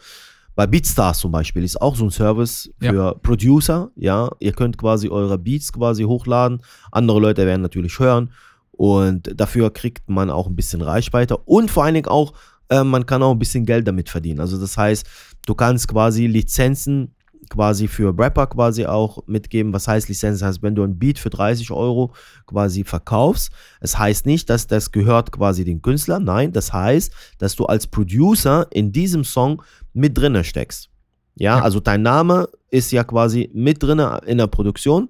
Bei 0.56 0.66
Beatstars 0.66 1.20
zum 1.20 1.32
Beispiel 1.32 1.64
ist 1.64 1.80
auch 1.80 1.96
so 1.96 2.06
ein 2.06 2.10
Service 2.10 2.70
Ja. 2.82 2.92
für 2.92 3.16
Producer. 3.22 3.92
Ja, 3.96 4.32
ihr 4.40 4.54
könnt 4.54 4.76
quasi 4.78 5.08
eure 5.08 5.38
Beats 5.38 5.72
quasi 5.72 6.04
hochladen. 6.04 6.62
Andere 6.92 7.20
Leute 7.20 7.46
werden 7.46 7.62
natürlich 7.62 8.00
hören. 8.00 8.32
Und 8.72 9.32
dafür 9.40 9.72
kriegt 9.72 10.10
man 10.10 10.30
auch 10.32 10.48
ein 10.48 10.56
bisschen 10.56 10.82
Reichweite 10.82 11.38
und 11.38 11.70
vor 11.72 11.84
allen 11.84 11.96
Dingen 11.96 12.08
auch, 12.08 12.34
äh, 12.70 12.84
man 12.84 13.06
kann 13.08 13.24
auch 13.24 13.32
ein 13.32 13.40
bisschen 13.40 13.66
Geld 13.66 13.88
damit 13.88 14.10
verdienen. 14.10 14.40
Also 14.40 14.60
das 14.60 14.78
heißt, 14.78 15.06
du 15.48 15.56
kannst 15.56 15.88
quasi 15.88 16.28
Lizenzen 16.28 17.16
quasi 17.50 17.88
für 17.88 18.18
Rapper 18.18 18.48
quasi 18.48 18.86
auch 18.86 19.26
mitgeben. 19.28 19.74
Was 19.74 19.88
heißt 19.88 20.10
Lizenz? 20.10 20.40
Das 20.40 20.48
heißt, 20.48 20.64
wenn 20.64 20.76
du 20.76 20.84
ein 20.84 20.98
Beat 21.00 21.20
für 21.20 21.30
30 21.30 21.72
Euro 21.72 22.14
quasi 22.46 22.84
verkaufst, 22.84 23.52
es 23.80 23.98
heißt 23.98 24.26
nicht, 24.26 24.50
dass 24.50 24.68
das 24.68 24.92
gehört 24.92 25.32
quasi 25.32 25.64
den 25.64 25.82
Künstler. 25.82 26.20
Nein, 26.20 26.52
das 26.52 26.74
heißt, 26.74 27.12
dass 27.38 27.56
du 27.56 27.66
als 27.66 27.88
Producer 27.88 28.68
in 28.72 28.92
diesem 28.92 29.24
Song 29.24 29.62
mit 29.94 30.18
drinne 30.18 30.44
steckst. 30.44 30.90
Ja, 31.36 31.58
Ja. 31.58 31.64
also 31.64 31.80
dein 31.80 32.02
Name 32.02 32.50
ist 32.70 32.92
ja 32.92 33.04
quasi 33.04 33.50
mit 33.54 33.82
drinne 33.82 34.20
in 34.26 34.38
der 34.40 34.48
Produktion. 34.48 35.10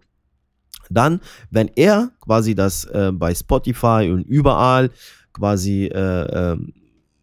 Dann, 0.89 1.19
wenn 1.49 1.69
er 1.75 2.11
quasi 2.21 2.55
das 2.55 2.85
äh, 2.85 3.11
bei 3.13 3.33
Spotify 3.35 4.09
und 4.11 4.21
überall 4.21 4.89
quasi 5.33 5.85
äh, 5.85 6.51
ähm, 6.53 6.73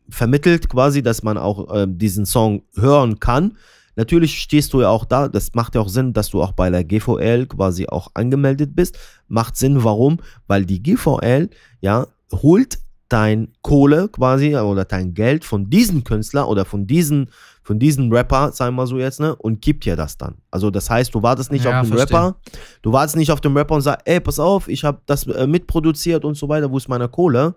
vermittelt, 0.09 0.69
quasi, 0.69 1.03
dass 1.03 1.23
man 1.23 1.39
auch 1.39 1.75
äh, 1.75 1.87
diesen 1.89 2.27
Song 2.27 2.63
hören 2.75 3.21
kann. 3.21 3.57
Natürlich 3.97 4.39
stehst 4.41 4.73
du 4.73 4.81
ja 4.81 4.89
auch 4.89 5.05
da, 5.05 5.29
das 5.29 5.55
macht 5.55 5.75
ja 5.75 5.81
auch 5.81 5.89
Sinn, 5.89 6.13
dass 6.13 6.31
du 6.31 6.43
auch 6.43 6.53
bei 6.53 6.71
der 6.71 6.85
GVL 6.85 7.47
quasi 7.47 7.87
auch 7.87 8.11
angemeldet 8.15 8.75
bist. 8.75 8.99
Macht 9.29 9.57
Sinn, 9.57 9.85
warum? 9.85 10.19
Weil 10.47 10.65
die 10.67 10.83
GVL, 10.83 11.51
ja, 11.81 12.07
holt 12.33 12.79
dein 13.09 13.53
Kohle 13.63 14.09
quasi 14.09 14.57
oder 14.57 14.85
dein 14.85 15.15
Geld 15.15 15.45
von 15.45 15.71
diesem 15.71 16.03
Künstler 16.05 16.49
oder 16.49 16.65
von 16.65 16.87
diesen, 16.87 17.31
von 17.63 17.79
diesem 17.79 18.11
Rapper, 18.11 18.51
sagen 18.53 18.75
wir 18.77 18.87
so 18.87 18.99
jetzt, 18.99 19.21
ne, 19.21 19.37
und 19.37 19.61
gibt 19.61 19.85
dir 19.85 19.95
das 19.95 20.17
dann. 20.17 20.37
Also 20.51 20.71
das 20.71 20.91
heißt, 20.91 21.15
du 21.15 21.23
wartest 21.23 21.53
nicht 21.53 21.65
Ja, 21.65 21.81
auf 21.81 21.87
den 21.87 21.97
verstehe. 21.97 22.17
Rapper, 22.19 22.37
du 22.83 22.93
wartest 22.93 23.17
nicht 23.17 23.31
auf 23.31 23.41
den 23.41 23.57
Rapper 23.57 23.75
und 23.77 23.83
sagst, 23.83 24.07
ey, 24.07 24.21
pass 24.21 24.41
auf, 24.41 24.69
ich 24.69 24.85
habe 24.85 25.01
das 25.07 25.27
äh, 25.27 25.47
mitproduziert 25.47 26.25
und 26.25 26.37
so 26.37 26.49
weiter, 26.49 26.71
wo 26.73 26.77
ist 26.79 26.89
meine 26.89 27.09
Kohle? 27.09 27.55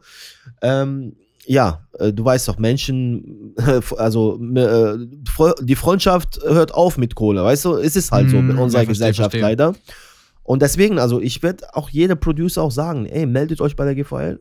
Ähm, 0.62 1.16
ja, 1.48 1.88
äh, 2.00 2.12
du 2.12 2.26
weißt 2.26 2.48
doch, 2.50 2.58
Menschen, 2.58 3.56
also 3.98 4.40
äh, 4.56 4.98
die 5.62 5.76
Freundschaft 5.76 6.40
hört 6.44 6.74
auf 6.74 6.98
mit 6.98 7.16
Kohle, 7.16 7.44
weißt 7.44 7.66
du? 7.66 7.76
Es 7.76 7.96
ist 7.96 8.12
halt 8.12 8.30
so 8.30 8.42
Mm, 8.42 8.48
mit 8.48 8.58
unserer 8.58 8.82
ja, 8.82 8.86
verstehe, 8.86 9.08
Gesellschaft 9.08 9.32
verstehe. 9.32 9.42
leider. 9.42 9.74
Und 10.44 10.62
deswegen, 10.62 11.00
also 11.00 11.20
ich 11.22 11.42
werde 11.44 11.66
auch 11.74 11.90
jeder 11.90 12.16
Producer 12.16 12.62
auch 12.64 12.72
sagen, 12.72 13.06
ey, 13.06 13.26
meldet 13.26 13.62
euch 13.62 13.76
bei 13.76 13.86
der 13.86 13.96
GVL. 13.96 14.40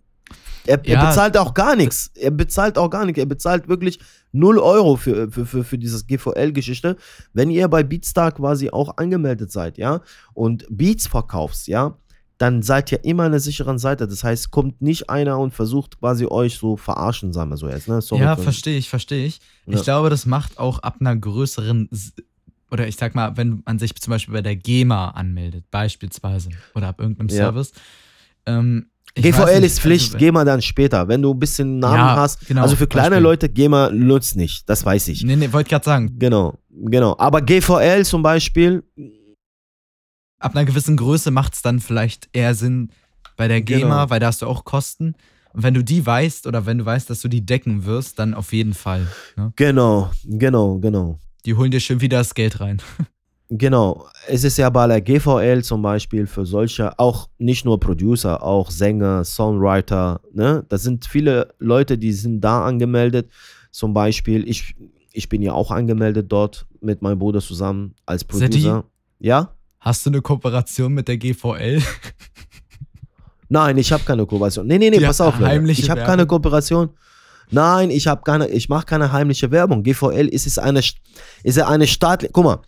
Er, 0.66 0.80
er 0.84 0.94
Ja. 0.94 1.08
bezahlt 1.08 1.36
auch 1.36 1.54
gar 1.54 1.76
nichts. 1.76 2.10
Er 2.16 2.32
bezahlt 2.32 2.76
auch 2.78 2.90
gar 2.90 3.04
nichts. 3.04 3.20
Er 3.20 3.26
bezahlt 3.26 3.68
wirklich 3.68 4.00
0 4.32 4.58
Euro 4.58 4.96
für, 4.96 5.30
für, 5.30 5.46
für, 5.46 5.62
für 5.64 5.78
dieses 5.78 6.06
GVL-Geschichte, 6.08 6.96
wenn 7.32 7.50
ihr 7.50 7.68
bei 7.68 7.84
Beatstar 7.84 8.32
quasi 8.32 8.70
auch 8.70 8.96
angemeldet 8.96 9.52
seid, 9.52 9.78
ja, 9.78 10.00
und 10.34 10.66
Beats 10.68 11.06
verkaufst, 11.06 11.68
ja, 11.68 11.96
dann 12.38 12.62
seid 12.62 12.92
ihr 12.92 13.02
immer 13.04 13.24
an 13.24 13.30
der 13.32 13.40
sicheren 13.40 13.78
Seite. 13.78 14.06
Das 14.06 14.22
heißt, 14.22 14.50
kommt 14.50 14.82
nicht 14.82 15.08
einer 15.08 15.38
und 15.38 15.54
versucht 15.54 15.98
quasi 16.00 16.26
euch 16.26 16.58
so 16.58 16.76
verarschen, 16.76 17.32
sagen 17.32 17.50
wir 17.50 17.56
so 17.56 17.68
jetzt, 17.68 17.88
ne? 17.88 18.02
Sorry 18.02 18.22
ja, 18.22 18.36
verstehe 18.36 18.76
ich, 18.76 18.88
verstehe 18.90 19.26
ich. 19.26 19.40
Ja. 19.66 19.74
Ich 19.78 19.82
glaube, 19.84 20.10
das 20.10 20.26
macht 20.26 20.58
auch 20.58 20.80
ab 20.80 20.96
einer 21.00 21.16
größeren, 21.16 21.88
oder 22.70 22.86
ich 22.88 22.96
sag 22.96 23.14
mal, 23.14 23.36
wenn 23.36 23.62
man 23.64 23.78
sich 23.78 23.94
zum 23.94 24.10
Beispiel 24.10 24.34
bei 24.34 24.42
der 24.42 24.56
GEMA 24.56 25.10
anmeldet, 25.10 25.64
beispielsweise, 25.70 26.50
oder 26.74 26.88
ab 26.88 27.00
irgendeinem 27.00 27.28
Ja. 27.28 27.36
Service, 27.36 27.72
ähm, 28.44 28.86
GVL 29.14 29.64
ist 29.64 29.80
Pflicht, 29.80 30.08
also, 30.08 30.18
geh 30.18 30.30
mal 30.30 30.44
dann 30.44 30.60
später. 30.60 31.08
Wenn 31.08 31.22
du 31.22 31.32
ein 31.32 31.38
bisschen 31.38 31.78
Namen 31.78 31.94
Ja, 31.96 32.16
hast. 32.16 32.46
genau, 32.46 32.60
also 32.60 32.76
für 32.76 32.86
kleine 32.86 33.10
Beispiel. 33.12 33.22
Leute, 33.22 33.48
geh 33.48 33.66
mal, 33.66 33.90
nutzt 33.90 34.36
nicht. 34.36 34.68
Das 34.68 34.84
weiß 34.84 35.08
ich. 35.08 35.24
Nee, 35.24 35.36
nee, 35.36 35.50
wollte 35.54 35.70
gerade 35.70 35.84
sagen, 35.86 36.18
Genau, 36.18 36.58
genau. 36.68 37.16
Aber 37.18 37.40
GVL 37.40 38.04
zum 38.04 38.22
Beispiel, 38.22 38.84
ab 40.46 40.56
einer 40.56 40.64
gewissen 40.64 40.96
Größe 40.96 41.30
macht 41.30 41.54
es 41.54 41.62
dann 41.62 41.80
vielleicht 41.80 42.28
eher 42.32 42.54
Sinn 42.54 42.90
bei 43.36 43.48
der 43.48 43.60
GEMA, 43.60 43.80
Genau. 43.80 44.10
weil 44.10 44.20
da 44.20 44.28
hast 44.28 44.42
du 44.42 44.46
auch 44.46 44.64
Kosten. 44.64 45.14
Und 45.52 45.62
wenn 45.62 45.74
du 45.74 45.82
die 45.84 46.04
weißt 46.04 46.46
oder 46.46 46.66
wenn 46.66 46.78
du 46.78 46.86
weißt, 46.86 47.08
dass 47.10 47.20
du 47.20 47.28
die 47.28 47.44
decken 47.44 47.84
wirst, 47.84 48.18
dann 48.18 48.34
auf 48.34 48.52
jeden 48.52 48.74
Fall. 48.74 49.06
Ne? 49.36 49.52
genau, 49.56 50.10
genau, 50.24 50.78
genau. 50.78 51.18
Die 51.44 51.54
holen 51.54 51.70
dir 51.70 51.80
schön 51.80 52.00
wieder 52.00 52.18
das 52.18 52.34
Geld 52.34 52.60
rein. 52.60 52.80
Genau, 53.48 54.08
es 54.26 54.42
ist 54.42 54.58
ja 54.58 54.68
bei 54.70 54.88
der 54.88 55.00
GVL 55.00 55.62
zum 55.62 55.80
Beispiel 55.80 56.26
für 56.26 56.44
solche, 56.44 56.98
auch 56.98 57.28
nicht 57.38 57.64
nur 57.64 57.78
Producer, 57.78 58.42
auch 58.42 58.72
Sänger, 58.72 59.24
Songwriter, 59.24 60.20
ne? 60.32 60.64
Das 60.68 60.82
sind 60.82 61.06
viele 61.06 61.54
Leute, 61.60 61.96
die 61.96 62.12
sind 62.12 62.40
da 62.40 62.64
angemeldet. 62.66 63.30
Zum 63.70 63.94
Beispiel, 63.94 64.48
ich, 64.48 64.74
ich 65.12 65.28
bin 65.28 65.42
ja 65.42 65.52
auch 65.52 65.70
angemeldet 65.70 66.26
dort 66.32 66.66
mit 66.80 67.02
meinem 67.02 67.20
Bruder 67.20 67.40
zusammen 67.40 67.94
als? 68.04 68.24
Producer. 68.24 68.82
Ja? 69.20 69.52
Hast 69.86 70.04
du 70.04 70.10
eine 70.10 70.20
Kooperation 70.20 70.92
mit 70.92 71.06
der 71.06 71.16
GVL? 71.16 71.80
Nein, 73.48 73.78
ich 73.78 73.92
habe 73.92 74.02
keine 74.02 74.26
Kooperation. 74.26 74.66
Nee, 74.66 74.78
nee, 74.78 74.90
nee, 74.90 74.98
Die 74.98 75.04
pass 75.04 75.20
auf, 75.20 75.38
Leute. 75.38 75.70
Ich 75.70 75.88
habe 75.88 76.00
keine 76.00 76.26
Kooperation. 76.26 76.90
Nein, 77.52 77.90
ich 77.90 78.08
habe 78.08 78.20
keine, 78.24 78.48
ich 78.48 78.68
mache 78.68 78.84
keine 78.84 79.12
heimliche 79.12 79.48
Werbung. 79.52 79.84
GVL 79.84 80.26
ist 80.26 80.44
es 80.48 80.58
eine, 80.58 80.80
ist 81.44 81.60
eine 81.60 81.86
staatliche. 81.86 82.32
Guck 82.32 82.44
mal, 82.44 82.58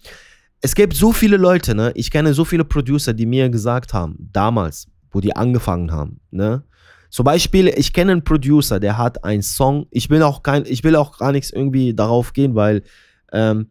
es 0.60 0.76
gibt 0.76 0.94
so 0.94 1.12
viele 1.12 1.38
Leute, 1.38 1.74
ne? 1.74 1.90
Ich 1.96 2.12
kenne 2.12 2.34
so 2.34 2.44
viele 2.44 2.64
Producer, 2.64 3.12
die 3.12 3.26
mir 3.26 3.50
gesagt 3.50 3.92
haben, 3.92 4.14
damals, 4.32 4.86
wo 5.10 5.20
die 5.20 5.34
angefangen 5.34 5.90
haben, 5.90 6.20
ne? 6.30 6.62
Zum 7.10 7.24
Beispiel, 7.24 7.66
ich 7.66 7.92
kenne 7.92 8.12
einen 8.12 8.22
Producer, 8.22 8.78
der 8.78 8.96
hat 8.96 9.24
einen 9.24 9.42
Song. 9.42 9.88
Ich 9.90 10.08
will 10.08 10.22
auch 10.22 10.44
kein, 10.44 10.64
ich 10.66 10.84
will 10.84 10.94
auch 10.94 11.18
gar 11.18 11.32
nichts 11.32 11.50
irgendwie 11.50 11.94
darauf 11.94 12.32
gehen, 12.32 12.54
weil 12.54 12.84
ähm, 13.32 13.70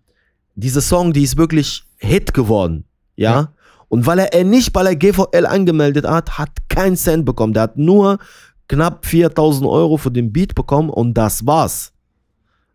diese 0.55 0.81
Song, 0.81 1.13
die 1.13 1.23
ist 1.23 1.37
wirklich 1.37 1.83
Hit 1.95 2.33
geworden, 2.33 2.83
ja. 3.17 3.31
Ja. 3.31 3.53
Und 3.89 4.05
weil 4.05 4.19
er, 4.19 4.33
er 4.33 4.43
nicht 4.43 4.73
bei 4.73 4.83
der 4.83 4.95
GVL 4.95 5.45
angemeldet 5.45 6.05
hat, 6.05 6.37
hat 6.37 6.49
keinen 6.69 6.95
Cent 6.95 7.25
bekommen. 7.25 7.53
Der 7.53 7.63
hat 7.63 7.77
nur 7.77 8.17
knapp 8.67 9.05
4000 9.05 9.65
Euro 9.65 9.97
für 9.97 10.11
den 10.11 10.31
Beat 10.31 10.55
bekommen 10.55 10.89
und 10.89 11.13
das 11.13 11.45
war's. 11.45 11.93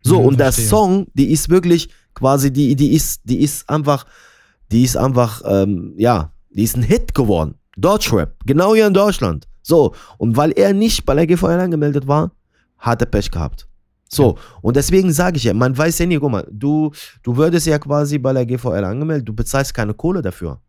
So, 0.01 0.19
Hm, 0.19 0.25
und 0.25 0.39
der. 0.39 0.51
Song, 0.51 1.07
die 1.13 1.31
ist 1.31 1.49
wirklich 1.49 1.89
quasi, 2.13 2.51
die, 2.51 2.75
die 2.75 2.93
ist, 2.93 3.21
die 3.23 3.41
ist 3.41 3.69
einfach, 3.69 4.05
die 4.71 4.83
ist 4.83 4.97
einfach, 4.97 5.41
ähm, 5.45 5.93
ja, 5.97 6.31
die 6.49 6.63
ist 6.63 6.75
ein 6.75 6.83
Hit 6.83 7.13
geworden. 7.13 7.55
Deutschrap, 7.77 8.35
genau 8.45 8.75
hier 8.75 8.87
in 8.87 8.93
Deutschland. 8.93 9.47
So, 9.61 9.93
und 10.17 10.35
weil 10.35 10.51
er 10.51 10.73
nicht 10.73 11.05
bei 11.05 11.15
der 11.15 11.25
GVL 11.25 11.59
angemeldet 11.59 12.07
war, 12.07 12.31
hat 12.77 13.01
er 13.01 13.07
Pech 13.07 13.31
gehabt. 13.31 13.67
So, 14.13 14.37
und 14.61 14.75
deswegen 14.75 15.11
sage 15.11 15.37
ich 15.37 15.43
ja, 15.45 15.53
man 15.53 15.77
weiß 15.77 15.99
ja 15.99 16.05
nie, 16.05 16.17
guck 16.19 16.31
mal, 16.31 16.47
du, 16.51 16.91
du 17.23 17.35
würdest 17.37 17.67
ja 17.67 17.79
quasi 17.79 18.17
bei 18.19 18.33
der 18.33 18.45
GVL 18.45 18.83
angemeldet, 18.83 19.27
du 19.27 19.33
bezahlst 19.33 19.73
keine 19.73 19.93
Kohle 19.93 20.21
dafür. 20.21 20.59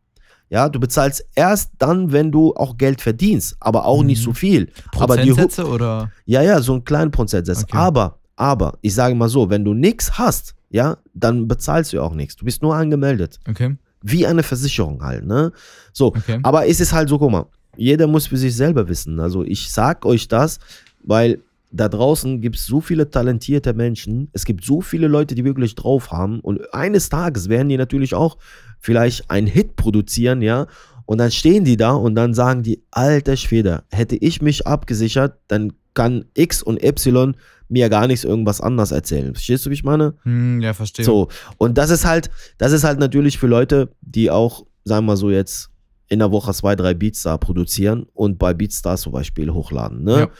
Ja, 0.51 0.69
du 0.69 0.79
bezahlst 0.79 1.25
erst 1.35 1.71
dann, 1.79 2.13
wenn 2.13 2.31
du 2.31 2.55
auch 2.55 2.77
Geld 2.77 3.01
verdienst, 3.01 3.57
aber 3.61 3.87
auch 3.87 4.03
nicht 4.03 4.21
Mhm. 4.21 4.25
so 4.25 4.33
viel. 4.35 4.71
Aber 4.99 5.17
die 5.17 5.31
Prozentsätze 5.31 5.67
oder? 5.69 6.11
ja, 6.27 6.43
ja, 6.43 6.61
so 6.61 6.73
einen 6.75 6.85
kleinen 6.85 7.11
Prozentsatz. 7.11 7.65
Okay. 7.65 7.77
Aber, 7.77 8.19
aber, 8.37 8.79
ich 8.83 8.95
sage 8.95 9.15
mal 9.15 9.29
so, 9.29 9.49
wenn 9.51 9.65
du 9.65 9.73
nichts 9.75 10.19
hast, 10.19 10.55
ja, 10.71 10.99
dann 11.15 11.49
bezahlst 11.49 11.93
du 11.93 12.01
auch 12.03 12.15
nichts. 12.15 12.37
Du 12.37 12.45
bist 12.45 12.63
nur 12.63 12.75
angemeldet. 12.75 13.41
Okay, 13.49 13.77
Wie 14.03 14.27
eine 14.27 14.43
Versicherung 14.43 15.03
halt, 15.03 15.25
ne? 15.25 15.51
So, 15.93 16.09
okay. 16.09 16.39
aber 16.43 16.69
es 16.69 16.79
ist 16.79 16.93
halt 16.93 17.09
so, 17.09 17.19
guck 17.19 17.31
mal, 17.33 17.47
jeder 17.77 18.07
muss 18.07 18.27
für 18.27 18.37
sich 18.37 18.55
selber 18.55 18.87
wissen. 18.87 19.19
Also 19.21 19.43
ich 19.45 19.73
sag 19.73 20.05
euch 20.05 20.29
das, 20.29 20.59
weil 21.03 21.41
da 21.75 21.89
draußen 21.89 22.41
gibt 22.41 22.57
es 22.57 22.67
so 22.67 22.81
viele 22.81 23.11
talentierte 23.11 23.75
Menschen. 23.75 24.29
Es 24.33 24.45
gibt 24.45 24.65
so 24.65 24.81
viele 24.81 25.09
Leute, 25.09 25.35
die 25.35 25.45
wirklich 25.45 25.75
drauf 25.75 26.13
haben. 26.13 26.39
Und 26.39 26.73
eines 26.73 27.09
Tages 27.09 27.49
werden 27.49 27.69
die 27.69 27.77
natürlich 27.77 28.15
auch 28.15 28.39
vielleicht 28.79 29.29
einen 29.29 29.49
Hit 29.49 29.75
produzieren, 29.75 30.41
ja. 30.41 30.69
Und 31.05 31.19
dann 31.19 31.33
stehen 31.33 31.65
die 31.65 31.77
da 31.77 31.91
und 31.93 32.15
dann 32.15 32.33
sagen 32.33 32.63
die, 32.63 32.85
alter 32.93 33.37
Schwede, 33.37 33.83
hätte 33.91 34.15
ich 34.15 34.41
mich 34.41 34.69
abgesichert, 34.69 35.37
dann 35.49 35.73
kann 35.95 36.27
X 36.35 36.63
und 36.63 36.83
Y 36.83 37.35
mir 37.69 37.89
gar 37.89 38.07
nichts 38.07 38.25
irgendwas 38.25 38.61
anders 38.61 38.93
erzählen. 38.93 39.35
Verstehst 39.35 39.67
du, 39.67 39.71
wie 39.71 39.75
ich 39.75 39.85
meine? 39.85 40.15
Hm, 40.23 40.61
ja, 40.61 40.75
verstehe. 40.75 41.05
So, 41.05 41.29
und 41.59 41.77
das 41.77 41.91
ist 41.91 42.05
halt, 42.05 42.31
das 42.57 42.71
ist 42.71 42.85
halt 42.85 43.01
natürlich 43.01 43.39
für 43.39 43.49
Leute, 43.49 43.91
die 44.01 44.31
auch, 44.31 44.65
sagen 44.85 45.07
wir 45.07 45.13
mal 45.13 45.17
so 45.17 45.31
jetzt, 45.31 45.71
in 46.09 46.21
der 46.21 46.31
Woche 46.31 46.55
zwei, 46.55 46.77
drei 46.77 46.95
Beats 46.95 47.23
da 47.23 47.37
produzieren 47.37 48.07
und 48.15 48.39
bei 48.39 48.55
Beatstars 48.55 49.01
zum 49.01 49.13
Beispiel 49.13 49.51
hochladen. 49.51 50.05
Ne? 50.05 50.19
Ja. 50.21 50.31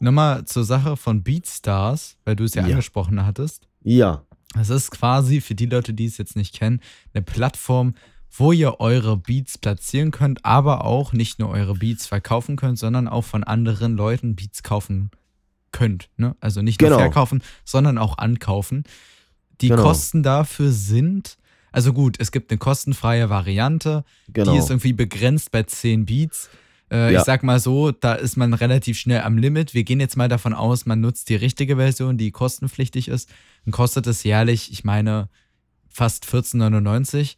Nochmal 0.00 0.44
zur 0.44 0.64
Sache 0.64 0.96
von 0.96 1.22
Beatstars, 1.22 2.16
weil 2.24 2.36
du 2.36 2.44
es 2.44 2.54
ja, 2.54 2.62
Ja. 2.62 2.68
angesprochen 2.70 3.24
hattest. 3.24 3.66
Ja, 3.82 4.22
Es 4.58 4.68
ist 4.68 4.90
quasi, 4.90 5.40
für 5.40 5.54
die 5.54 5.66
Leute, 5.66 5.94
die 5.94 6.06
es 6.06 6.18
jetzt 6.18 6.34
nicht 6.34 6.54
kennen, 6.54 6.80
eine 7.14 7.22
Plattform, 7.22 7.94
wo 8.36 8.50
ihr 8.52 8.80
eure 8.80 9.16
Beats 9.16 9.58
platzieren 9.58 10.10
könnt, 10.10 10.44
aber 10.44 10.84
auch 10.84 11.12
nicht 11.12 11.38
nur 11.38 11.50
eure 11.50 11.74
Beats 11.74 12.06
verkaufen 12.06 12.56
könnt, 12.56 12.78
sondern 12.78 13.06
auch 13.08 13.24
von 13.24 13.44
anderen 13.44 13.96
Leuten 13.96 14.34
Beats 14.34 14.62
kaufen 14.64 15.10
könnt. 15.72 16.10
Ne? 16.16 16.34
Also 16.40 16.62
nicht 16.62 16.80
nur 16.80 16.90
Genau. 16.90 17.00
verkaufen, 17.00 17.42
sondern 17.64 17.96
auch 17.96 18.18
ankaufen. 18.18 18.82
Die 19.60 19.68
Genau. 19.68 19.82
Kosten 19.82 20.22
dafür 20.24 20.72
sind, 20.72 21.36
also 21.70 21.92
gut, 21.92 22.16
es 22.18 22.32
gibt 22.32 22.50
eine 22.50 22.58
kostenfreie 22.58 23.30
Variante, 23.30 24.04
genau. 24.32 24.52
die 24.52 24.58
ist 24.58 24.70
irgendwie 24.70 24.92
begrenzt 24.94 25.52
bei 25.52 25.62
10 25.62 26.06
Beats. 26.06 26.50
Äh, 26.90 27.12
Ja. 27.12 27.20
Ich 27.20 27.24
sag 27.24 27.42
mal 27.42 27.60
so, 27.60 27.90
da 27.90 28.14
ist 28.14 28.36
man 28.36 28.52
relativ 28.54 28.98
schnell 28.98 29.22
am 29.22 29.38
Limit. 29.38 29.74
Wir 29.74 29.84
gehen 29.84 30.00
jetzt 30.00 30.16
mal 30.16 30.28
davon 30.28 30.52
aus, 30.54 30.86
man 30.86 31.00
nutzt 31.00 31.28
die 31.28 31.36
richtige 31.36 31.76
Version, 31.76 32.18
die 32.18 32.30
kostenpflichtig 32.30 33.08
ist. 33.08 33.28
Dann 33.64 33.72
kostet 33.72 34.06
es 34.06 34.22
jährlich, 34.24 34.72
ich 34.72 34.84
meine, 34.84 35.28
fast 35.88 36.24
14,99. 36.26 37.36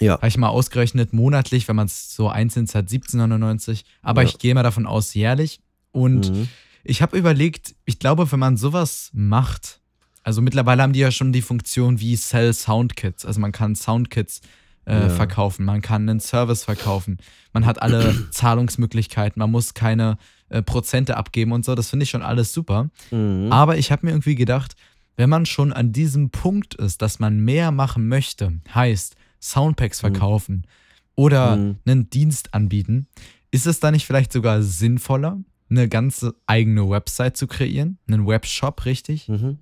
ja, 0.00 0.14
Habe 0.14 0.28
ich 0.28 0.38
mal 0.38 0.48
ausgerechnet, 0.48 1.12
monatlich, 1.12 1.68
wenn 1.68 1.76
man 1.76 1.86
es 1.86 2.14
so 2.14 2.28
einzeln 2.28 2.66
hat, 2.72 2.88
17,99. 2.88 3.84
Aber 4.02 4.22
Ja. 4.22 4.28
ich 4.28 4.38
gehe 4.38 4.54
mal 4.54 4.62
davon 4.62 4.86
aus, 4.86 5.14
jährlich. 5.14 5.60
Und 5.92 6.30
mhm. 6.32 6.48
ich 6.84 7.02
habe 7.02 7.16
überlegt, 7.18 7.74
ich 7.84 7.98
glaube, 7.98 8.30
wenn 8.32 8.38
man 8.38 8.56
sowas 8.56 9.10
macht, 9.12 9.80
also 10.22 10.42
mittlerweile 10.42 10.82
haben 10.82 10.92
die 10.92 11.00
ja 11.00 11.10
schon 11.10 11.32
die 11.32 11.42
Funktion 11.42 12.00
wie 12.00 12.16
Sell 12.16 12.52
Soundkits. 12.52 13.24
Also 13.24 13.40
man 13.40 13.52
kann 13.52 13.74
Soundkits 13.74 14.40
äh, 14.90 15.02
Ja. 15.02 15.08
verkaufen, 15.08 15.64
man 15.64 15.80
kann 15.82 16.08
einen 16.08 16.20
Service 16.20 16.64
verkaufen, 16.64 17.18
man 17.52 17.64
hat 17.66 17.80
alle 17.82 18.14
Zahlungsmöglichkeiten, 18.30 19.38
man 19.38 19.50
muss 19.50 19.74
keine 19.74 20.18
äh, 20.48 20.62
Prozente 20.62 21.16
abgeben 21.16 21.52
und 21.52 21.64
so. 21.64 21.74
Das 21.74 21.90
finde 21.90 22.04
ich 22.04 22.10
schon 22.10 22.22
alles 22.22 22.52
super. 22.52 22.90
Mhm. 23.10 23.48
Aber 23.52 23.78
ich 23.78 23.92
habe 23.92 24.04
mir 24.06 24.12
irgendwie 24.12 24.34
gedacht, 24.34 24.74
wenn 25.16 25.30
man 25.30 25.46
schon 25.46 25.72
an 25.72 25.92
diesem 25.92 26.30
Punkt 26.30 26.74
ist, 26.74 27.02
dass 27.02 27.18
man 27.18 27.40
mehr 27.40 27.70
machen 27.72 28.08
möchte, 28.08 28.52
heißt 28.74 29.16
Soundpacks 29.40 30.00
verkaufen 30.00 30.66
oder 31.14 31.56
Mhm. 31.56 31.76
einen 31.86 32.10
Dienst 32.10 32.52
anbieten, 32.54 33.06
ist 33.50 33.66
es 33.66 33.80
da 33.80 33.90
nicht 33.90 34.06
vielleicht 34.06 34.32
sogar 34.32 34.62
sinnvoller, 34.62 35.38
eine 35.70 35.88
ganze 35.88 36.34
eigene 36.46 36.88
Website 36.88 37.36
zu 37.36 37.46
kreieren? 37.46 37.98
Einen 38.08 38.26
Webshop, 38.26 38.84
richtig? 38.86 39.28
Mhm. 39.28 39.58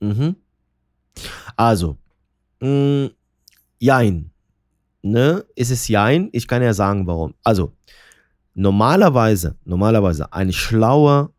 Mhm. 0.00 0.36
Also, 1.56 1.96
mh, 2.60 3.10
Jein. 3.78 4.30
Ne? 5.02 5.44
Ist 5.56 5.70
es 5.70 5.88
Jein? 5.88 6.28
Ich 6.32 6.46
kann 6.46 6.62
ja 6.62 6.72
sagen, 6.72 7.06
warum. 7.06 7.34
Also, 7.42 7.72
normalerweise, 8.54 9.56
normalerweise 9.64 10.32
ein 10.32 10.52
schlauer 10.52 11.30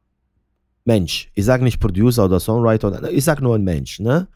Mensch, 0.86 1.32
ich 1.34 1.46
sage 1.46 1.64
nicht 1.64 1.80
Producer 1.80 2.26
oder 2.26 2.40
Songwriter, 2.40 3.10
ich 3.10 3.24
sage 3.24 3.42
nur 3.42 3.56
ein 3.56 3.64
Mensch, 3.64 4.00
ne? 4.00 4.28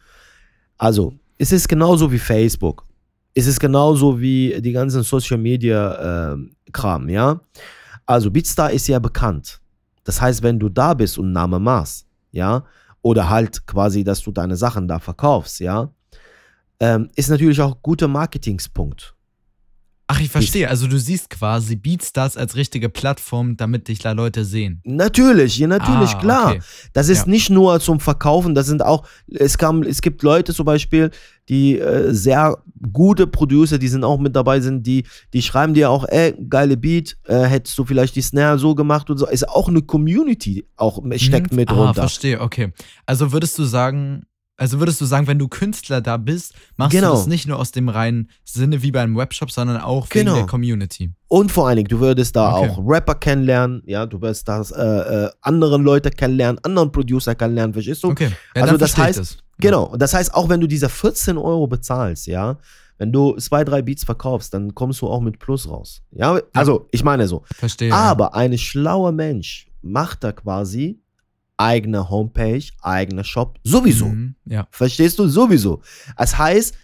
Also, 0.78 1.14
es 1.38 1.52
ist 1.52 1.68
genauso 1.68 2.10
wie 2.12 2.20
Facebook. 2.20 2.86
Es 3.34 3.48
ist 3.48 3.60
genauso 3.60 4.20
wie 4.20 4.60
die 4.62 4.72
ganzen 4.72 5.04
Social 5.04 5.38
Media 5.38 6.32
ähm, 6.32 6.56
Kram, 6.72 7.10
ja? 7.10 7.42
Also, 8.06 8.32
Beatstar 8.32 8.72
ist 8.72 8.88
ja 8.88 9.00
bekannt. 9.00 9.60
Das 10.06 10.22
heißt, 10.22 10.42
wenn 10.42 10.58
du 10.58 10.70
da 10.70 10.94
bist 10.94 11.18
und 11.18 11.34
Namen 11.34 11.62
machst, 11.62 12.08
ja, 12.32 12.64
oder 13.02 13.30
halt 13.30 13.68
quasi, 13.68 14.06
dass 14.06 14.22
du 14.22 14.32
deine 14.32 14.56
Sachen 14.56 14.88
da 14.88 15.00
verkaufst, 15.00 15.60
ja, 15.60 15.92
ähm, 16.80 17.10
ist 17.16 17.30
natürlich 17.30 17.60
auch 17.60 17.76
ein 17.76 17.82
guter 17.82 18.08
Marketingspunkt. 18.08 19.17
Ach, 20.10 20.22
ich 20.22 20.30
verstehe. 20.30 20.70
Also 20.70 20.88
du 20.88 20.98
siehst 20.98 21.30
quasi 21.30 21.76
Beatstars 21.76 22.38
als 22.38 22.56
richtige 22.56 22.88
Plattform, 22.88 23.58
damit 23.58 23.90
dich 23.90 24.00
da 24.00 24.14
Leute 24.14 24.46
sehen. 24.46 24.80
Natürlich, 24.86 25.58
ja, 25.58 25.68
natürlich, 25.68 26.12
Ah, 26.16 26.20
klar. 26.20 26.48
okay. 26.52 26.60
Das 26.94 27.10
ist 27.10 27.26
Ja. 27.26 27.32
nicht 27.32 27.50
nur 27.50 27.80
zum 27.82 28.00
Verkaufen, 28.00 28.56
das 28.56 28.68
sind 28.68 28.82
auch, 28.86 29.06
es, 29.28 29.58
kam, 29.58 29.84
es 29.84 30.02
gibt 30.02 30.24
Leute 30.24 30.54
zum 30.54 30.66
Beispiel, 30.66 31.12
die 31.50 31.78
äh, 31.78 32.14
sehr 32.14 32.58
gute 32.94 33.28
Producer, 33.28 33.78
die 33.78 33.90
sind 33.90 34.06
auch 34.06 34.18
mit 34.18 34.34
dabei 34.34 34.62
sind, 34.62 34.88
die, 34.88 35.04
die 35.34 35.42
schreiben 35.42 35.74
dir 35.74 35.90
auch, 35.90 36.06
ey, 36.08 36.34
geile 36.50 36.78
Beat, 36.78 37.18
äh, 37.26 37.44
hättest 37.44 37.78
du 37.78 37.84
vielleicht 37.84 38.16
die 38.16 38.22
Snare 38.22 38.58
so 38.60 38.76
gemacht 38.76 39.10
und 39.10 39.18
so. 39.18 39.28
Ist 39.28 39.48
auch 39.50 39.68
eine 39.68 39.82
Community, 39.82 40.66
auch 40.78 41.02
steckt 41.18 41.52
Mhm. 41.52 41.56
mit 41.58 41.70
ah, 41.70 41.74
runter. 41.74 41.94
verstehe, 42.04 42.40
okay. 42.40 42.72
Also 43.06 43.34
würdest 43.34 43.58
du 43.60 43.66
sagen, 43.66 44.24
also 44.58 44.80
würdest 44.80 45.00
du 45.00 45.06
sagen, 45.06 45.28
wenn 45.28 45.40
du 45.40 45.48
Künstler 45.48 46.02
da 46.02 46.18
bist, 46.18 46.54
machst 46.78 46.92
Genau. 46.96 47.12
du 47.12 47.18
das 47.18 47.28
nicht 47.28 47.48
nur 47.48 47.60
aus 47.60 47.72
dem 47.72 47.90
reinen 47.90 48.30
Sinne 48.44 48.82
wie 48.82 48.92
beim 48.92 49.16
Webshop, 49.16 49.52
sondern 49.52 49.78
auch 49.78 50.08
wegen 50.12 50.26
Genau. 50.26 50.36
der 50.38 50.46
Community. 50.48 51.12
Und 51.28 51.52
vor 51.52 51.68
allen 51.68 51.78
Dingen, 51.78 51.88
du 51.90 52.00
würdest 52.00 52.36
da 52.36 52.56
Okay. 52.58 52.70
auch 52.70 52.80
Rapper 52.86 53.16
kennenlernen, 53.16 53.84
ja, 53.86 54.06
du 54.06 54.20
wirst 54.22 54.48
da 54.48 54.62
äh, 54.62 55.26
äh, 55.26 55.30
anderen 55.42 55.84
Leute 55.84 56.10
kennenlernen, 56.10 56.60
anderen 56.64 56.92
Producer 56.92 57.36
kennenlernen, 57.36 57.74
verstehst 57.74 58.04
du? 58.04 58.10
Okay. 58.10 58.32
Ja, 58.56 58.64
Also 58.64 58.78
das 58.78 58.98
heißt- 58.98 59.18
das. 59.18 59.38
Genau. 59.60 59.84
Und 59.86 60.02
das 60.02 60.14
heißt, 60.14 60.34
auch 60.34 60.50
wenn 60.50 60.60
du 60.62 60.68
diese 60.68 60.90
14 60.90 61.38
Euro 61.38 61.68
bezahlst, 61.68 62.28
ja, 62.28 62.58
wenn 63.00 63.12
du 63.12 63.36
zwei, 63.38 63.64
drei 63.64 63.82
Beats 63.84 64.04
verkaufst, 64.04 64.54
dann 64.56 64.74
kommst 64.74 65.02
du 65.02 65.08
auch 65.08 65.22
mit 65.22 65.38
Plus 65.40 65.70
raus. 65.70 66.02
Ja, 66.12 66.40
also 66.54 66.88
ich 66.92 67.04
meine 67.04 67.28
so. 67.28 67.44
Verstehe. 67.56 67.94
Aber 67.94 68.34
ein 68.34 68.58
schlauer 68.58 69.12
Mensch 69.12 69.68
macht 69.84 70.24
da 70.24 70.32
quasi 70.32 71.00
eigene 71.58 72.10
Homepage, 72.10 72.64
eigener 72.82 73.24
Shop, 73.24 73.58
sowieso. 73.64 74.06
Mhm, 74.08 74.36
ja. 74.46 74.68
Verstehst 74.72 75.20
du? 75.20 75.28
Sowieso. 75.28 75.82
Das 76.16 76.38
heißt, 76.38 76.76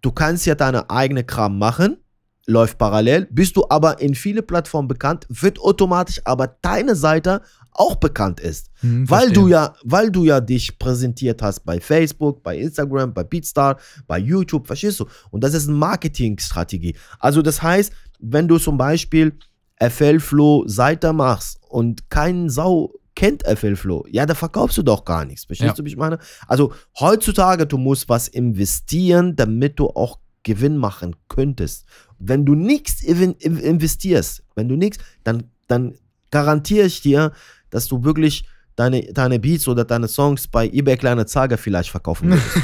du 0.00 0.12
kannst 0.12 0.46
ja 0.46 0.54
deine 0.54 0.90
eigene 0.90 1.24
Kram 1.24 1.58
machen, 1.58 1.98
läuft 2.46 2.78
parallel, 2.78 3.26
bist 3.30 3.56
du 3.56 3.64
aber 3.68 4.00
in 4.00 4.14
viele 4.14 4.42
Plattformen 4.42 4.88
bekannt, 4.88 5.26
wird 5.28 5.58
automatisch 5.60 6.20
aber 6.24 6.56
deine 6.62 6.94
Seite 6.96 7.42
auch 7.72 7.96
bekannt 7.96 8.40
ist. 8.40 8.70
Mhm, 8.82 9.08
Weil 9.10 9.26
verstehe. 9.26 9.42
du 9.42 9.48
ja, 9.48 9.74
weil 9.82 10.10
du 10.10 10.24
ja 10.24 10.40
dich 10.40 10.78
präsentiert 10.78 11.42
hast 11.42 11.60
bei 11.60 11.80
Facebook, 11.80 12.42
bei 12.42 12.58
Instagram, 12.58 13.12
bei 13.12 13.24
Beatstar, 13.24 13.78
bei 14.06 14.18
YouTube, 14.18 14.66
verstehst 14.66 15.00
du? 15.00 15.06
Und 15.30 15.42
das 15.42 15.54
ist 15.54 15.68
eine 15.68 15.76
Marketingstrategie. 15.76 16.96
Also 17.18 17.42
das 17.42 17.62
heißt, 17.62 17.92
wenn 18.20 18.48
du 18.48 18.58
zum 18.58 18.78
Beispiel 18.78 19.36
FL 19.80 20.20
Flow 20.20 20.64
Seite 20.66 21.12
machst 21.12 21.58
und 21.68 22.08
keinen 22.10 22.48
Sau 22.48 22.92
kennt 23.16 23.42
FL 23.46 23.76
Flow, 23.76 24.04
ja, 24.10 24.26
da 24.26 24.34
verkaufst 24.34 24.76
du 24.78 24.82
doch 24.82 25.04
gar 25.04 25.24
nichts. 25.24 25.44
Verstehst 25.44 25.68
Ja. 25.68 25.74
du, 25.74 25.84
wie 25.84 25.88
ich 25.90 25.96
meine? 25.96 26.18
Also 26.48 26.72
heutzutage, 26.98 27.66
du 27.66 27.78
musst 27.78 28.08
was 28.08 28.28
investieren, 28.28 29.36
damit 29.36 29.78
du 29.78 29.88
auch 29.90 30.18
Gewinn 30.42 30.76
machen 30.76 31.16
könntest. 31.28 31.86
Wenn 32.18 32.44
du 32.44 32.54
nichts 32.54 33.02
in- 33.02 33.32
in- 33.34 33.58
investierst, 33.58 34.42
wenn 34.56 34.68
du 34.68 34.76
nichts, 34.76 34.98
dann, 35.22 35.44
dann 35.68 35.94
garantiere 36.30 36.86
ich 36.86 37.00
dir, 37.02 37.32
dass 37.70 37.86
du 37.86 38.04
wirklich 38.04 38.46
deine, 38.76 39.02
deine 39.12 39.38
Beats 39.38 39.68
oder 39.68 39.84
deine 39.84 40.08
Songs 40.08 40.48
bei 40.48 40.66
eBay 40.68 40.96
Kleine 40.96 41.26
Zager 41.26 41.56
vielleicht 41.56 41.90
verkaufen 41.90 42.28
würdest. 42.30 42.58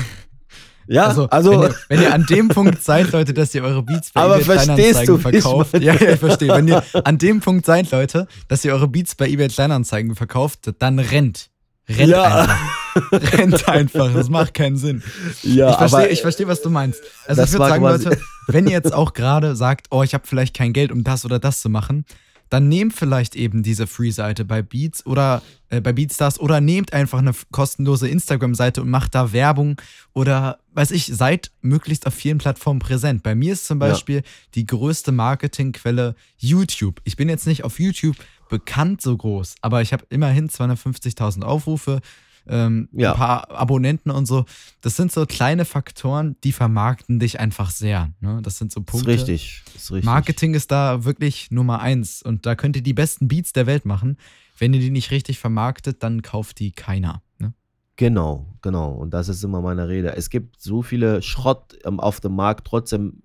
Ja, 0.91 1.07
Also, 1.07 1.29
also, 1.31 1.51
wenn, 1.53 1.61
ihr, 1.63 1.75
wenn 1.89 2.03
ihr 2.03 2.15
an 2.15 2.27
dem 2.27 2.49
Punkt 2.49 2.83
seid, 2.83 3.13
Leute, 3.13 3.33
dass 3.33 3.55
ihr 3.55 3.63
eure 3.63 3.83
Beats 3.83 4.11
bei 4.13 4.21
Aber 4.23 4.41
eBay 4.41 4.57
du, 4.59 4.63
Kleinanzeigen 4.65 5.21
verkauft. 5.21 5.75
Ja, 5.75 5.95
ja, 5.95 6.11
ich 6.13 6.19
verstehe. 6.19 6.49
Wenn 6.49 6.69
ihr 6.69 6.83
an 7.05 7.19
dem 7.19 7.41
Punkt 7.41 7.65
seid, 7.65 7.91
Leute, 7.91 8.27
dass 8.49 8.65
ihr 8.65 8.73
eure 8.73 8.89
Beats 8.89 9.15
bei 9.15 9.29
eBay 9.29 9.49
Kleinanzeigen 9.49 10.17
verkauft, 10.17 10.73
dann 10.79 10.99
rennt. 10.99 11.51
Rennt 11.89 12.11
Ja. 12.11 12.25
einfach. 12.25 13.39
rennt 13.39 13.69
einfach. 13.69 14.13
Das 14.13 14.29
macht 14.29 14.55
keinen 14.55 14.77
Sinn. 14.77 15.03
ja, 15.43 15.71
ich 15.71 15.77
verstehe, 15.77 16.09
ich 16.09 16.21
verstehe, 16.23 16.49
was 16.49 16.63
du 16.63 16.71
meinst. 16.71 17.01
Also 17.27 17.43
ich 17.43 17.53
würde 17.53 17.69
sagen, 17.69 17.85
Leute, 17.85 18.19
wenn 18.49 18.67
ihr 18.67 18.73
jetzt 18.73 18.93
auch 18.93 19.13
gerade 19.13 19.57
sagt, 19.57 19.87
oh, 19.91 20.03
ich 20.03 20.15
habe 20.15 20.27
vielleicht 20.27 20.57
kein 20.57 20.73
Geld, 20.73 20.93
um 20.93 21.05
das 21.05 21.25
oder 21.25 21.39
das 21.39 21.61
zu 21.61 21.69
machen, 21.69 22.05
dann 22.51 22.69
nehmt 22.69 22.93
vielleicht 22.95 23.37
eben 23.37 23.63
diese 23.63 23.87
Free-Seite 23.87 24.45
bei 24.45 24.61
Beats 24.61 25.07
oder 25.07 25.41
äh, 25.71 25.81
bei 25.81 25.93
Beatstars 25.93 26.39
oder 26.39 26.61
nehmt 26.61 26.93
einfach 26.93 27.21
eine 27.21 27.33
kostenlose 27.53 28.09
Instagram-Seite 28.09 28.83
und 28.83 28.91
macht 28.91 29.15
da 29.15 29.33
Werbung 29.33 29.81
oder 30.13 30.59
weiß 30.75 30.91
ich, 30.91 31.07
seid 31.07 31.53
möglichst 31.63 32.07
auf 32.07 32.15
vielen 32.15 32.39
Plattformen 32.39 32.81
präsent. 32.81 33.23
Bei 33.23 33.35
mir 33.35 33.53
ist 33.53 33.67
zum 33.67 33.81
Ja. 33.81 33.89
Beispiel 33.89 34.23
die 34.55 34.67
größte 34.67 35.13
Marketingquelle 35.13 36.15
YouTube. 36.39 37.01
Ich 37.05 37.17
bin 37.17 37.29
jetzt 37.29 37.47
nicht 37.47 37.65
auf 37.65 37.79
YouTube 37.81 38.17
bekannt 38.49 39.01
so 39.01 39.17
groß, 39.17 39.55
aber 39.61 39.81
ich 39.81 39.93
habe 39.93 40.05
immerhin 40.11 40.49
250.000 40.51 41.43
Aufrufe, 41.43 42.01
ähm, 42.49 42.89
Ja. 42.93 43.13
ein 43.13 43.17
paar 43.17 43.51
Abonnenten 43.51 44.11
und 44.11 44.27
so. 44.27 44.45
Das 44.81 44.97
sind 44.97 45.13
so 45.13 45.27
kleine 45.27 45.65
Faktoren, 45.65 46.37
die 46.45 46.53
vermarkten 46.53 47.19
dich 47.19 47.41
einfach 47.41 47.71
sehr. 47.71 48.11
Ne? 48.21 48.41
Das 48.43 48.59
sind 48.59 48.73
so 48.73 48.81
ist 48.81 48.87
Punkte. 48.87 49.09
richtig, 49.11 49.63
ist 49.75 49.91
richtig. 49.91 50.05
Marketing 50.05 50.55
ist 50.55 50.71
da 50.71 51.05
wirklich 51.05 51.51
Nummer 51.51 51.81
eins 51.81 52.23
und 52.23 52.47
da 52.47 52.55
könnt 52.55 52.77
ihr 52.77 52.83
die 52.83 52.95
besten 52.95 53.29
Beats 53.29 53.53
der 53.53 53.67
Welt 53.67 53.85
machen. 53.85 54.17
Wenn 54.59 54.75
ihr 54.75 54.81
die 54.81 54.91
nicht 54.91 55.11
richtig 55.11 55.39
vermarktet, 55.39 56.03
dann 56.03 56.23
kauft 56.23 56.59
die 56.59 56.73
keiner. 56.73 57.23
Ne? 57.39 57.55
Genau, 57.97 58.47
genau. 58.63 58.93
Und 58.93 59.11
das 59.15 59.29
ist 59.29 59.43
immer 59.45 59.61
meine 59.61 59.89
Rede. 59.89 60.15
Es 60.17 60.31
gibt 60.31 60.61
so 60.61 60.83
viele 60.83 61.23
Schrott 61.23 61.77
ähm, 61.85 62.01
auf 62.01 62.21
dem 62.21 62.35
Markt, 62.35 62.67
trotzdem 62.67 63.23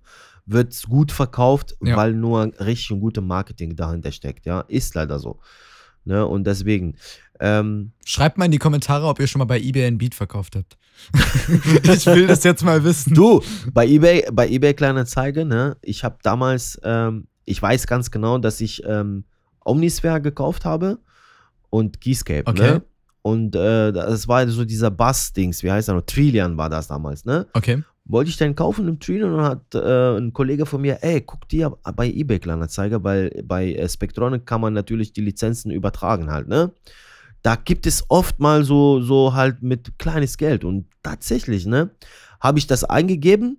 wird 0.48 0.72
es 0.72 0.84
gut 0.86 1.10
verkauft, 1.10 1.76
Ja. 1.82 1.96
weil 1.96 2.12
nur 2.14 2.52
richtig 2.60 3.00
gutes 3.00 3.22
Marketing 3.24 3.74
dahinter 3.74 4.12
steckt. 4.12 4.46
Ja, 4.46 4.60
ist 4.60 4.94
leider 4.94 5.18
so. 5.18 5.40
Ne? 6.06 6.26
Und 6.26 6.44
deswegen, 6.46 6.96
ähm, 7.40 7.92
Schreibt 8.04 8.38
mal 8.38 8.46
in 8.46 8.50
die 8.50 8.58
Kommentare, 8.58 9.06
ob 9.06 9.20
ihr 9.20 9.26
schon 9.26 9.40
mal 9.40 9.44
bei 9.44 9.60
eBay 9.60 9.86
ein 9.86 9.98
Beat 9.98 10.14
verkauft 10.14 10.56
habt. 10.56 10.78
ich 11.82 12.06
will 12.06 12.26
das 12.26 12.42
jetzt 12.44 12.64
mal 12.64 12.82
wissen. 12.84 13.14
Du, 13.14 13.42
bei 13.74 13.86
eBay, 13.86 14.26
bei 14.32 14.48
eBay 14.48 14.72
Kleinanzeige, 14.72 15.44
ne, 15.44 15.76
ich 15.82 16.04
habe 16.04 16.16
damals, 16.22 16.80
ähm, 16.82 17.26
ich 17.44 17.60
weiß 17.60 17.86
ganz 17.86 18.10
genau, 18.10 18.38
dass 18.38 18.60
ich 18.62 18.82
ähm, 18.86 19.24
Omnisphere 19.64 20.22
gekauft 20.22 20.64
habe 20.64 20.98
und 21.68 22.00
Keyscape, 22.00 22.46
Okay. 22.46 22.62
ne? 22.62 22.82
Und 23.26 23.56
äh, 23.56 23.90
das 23.90 24.28
war 24.28 24.46
so 24.46 24.64
dieser 24.64 24.92
Bass-Dings, 24.92 25.64
wie 25.64 25.72
heißt 25.72 25.88
er 25.88 25.96
noch? 25.96 26.02
Trillian 26.02 26.56
war 26.56 26.70
das 26.70 26.86
damals, 26.86 27.24
ne? 27.24 27.48
Okay. 27.54 27.82
Wollte 28.04 28.30
ich 28.30 28.36
den 28.36 28.54
kaufen 28.54 28.86
im 28.86 29.00
Trillian 29.00 29.34
und 29.34 29.42
hat 29.42 29.74
äh, 29.74 30.16
ein 30.16 30.32
Kollege 30.32 30.64
von 30.64 30.80
mir, 30.80 30.98
ey, 31.02 31.22
guck 31.22 31.48
dir 31.48 31.76
bei 31.96 32.08
eBay 32.08 32.38
Kleinanzeige, 32.38 33.02
weil 33.02 33.42
bei 33.44 33.72
äh, 33.72 33.88
Spectronic 33.88 34.46
kann 34.46 34.60
man 34.60 34.74
natürlich 34.74 35.12
die 35.12 35.22
Lizenzen 35.22 35.72
übertragen 35.72 36.30
halt, 36.30 36.46
ne? 36.46 36.70
Da 37.42 37.56
gibt 37.56 37.88
es 37.88 38.04
oft 38.10 38.38
mal 38.38 38.62
so, 38.62 39.00
so 39.00 39.34
halt 39.34 39.60
mit 39.60 39.98
kleines 39.98 40.36
Geld 40.36 40.64
und 40.64 40.86
tatsächlich, 41.02 41.66
ne, 41.66 41.90
habe 42.40 42.60
ich 42.60 42.68
das 42.68 42.84
eingegeben 42.84 43.58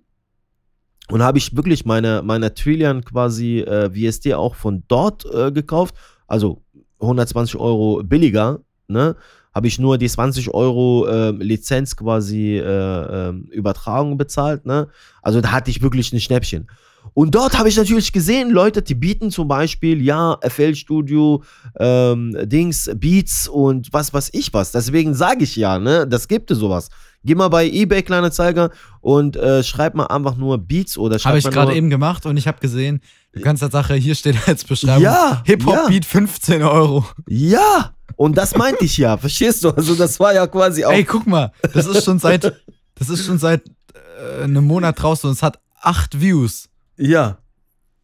und 1.10 1.22
habe 1.22 1.36
ich 1.36 1.54
wirklich 1.54 1.84
meine, 1.84 2.22
meine 2.22 2.54
Trillian 2.54 3.04
quasi 3.04 3.60
äh, 3.60 3.90
VSD 3.90 4.32
auch 4.32 4.54
von 4.54 4.84
dort 4.88 5.26
äh, 5.26 5.52
gekauft, 5.52 5.94
also 6.26 6.62
120 7.00 7.60
Euro 7.60 8.02
billiger, 8.02 8.60
ne, 8.86 9.14
habe 9.58 9.66
ich 9.66 9.80
nur 9.80 9.98
die 9.98 10.08
20 10.08 10.54
Euro 10.54 11.08
äh, 11.08 11.30
Lizenz 11.32 11.96
quasi 11.96 12.58
äh, 12.58 12.62
ähm, 12.62 13.48
Übertragung 13.50 14.16
bezahlt, 14.16 14.66
ne, 14.66 14.86
also 15.20 15.40
da 15.40 15.50
hatte 15.50 15.68
ich 15.72 15.82
wirklich 15.82 16.12
ein 16.12 16.20
Schnäppchen. 16.20 16.68
Und 17.12 17.34
dort 17.34 17.58
habe 17.58 17.68
ich 17.68 17.76
natürlich 17.76 18.12
gesehen, 18.12 18.50
Leute, 18.50 18.82
die 18.82 18.94
bieten 18.94 19.32
zum 19.32 19.48
Beispiel, 19.48 20.00
ja, 20.00 20.38
FL 20.42 20.76
Studio, 20.76 21.42
ähm, 21.80 22.36
Dings, 22.44 22.88
Beats 22.94 23.48
und 23.48 23.88
was 23.92 24.14
weiß 24.14 24.30
ich 24.32 24.54
was. 24.54 24.70
Deswegen 24.70 25.14
sage 25.14 25.42
ich 25.42 25.56
ja, 25.56 25.80
ne, 25.80 26.06
das 26.06 26.28
gibt 26.28 26.52
es 26.52 26.58
sowas. 26.58 26.88
Geh 27.24 27.34
mal 27.34 27.48
bei 27.48 27.66
eBay, 27.68 28.04
kleine 28.04 28.30
Zeiger, 28.30 28.70
und 29.00 29.34
äh, 29.34 29.64
schreib 29.64 29.96
mal 29.96 30.06
einfach 30.06 30.36
nur 30.36 30.58
Beats 30.58 30.96
oder 30.96 31.18
schreib 31.18 31.30
Habe 31.30 31.38
ich 31.40 31.50
gerade 31.50 31.74
eben 31.74 31.90
gemacht 31.90 32.26
und 32.26 32.36
ich 32.36 32.46
habe 32.46 32.60
gesehen, 32.60 33.00
du 33.32 33.40
kannst 33.40 33.62
Tatsache, 33.62 33.94
hier 33.94 34.14
steht 34.14 34.36
als 34.46 34.62
Beschreibung, 34.62 35.02
Ja, 35.02 35.42
Hip-Hop-Beat 35.44 36.04
15 36.04 36.62
Euro. 36.62 37.04
Ja, 37.26 37.94
und 38.18 38.36
das 38.36 38.56
meinte 38.56 38.84
ich 38.84 38.98
ja, 38.98 39.16
verstehst 39.16 39.62
du? 39.64 39.70
Also 39.70 39.94
das 39.94 40.18
war 40.20 40.34
ja 40.34 40.46
quasi 40.46 40.84
auch. 40.84 40.92
Ey, 40.92 41.04
guck 41.04 41.26
mal, 41.26 41.52
das 41.72 41.86
ist 41.86 42.04
schon 42.04 42.18
seit, 42.18 42.52
das 42.96 43.08
ist 43.08 43.24
schon 43.24 43.38
seit 43.38 43.62
äh, 43.94 44.42
einem 44.42 44.64
Monat 44.64 45.00
draußen 45.00 45.30
und 45.30 45.34
es 45.36 45.42
hat 45.42 45.60
acht 45.80 46.20
Views, 46.20 46.68
ja. 46.96 47.38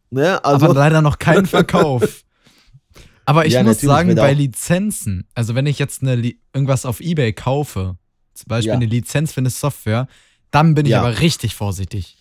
Ne, 0.09 0.43
also, 0.45 0.65
aber 0.65 0.73
leider 0.73 1.01
noch 1.01 1.19
keinen 1.19 1.45
Verkauf. 1.45 2.23
Aber 3.25 3.45
ich 3.45 3.53
Ja, 3.53 3.63
muss 3.63 3.81
sagen, 3.81 4.15
bei 4.15 4.33
Lizenzen, 4.33 5.27
also 5.33 5.55
wenn 5.55 5.65
ich 5.65 5.79
jetzt 5.79 6.01
eine, 6.01 6.33
irgendwas 6.53 6.85
auf 6.85 7.01
Ebay 7.01 7.33
kaufe, 7.33 7.97
zum 8.35 8.47
Beispiel 8.47 8.69
Ja. 8.69 8.75
eine 8.75 8.85
Lizenz 8.85 9.33
für 9.33 9.39
eine 9.41 9.49
Software, 9.49 10.07
dann 10.51 10.75
bin 10.75 10.85
ich 10.85 10.91
Ja. 10.91 11.01
aber 11.01 11.19
richtig 11.19 11.55
vorsichtig. 11.55 12.17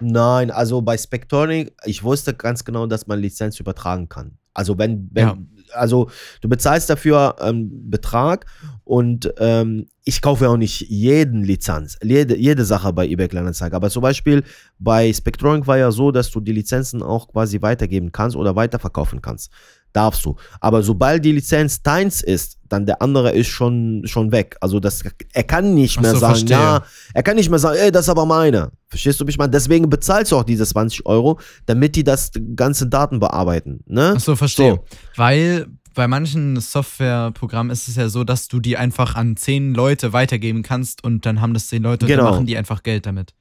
Nein, 0.00 0.50
also 0.50 0.82
bei 0.82 0.98
Spectronic, 0.98 1.72
ich 1.84 2.02
wusste 2.02 2.34
ganz 2.34 2.64
genau, 2.64 2.86
dass 2.86 3.06
man 3.06 3.20
Lizenz 3.20 3.60
übertragen 3.60 4.08
kann. 4.08 4.36
Also 4.52 4.76
wenn, 4.78 5.08
wenn. 5.12 5.48
Also 5.72 6.10
du 6.40 6.48
bezahlst 6.48 6.90
dafür 6.90 7.40
einen 7.40 7.90
Betrag 7.90 8.46
und 8.84 9.32
ähm, 9.38 9.86
ich 10.04 10.22
kaufe 10.22 10.48
auch 10.48 10.56
nicht 10.56 10.88
jeden 10.88 11.44
Lizenz, 11.44 11.96
jede, 12.02 12.36
jede 12.36 12.64
Sache 12.64 12.92
bei 12.92 13.06
eBay 13.06 13.28
Kleinanzeigen. 13.28 13.76
Aber 13.76 13.90
zum 13.90 14.02
Beispiel 14.02 14.42
bei 14.78 15.12
Spectronic 15.12 15.66
war 15.66 15.78
ja 15.78 15.90
so, 15.92 16.10
dass 16.10 16.30
du 16.30 16.40
die 16.40 16.52
Lizenzen 16.52 17.02
auch 17.02 17.28
quasi 17.28 17.62
weitergeben 17.62 18.10
kannst 18.10 18.36
oder 18.36 18.56
weiterverkaufen 18.56 19.22
kannst. 19.22 19.52
Darfst 19.92 20.24
du. 20.24 20.36
Aber 20.60 20.82
sobald 20.82 21.24
die 21.24 21.32
Lizenz 21.32 21.82
deins 21.82 22.22
ist, 22.22 22.58
dann 22.68 22.86
der 22.86 23.02
andere 23.02 23.32
ist 23.32 23.48
schon, 23.48 24.02
schon 24.04 24.30
weg. 24.30 24.56
Also 24.60 24.78
das, 24.78 25.02
er 25.32 25.42
kann 25.42 25.74
nicht 25.74 25.98
Ach 25.98 26.02
mehr 26.02 26.12
so, 26.12 26.18
sagen, 26.18 26.34
verstehe. 26.34 26.56
ja, 26.56 26.84
er 27.14 27.22
kann 27.24 27.34
nicht 27.36 27.50
mehr 27.50 27.58
sagen, 27.58 27.76
ey, 27.80 27.90
das 27.90 28.04
ist 28.04 28.08
aber 28.10 28.24
meine. 28.26 28.70
Verstehst 28.88 29.20
du 29.20 29.24
mich 29.24 29.36
mal? 29.38 29.48
Deswegen 29.48 29.90
bezahlst 29.90 30.30
du 30.30 30.36
auch 30.36 30.44
diese 30.44 30.64
20 30.64 31.06
Euro, 31.06 31.40
damit 31.66 31.96
die 31.96 32.04
das 32.04 32.30
ganze 32.54 32.86
Daten 32.86 33.18
bearbeiten. 33.18 33.80
Ne? 33.86 34.14
Ach 34.16 34.20
so, 34.20 34.36
verstehe. 34.36 34.74
So. 34.74 34.84
Weil 35.16 35.66
bei 35.94 36.06
manchen 36.06 36.60
Softwareprogrammen 36.60 37.72
ist 37.72 37.88
es 37.88 37.96
ja 37.96 38.08
so, 38.08 38.22
dass 38.22 38.46
du 38.46 38.60
die 38.60 38.76
einfach 38.76 39.16
an 39.16 39.36
zehn 39.36 39.74
Leute 39.74 40.12
weitergeben 40.12 40.62
kannst 40.62 41.02
und 41.02 41.26
dann 41.26 41.40
haben 41.40 41.54
das 41.54 41.66
zehn 41.66 41.82
Leute 41.82 42.04
und 42.06 42.10
Genau. 42.10 42.24
dann 42.24 42.32
machen 42.34 42.46
die 42.46 42.56
einfach 42.56 42.82
Geld 42.84 43.06
damit. 43.06 43.34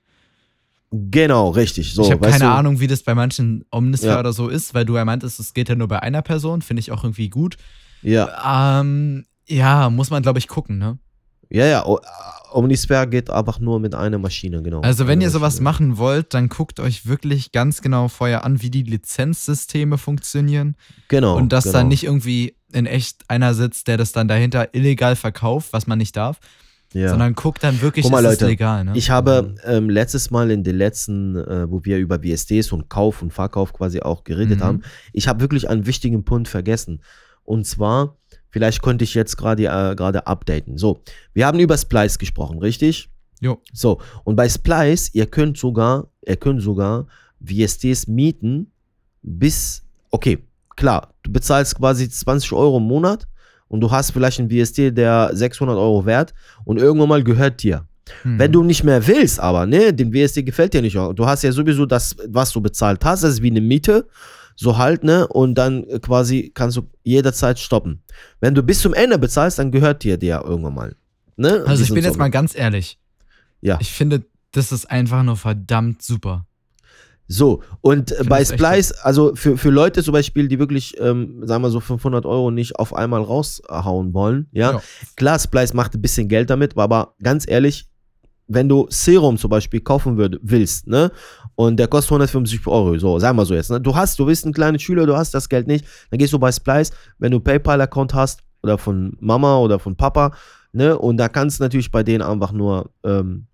Genau, 0.91 1.49
richtig. 1.49 1.93
So, 1.93 2.03
ich 2.03 2.11
habe 2.11 2.27
keine 2.29 2.45
du? 2.45 2.51
Ahnung, 2.51 2.79
wie 2.79 2.87
das 2.87 3.03
bei 3.03 3.13
manchen 3.13 3.63
Omnisphere 3.71 4.13
Ja. 4.13 4.19
oder 4.19 4.33
so 4.33 4.47
ist, 4.47 4.73
weil 4.73 4.85
du 4.85 4.95
ja 4.95 5.05
meintest, 5.05 5.39
es 5.39 5.53
geht 5.53 5.69
ja 5.69 5.75
nur 5.75 5.87
bei 5.87 6.01
einer 6.01 6.21
Person, 6.23 6.61
finde 6.61 6.79
ich 6.79 6.91
auch 6.91 7.03
irgendwie 7.03 7.29
gut. 7.29 7.57
Ja, 8.01 8.79
Ähm, 8.81 9.25
ja, 9.47 9.89
muss 9.89 10.09
man, 10.09 10.23
glaube 10.23 10.39
ich, 10.39 10.47
gucken, 10.47 10.77
ne? 10.77 10.97
Ja, 11.51 11.65
ja, 11.65 11.85
o- 11.85 11.99
Omnisphere 12.51 13.07
geht 13.07 13.29
einfach 13.29 13.59
nur 13.59 13.79
mit 13.79 13.93
einer 13.95 14.17
Maschine, 14.19 14.61
genau. 14.63 14.81
Also 14.81 15.05
wenn 15.07 15.13
Eine 15.19 15.23
ihr 15.25 15.29
sowas 15.31 15.55
Maschine. 15.55 15.63
machen 15.63 15.97
wollt, 15.97 16.33
dann 16.33 16.47
guckt 16.49 16.79
euch 16.79 17.05
wirklich 17.07 17.51
ganz 17.51 17.81
genau 17.81 18.07
vorher 18.07 18.43
an, 18.43 18.61
wie 18.61 18.69
die 18.71 18.83
Lizenzsysteme 18.83 19.97
funktionieren 19.97 20.75
Genau. 21.07 21.35
und 21.37 21.51
dass 21.53 21.65
genau. 21.65 21.77
dann 21.79 21.87
nicht 21.89 22.03
irgendwie 22.03 22.55
in 22.71 22.85
echt 22.85 23.29
einer 23.29 23.53
sitzt, 23.53 23.87
der 23.87 23.97
das 23.97 24.11
dann 24.11 24.27
dahinter 24.27 24.73
illegal 24.73 25.15
verkauft, 25.15 25.73
was 25.73 25.87
man 25.87 25.97
nicht 25.97 26.15
darf, 26.15 26.39
ja. 26.93 27.09
sondern 27.09 27.33
guckt 27.35 27.63
dann 27.63 27.81
wirklich, 27.81 28.03
Guck 28.03 28.11
mal, 28.11 28.25
ist 28.25 28.33
es 28.33 28.39
Leute, 28.41 28.51
legal. 28.51 28.85
Ne? 28.85 28.93
Ich 28.95 29.09
habe 29.09 29.55
ähm, 29.65 29.89
letztes 29.89 30.31
Mal 30.31 30.51
in 30.51 30.63
den 30.63 30.75
letzten, 30.77 31.35
äh, 31.35 31.69
wo 31.69 31.83
wir 31.85 31.97
über 31.97 32.23
WSDs 32.23 32.71
und 32.71 32.89
Kauf 32.89 33.21
und 33.21 33.31
Verkauf 33.31 33.73
quasi 33.73 34.01
auch 34.01 34.23
geredet 34.23 34.59
Mhm. 34.59 34.63
haben, 34.63 34.81
ich 35.13 35.27
habe 35.27 35.39
wirklich 35.41 35.69
einen 35.69 35.85
wichtigen 35.85 36.23
Punkt 36.23 36.47
vergessen. 36.47 37.01
Und 37.43 37.65
zwar, 37.65 38.17
vielleicht 38.49 38.81
konnte 38.81 39.03
ich 39.03 39.13
jetzt 39.13 39.37
gerade 39.37 39.63
äh, 39.63 39.95
gerade 39.95 40.27
updaten. 40.27 40.77
So, 40.77 41.01
wir 41.33 41.45
haben 41.47 41.59
über 41.59 41.77
Splice 41.77 42.17
gesprochen, 42.17 42.59
richtig? 42.59 43.09
Jo. 43.41 43.61
So, 43.73 44.01
und 44.23 44.35
bei 44.35 44.49
Splice, 44.49 45.11
ihr 45.13 45.25
könnt 45.25 45.57
sogar, 45.57 46.07
ihr 46.25 46.35
könnt 46.35 46.61
sogar 46.61 47.07
VSDs 47.43 48.07
mieten 48.07 48.71
bis, 49.21 49.83
okay, 50.11 50.39
klar, 50.75 51.13
du 51.23 51.31
bezahlst 51.31 51.75
quasi 51.75 52.09
20 52.09 52.51
Euro 52.53 52.77
im 52.77 52.83
Monat 52.83 53.27
und 53.69 53.79
du 53.79 53.89
hast 53.89 54.11
vielleicht 54.11 54.39
einen 54.39 54.49
VSD, 54.49 54.91
der 54.91 55.29
600 55.31 55.77
Euro 55.77 56.05
wert 56.05 56.33
und 56.65 56.77
irgendwann 56.77 57.09
mal 57.09 57.23
gehört 57.23 57.63
dir. 57.63 57.85
Hm. 58.23 58.37
Wenn 58.39 58.51
du 58.51 58.63
nicht 58.63 58.83
mehr 58.83 59.05
willst, 59.07 59.39
aber, 59.39 59.65
ne, 59.65 59.93
den 59.93 60.13
WSD 60.13 60.43
gefällt 60.43 60.73
dir 60.73 60.81
nicht, 60.81 60.95
du 60.95 61.25
hast 61.25 61.43
ja 61.43 61.51
sowieso 61.51 61.85
das, 61.85 62.15
was 62.27 62.51
du 62.51 62.59
bezahlt 62.59 63.05
hast, 63.05 63.23
das 63.23 63.33
ist 63.33 63.41
wie 63.41 63.51
eine 63.51 63.61
Miete, 63.61 64.07
so 64.55 64.77
halt, 64.77 65.03
ne, 65.03 65.27
und 65.27 65.55
dann 65.55 65.85
äh, 65.85 65.99
quasi 65.99 66.51
kannst 66.53 66.75
du 66.75 66.89
jederzeit 67.03 67.59
stoppen. 67.59 68.01
Wenn 68.41 68.55
du 68.55 68.63
bis 68.63 68.81
zum 68.81 68.93
Ende 68.93 69.17
bezahlst, 69.17 69.59
dann 69.59 69.71
gehört 69.71 70.03
dir 70.03 70.17
der 70.17 70.43
irgendwann 70.43 70.73
mal. 70.73 70.95
Ne? 71.37 71.63
Also 71.65 71.83
ich 71.83 71.93
bin 71.93 72.03
jetzt 72.03 72.17
mal 72.17 72.29
ganz 72.29 72.53
ehrlich. 72.53 72.99
Ja. 73.61 73.77
Ich 73.79 73.91
finde, 73.91 74.25
das 74.51 74.73
ist 74.73 74.89
einfach 74.91 75.23
nur 75.23 75.37
verdammt 75.37 76.01
super. 76.01 76.45
So, 77.31 77.61
und 77.81 78.11
äh, 78.11 78.23
bei 78.27 78.43
Splice, 78.43 78.91
also 79.03 79.35
für, 79.35 79.55
für 79.55 79.69
Leute 79.69 80.01
zum 80.01 80.13
Beispiel, 80.13 80.47
die 80.47 80.57
wirklich, 80.57 80.99
ähm, 80.99 81.41
sagen 81.45 81.61
wir 81.61 81.69
so, 81.69 81.79
500 81.79 82.25
Euro 82.25 82.49
nicht 82.49 82.75
auf 82.77 82.91
einmal 82.95 83.21
raushauen 83.21 84.15
wollen, 84.15 84.47
ja, 84.51 84.71
Ja. 84.71 84.81
klar, 85.15 85.37
Splice 85.37 85.75
macht 85.75 85.93
ein 85.93 86.01
bisschen 86.01 86.27
Geld 86.27 86.49
damit, 86.49 86.75
aber 86.75 87.13
ganz 87.21 87.45
ehrlich, 87.47 87.87
wenn 88.47 88.67
du 88.67 88.87
Serum 88.89 89.37
zum 89.37 89.51
Beispiel 89.51 89.79
kaufen 89.79 90.17
würd, 90.17 90.39
willst, 90.41 90.87
ne, 90.87 91.11
und 91.53 91.77
der 91.77 91.87
kostet 91.87 92.13
150 92.13 92.65
Euro, 92.65 92.97
so, 92.97 93.19
sagen 93.19 93.37
wir 93.37 93.45
so 93.45 93.53
jetzt, 93.53 93.69
ne, 93.69 93.79
du 93.79 93.95
hast, 93.95 94.17
du 94.17 94.25
bist 94.25 94.47
ein 94.47 94.53
kleiner 94.53 94.79
Schüler, 94.79 95.05
du 95.05 95.15
hast 95.15 95.31
das 95.35 95.47
Geld 95.49 95.67
nicht, 95.67 95.85
dann 96.09 96.17
gehst 96.17 96.33
du 96.33 96.39
bei 96.39 96.51
Splice, 96.51 96.91
wenn 97.19 97.31
du 97.31 97.39
PayPal-Account 97.39 98.15
hast, 98.15 98.41
oder 98.63 98.79
von 98.79 99.15
Mama 99.19 99.59
oder 99.59 99.77
von 99.77 99.95
Papa, 99.95 100.31
ne, 100.71 100.97
und 100.97 101.17
da 101.17 101.29
kannst 101.29 101.59
du 101.59 101.63
natürlich 101.63 101.91
bei 101.91 102.01
denen 102.01 102.23
einfach 102.23 102.53
nur, 102.53 102.89
ähm, 103.03 103.45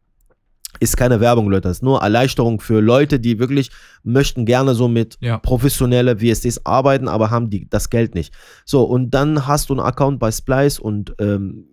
ist 0.86 0.98
keine 0.98 1.20
Werbung, 1.20 1.50
Leute, 1.50 1.62
das 1.68 1.78
ist 1.78 1.84
nur 1.84 2.02
Erleichterung 2.02 2.60
für 2.62 2.80
Leute, 2.80 3.20
die 3.20 3.38
wirklich 3.40 3.70
möchten 4.04 4.46
gerne 4.46 4.74
so 4.74 4.88
mit 4.88 5.18
Ja. 5.20 5.38
professionelle 5.40 6.18
VSDs 6.18 6.66
arbeiten, 6.66 7.08
aber 7.08 7.30
haben 7.30 7.50
die 7.50 7.68
das 7.70 7.90
Geld 7.90 8.16
nicht. 8.16 8.34
So, 8.66 8.84
und 8.84 9.12
dann 9.12 9.46
hast 9.48 9.70
du 9.70 9.74
einen 9.74 9.82
Account 9.82 10.20
bei 10.20 10.32
Splice 10.32 10.80
und 10.80 11.14
ähm, 11.20 11.66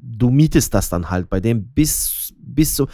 du 0.00 0.30
mietest 0.30 0.72
das 0.74 0.88
dann 0.88 1.10
halt 1.10 1.28
bei 1.28 1.40
dem 1.40 1.64
bis, 1.68 2.32
bis 2.40 2.74
zu, 2.74 2.86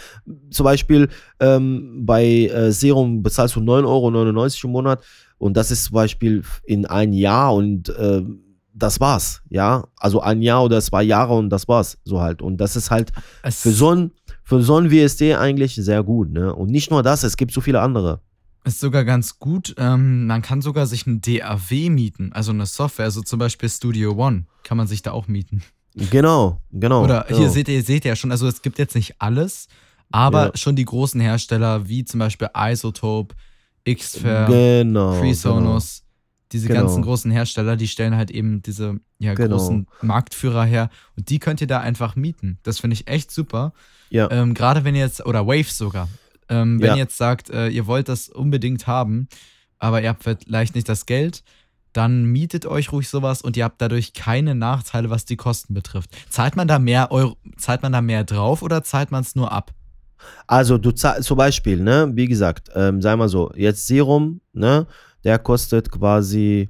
zum 0.50 0.64
Beispiel 0.64 1.08
ähm, 1.40 2.02
bei 2.04 2.24
äh, 2.24 2.72
Serum 2.72 3.22
bezahlst 3.22 3.56
du 3.56 3.60
9,99 3.60 3.84
Euro 3.86 4.50
im 4.64 4.70
Monat 4.70 5.04
und 5.38 5.56
das 5.56 5.70
ist 5.70 5.84
zum 5.84 5.94
Beispiel 5.94 6.42
in 6.64 6.86
ein 6.86 7.12
Jahr 7.12 7.54
und 7.54 7.92
ähm, 7.98 8.40
das 8.76 8.98
war's, 9.00 9.40
ja. 9.50 9.84
Also 9.98 10.20
ein 10.20 10.42
Jahr 10.42 10.64
oder 10.64 10.80
zwei 10.82 11.04
Jahre 11.04 11.34
und 11.34 11.48
das 11.48 11.68
war's, 11.68 11.96
so 12.04 12.20
halt. 12.20 12.42
Und 12.42 12.56
das 12.56 12.74
ist 12.74 12.90
halt 12.90 13.12
Es, 13.44 13.60
für 13.62 13.70
so 13.70 13.90
ein, 13.94 14.10
für 14.44 14.62
so 14.62 14.76
ein 14.76 14.90
WSD 14.90 15.34
eigentlich 15.34 15.74
sehr 15.74 16.02
gut, 16.02 16.30
ne? 16.30 16.54
Und 16.54 16.70
nicht 16.70 16.90
nur 16.90 17.02
das, 17.02 17.22
es 17.22 17.36
gibt 17.36 17.52
so 17.52 17.60
viele 17.60 17.80
andere. 17.80 18.20
ist 18.64 18.80
sogar 18.80 19.04
ganz 19.04 19.38
gut. 19.38 19.74
Ähm, 19.78 20.26
man 20.26 20.40
kann 20.42 20.62
sogar 20.62 20.86
sich 20.86 21.06
ein 21.06 21.20
DAW 21.20 21.90
mieten, 21.90 22.32
also 22.32 22.52
eine 22.52 22.66
Software, 22.66 23.06
also 23.06 23.22
zum 23.22 23.38
Beispiel 23.38 23.68
Studio 23.68 24.12
One 24.12 24.44
kann 24.62 24.76
man 24.76 24.86
sich 24.86 25.02
da 25.02 25.12
auch 25.12 25.26
mieten. 25.28 25.62
Genau, 26.10 26.60
genau. 26.72 27.04
Oder 27.04 27.24
genau. 27.28 27.38
hier 27.40 27.50
seht 27.50 27.68
ihr, 27.68 27.82
seht 27.82 28.04
ihr 28.04 28.10
ja 28.10 28.16
schon, 28.16 28.30
also 28.32 28.46
es 28.48 28.62
gibt 28.62 28.78
jetzt 28.78 28.94
nicht 28.94 29.16
alles, 29.20 29.68
aber 30.10 30.46
Ja. 30.46 30.56
schon 30.56 30.76
die 30.76 30.84
großen 30.84 31.20
Hersteller 31.20 31.88
wie 31.88 32.04
zum 32.04 32.20
Beispiel 32.20 32.48
Isotope, 32.56 33.34
Xfair, 33.86 34.46
genau, 34.46 35.12
FreeSonus, 35.20 36.03
diese 36.54 36.68
Genau. 36.68 36.80
ganzen 36.82 37.02
großen 37.02 37.30
Hersteller, 37.30 37.76
die 37.76 37.88
stellen 37.88 38.16
halt 38.16 38.30
eben 38.30 38.62
diese 38.62 38.98
ja, 39.18 39.34
Genau. 39.34 39.56
großen 39.58 39.86
Marktführer 40.00 40.64
her 40.64 40.88
und 41.16 41.28
die 41.28 41.38
könnt 41.38 41.60
ihr 41.60 41.66
da 41.66 41.80
einfach 41.80 42.16
mieten. 42.16 42.58
Das 42.62 42.78
finde 42.78 42.94
ich 42.94 43.08
echt 43.08 43.30
super. 43.30 43.72
Ja, 44.08 44.30
Ähm, 44.30 44.54
Gerade 44.54 44.84
wenn 44.84 44.94
ihr 44.94 45.02
jetzt, 45.04 45.26
oder 45.26 45.46
Waves 45.46 45.76
sogar, 45.76 46.08
ähm, 46.48 46.80
wenn 46.80 46.86
Ja. 46.88 46.94
ihr 46.94 47.00
jetzt 47.02 47.16
sagt, 47.18 47.50
äh, 47.50 47.68
ihr 47.68 47.86
wollt 47.86 48.08
das 48.08 48.28
unbedingt 48.28 48.86
haben, 48.86 49.28
aber 49.78 50.00
ihr 50.00 50.08
habt 50.08 50.22
vielleicht 50.24 50.74
nicht 50.74 50.88
das 50.88 51.04
Geld, 51.06 51.42
dann 51.92 52.24
mietet 52.24 52.66
euch 52.66 52.90
ruhig 52.92 53.08
sowas 53.08 53.42
und 53.42 53.56
ihr 53.56 53.64
habt 53.64 53.80
dadurch 53.80 54.14
keine 54.14 54.54
Nachteile, 54.54 55.10
was 55.10 55.24
die 55.24 55.36
Kosten 55.36 55.74
betrifft. 55.74 56.10
Zahlt 56.28 56.56
man 56.56 56.66
da 56.68 56.78
mehr 56.78 57.10
Euro, 57.12 57.36
zahlt 57.56 57.82
man 57.82 57.92
da 57.92 58.00
mehr 58.00 58.24
drauf 58.24 58.62
oder 58.62 58.82
zahlt 58.82 59.10
man 59.10 59.22
es 59.22 59.34
nur 59.36 59.50
ab? 59.52 59.72
also 60.46 60.78
du 60.78 60.90
zahlst 60.90 61.24
zum 61.28 61.36
Beispiel, 61.36 61.78
ne, 61.80 62.10
wie 62.14 62.26
gesagt, 62.26 62.70
ähm, 62.74 63.02
sei 63.02 63.14
mal 63.14 63.28
so, 63.28 63.52
jetzt 63.56 63.86
Serum, 63.86 64.40
ne, 64.54 64.86
der 65.24 65.38
kostet 65.38 65.90
quasi, 65.90 66.68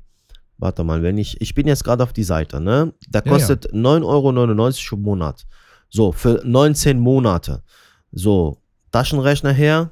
warte 0.58 0.84
mal, 0.84 1.02
wenn 1.02 1.18
ich, 1.18 1.40
ich 1.40 1.54
bin 1.54 1.66
jetzt 1.66 1.84
gerade 1.84 2.02
auf 2.02 2.12
die 2.12 2.24
Seite, 2.24 2.60
ne, 2.60 2.94
der 3.08 3.22
Ja, 3.24 3.32
kostet 3.32 3.72
9,99 3.72 4.04
Euro 4.04 4.96
im 4.96 5.02
Monat. 5.02 5.46
So, 5.90 6.12
für 6.12 6.40
19 6.44 6.98
Monate. 6.98 7.62
So, 8.12 8.58
Taschenrechner 8.90 9.52
her. 9.52 9.90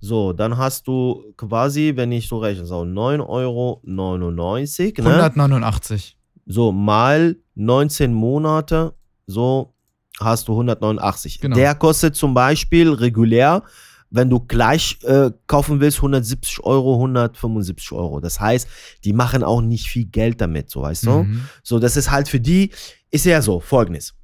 So, 0.00 0.32
dann 0.34 0.58
hast 0.58 0.86
du 0.86 1.32
quasi, 1.36 1.92
wenn 1.96 2.12
ich 2.12 2.28
so 2.28 2.38
rechne, 2.38 2.66
so 2.66 2.82
9,99 2.82 3.28
Euro, 3.28 3.80
ne? 3.84 5.10
189. 5.12 6.16
So, 6.46 6.72
mal 6.72 7.36
19 7.54 8.12
Monate, 8.12 8.94
so 9.26 9.72
hast 10.20 10.48
du 10.48 10.52
189. 10.52 11.40
Genau. 11.40 11.56
Der 11.56 11.74
kostet 11.74 12.16
zum 12.16 12.34
Beispiel 12.34 12.92
regulär, 12.92 13.62
wenn 14.14 14.30
du 14.30 14.40
gleich 14.40 14.98
äh, 15.02 15.30
kaufen 15.46 15.80
willst, 15.80 15.98
170 15.98 16.60
Euro, 16.64 16.94
175 16.94 17.92
Euro. 17.92 18.20
Das 18.20 18.38
heißt, 18.40 18.68
die 19.04 19.12
machen 19.12 19.42
auch 19.42 19.60
nicht 19.60 19.88
viel 19.88 20.04
Geld 20.06 20.40
damit, 20.40 20.70
so 20.70 20.82
weißt 20.82 21.06
du? 21.06 21.24
Mhm. 21.24 21.42
So, 21.62 21.78
das 21.78 21.96
ist 21.96 22.10
halt 22.10 22.28
für 22.28 22.40
die, 22.40 22.70
ist 23.10 23.24
ja 23.26 23.42
so, 23.42 23.60
folgendes. 23.60 24.14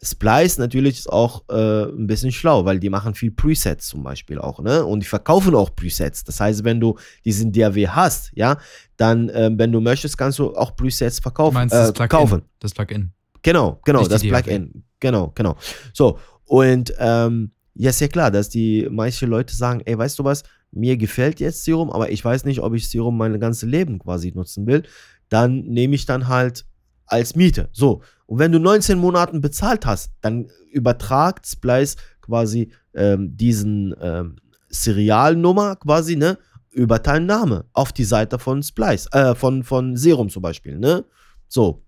Splice 0.00 0.58
natürlich 0.58 0.98
ist 1.00 1.08
auch 1.12 1.42
äh, 1.50 1.82
ein 1.86 2.06
bisschen 2.06 2.30
schlau, 2.30 2.64
weil 2.64 2.78
die 2.78 2.88
machen 2.88 3.14
viel 3.16 3.32
Presets 3.32 3.88
zum 3.88 4.04
Beispiel 4.04 4.38
auch, 4.38 4.60
ne? 4.60 4.84
Und 4.84 5.00
die 5.00 5.06
verkaufen 5.06 5.56
auch 5.56 5.74
Presets. 5.74 6.22
Das 6.22 6.38
heißt, 6.38 6.62
wenn 6.62 6.78
du 6.78 6.96
diesen 7.24 7.50
DAW 7.50 7.88
hast, 7.88 8.30
ja, 8.36 8.58
dann, 8.96 9.28
ähm, 9.34 9.58
wenn 9.58 9.72
du 9.72 9.80
möchtest, 9.80 10.16
kannst 10.16 10.38
du 10.38 10.54
auch 10.54 10.76
Presets 10.76 11.16
Du 11.16 11.22
verkaufen. 11.22 11.54
meinst 11.54 11.74
äh, 11.74 11.78
das 11.78 11.92
Plugin? 11.94 12.08
kaufen. 12.08 12.42
Das 12.60 12.72
Plugin. 12.74 13.10
Genau, 13.42 13.80
genau, 13.84 13.98
Nicht 14.00 14.12
das. 14.12 14.22
Plugin. 14.22 14.84
Genau, 15.00 15.32
genau. 15.34 15.56
So, 15.92 16.20
und 16.44 16.92
ähm, 16.98 17.50
ja, 17.78 17.90
ist 17.90 18.00
ja 18.00 18.08
klar, 18.08 18.30
dass 18.30 18.48
die 18.48 18.88
manche 18.90 19.24
Leute 19.24 19.54
sagen, 19.54 19.82
ey, 19.84 19.96
weißt 19.96 20.18
du 20.18 20.24
was, 20.24 20.42
mir 20.72 20.96
gefällt 20.96 21.38
jetzt 21.40 21.64
Serum, 21.64 21.90
aber 21.90 22.10
ich 22.10 22.24
weiß 22.24 22.44
nicht, 22.44 22.60
ob 22.60 22.74
ich 22.74 22.90
Serum 22.90 23.16
mein 23.16 23.38
ganzes 23.38 23.68
Leben 23.68 24.00
quasi 24.00 24.32
nutzen 24.34 24.66
will. 24.66 24.82
Dann 25.28 25.60
nehme 25.60 25.94
ich 25.94 26.04
dann 26.04 26.28
halt 26.28 26.66
als 27.06 27.36
Miete. 27.36 27.68
So, 27.72 28.02
und 28.26 28.38
wenn 28.40 28.52
du 28.52 28.58
19 28.58 28.98
Monaten 28.98 29.40
bezahlt 29.40 29.86
hast, 29.86 30.12
dann 30.20 30.48
übertragt 30.72 31.46
Splice 31.46 31.96
quasi 32.20 32.72
ähm, 32.94 33.36
diesen 33.36 33.94
ähm, 34.00 34.36
Serialnummer 34.68 35.76
quasi, 35.76 36.16
ne, 36.16 36.36
über 36.70 36.98
deinen 36.98 37.26
Name 37.26 37.64
auf 37.72 37.92
die 37.92 38.04
Seite 38.04 38.38
von 38.38 38.62
Splice, 38.62 39.08
äh, 39.12 39.34
von, 39.34 39.62
von 39.62 39.96
Serum 39.96 40.28
zum 40.28 40.42
Beispiel, 40.42 40.78
ne? 40.78 41.04
So. 41.48 41.82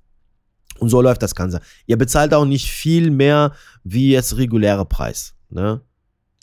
Und 0.78 0.88
so 0.88 1.02
läuft 1.02 1.22
das 1.22 1.34
Ganze. 1.34 1.60
Ihr 1.86 1.98
bezahlt 1.98 2.32
auch 2.32 2.46
nicht 2.46 2.70
viel 2.70 3.10
mehr 3.10 3.52
wie 3.84 4.12
jetzt 4.12 4.38
regulärer 4.38 4.86
Preis, 4.86 5.34
ne? 5.52 5.80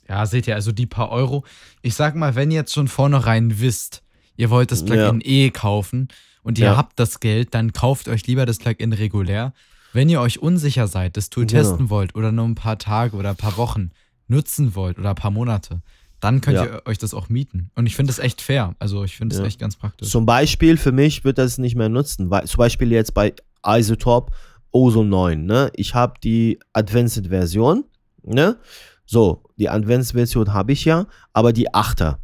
Ja, 0.10 0.26
seht 0.26 0.47
ihr, 0.47 0.55
also 0.55 0.72
die 0.72 0.86
paar 0.86 1.10
Euro. 1.12 1.43
Ich 1.82 1.95
sag 1.95 2.16
mal, 2.16 2.36
wenn 2.36 2.49
ihr 2.51 2.58
jetzt 2.58 2.74
schon 2.74 2.88
vornherein 2.88 3.60
wisst, 3.60 4.03
ihr 4.38 4.49
wollt 4.49 4.72
das 4.72 4.86
Plugin 4.86 5.22
eh 5.24 5.49
kaufen 5.49 6.08
und 6.43 6.58
ihr 6.60 6.68
Ja. 6.68 6.78
habt 6.78 6.97
das 6.99 7.20
Geld, 7.20 7.53
dann 7.53 7.74
kauft 7.74 8.08
euch 8.08 8.26
lieber 8.26 8.45
das 8.45 8.58
Plugin 8.60 8.93
regulär. 8.93 9.53
Wenn 9.93 10.08
ihr 10.10 10.22
euch 10.22 10.39
unsicher 10.41 10.88
seid, 10.88 11.18
das 11.18 11.30
Tool 11.30 11.45
Genau. 11.45 11.62
testen 11.62 11.89
wollt 11.89 12.16
oder 12.16 12.32
nur 12.32 12.45
ein 12.45 12.55
paar 12.55 12.78
Tage 12.78 13.18
oder 13.18 13.32
ein 13.32 13.36
paar 13.36 13.58
Wochen 13.58 13.91
nutzen 14.28 14.76
wollt 14.76 14.97
oder 14.97 15.10
ein 15.10 15.16
paar 15.16 15.32
Monate, 15.32 15.82
dann 16.22 16.39
könnt 16.41 16.55
Ja. 16.58 16.66
ihr 16.66 16.82
euch 16.86 16.97
das 16.97 17.14
auch 17.14 17.28
mieten. 17.30 17.70
Und 17.76 17.86
ich 17.86 17.95
finde 17.95 18.10
das 18.12 18.20
echt 18.20 18.41
fair. 18.41 18.76
Also 18.80 19.03
ich 19.03 19.18
finde 19.18 19.36
das 19.36 19.41
Ja. 19.41 19.47
echt 19.47 19.60
ganz 19.60 19.76
praktisch. 19.76 20.10
Zum 20.10 20.26
Beispiel 20.26 20.78
für 20.78 20.91
mich 20.93 21.24
wird 21.26 21.38
das 21.38 21.58
nicht 21.58 21.76
mehr 21.76 21.89
nutzen, 21.89 22.30
weil 22.30 22.45
zum 22.45 22.60
Beispiel 22.60 22.91
jetzt 22.91 23.14
bei 23.14 23.34
Isotope 23.66 24.32
Ozone 24.72 25.10
9, 25.10 25.45
ne? 25.45 25.70
Ich 25.76 25.93
habe 25.95 26.14
die 26.24 26.60
Advanced 26.74 27.28
Version, 27.28 27.84
ne? 28.24 28.58
So, 29.08 29.41
die 29.58 29.70
Advanced 29.70 30.12
Version 30.12 30.53
habe 30.53 30.74
ich 30.74 30.86
ja, 30.86 31.08
aber 31.34 31.53
die 31.53 31.70
8er. 31.70 32.18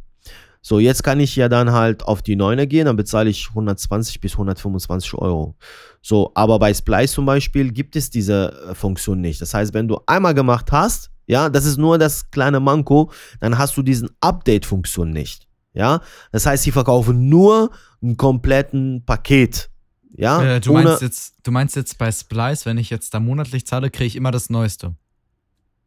So, 0.60 0.78
jetzt 0.78 1.02
kann 1.02 1.20
ich 1.20 1.34
ja 1.36 1.48
dann 1.48 1.72
halt 1.72 2.04
auf 2.04 2.22
die 2.22 2.36
9er 2.36 2.66
gehen, 2.66 2.86
dann 2.86 2.96
bezahle 2.96 3.28
ich 3.28 3.48
120 3.48 4.20
bis 4.20 4.32
125 4.32 5.14
Euro. 5.14 5.56
So, 6.00 6.30
aber 6.34 6.58
bei 6.58 6.72
Splice 6.72 7.12
zum 7.12 7.26
Beispiel 7.26 7.70
gibt 7.72 7.96
es 7.96 8.08
diese 8.08 8.52
äh, 8.70 8.74
Funktion 8.74 9.20
nicht. 9.20 9.40
Das 9.40 9.52
heißt, 9.52 9.74
wenn 9.74 9.88
du 9.88 9.98
einmal 10.06 10.32
gemacht 10.34 10.72
hast, 10.72 11.10
ja, 11.26 11.48
das 11.48 11.64
ist 11.64 11.76
nur 11.78 11.98
das 11.98 12.30
kleine 12.30 12.60
Manko, 12.60 13.10
dann 13.40 13.58
hast 13.58 13.76
du 13.76 13.82
diesen 13.82 14.10
Update-Funktion 14.20 15.10
nicht. 15.10 15.48
Ja, 15.74 16.00
das 16.32 16.46
heißt, 16.46 16.62
sie 16.62 16.70
verkaufen 16.70 17.28
nur 17.28 17.70
einen 18.02 18.16
kompletten 18.16 19.04
Paket. 19.04 19.70
Ja, 20.16 20.42
Äh, 20.42 20.60
du, 20.60 20.72
meinst 20.72 21.02
jetzt, 21.02 21.34
du 21.42 21.50
meinst 21.50 21.76
jetzt 21.76 21.98
bei 21.98 22.12
Splice, 22.12 22.64
wenn 22.66 22.78
ich 22.78 22.88
jetzt 22.90 23.12
da 23.12 23.20
monatlich 23.20 23.66
zahle, 23.66 23.90
kriege 23.90 24.06
ich 24.06 24.16
immer 24.16 24.30
das 24.30 24.48
Neueste. 24.48 24.94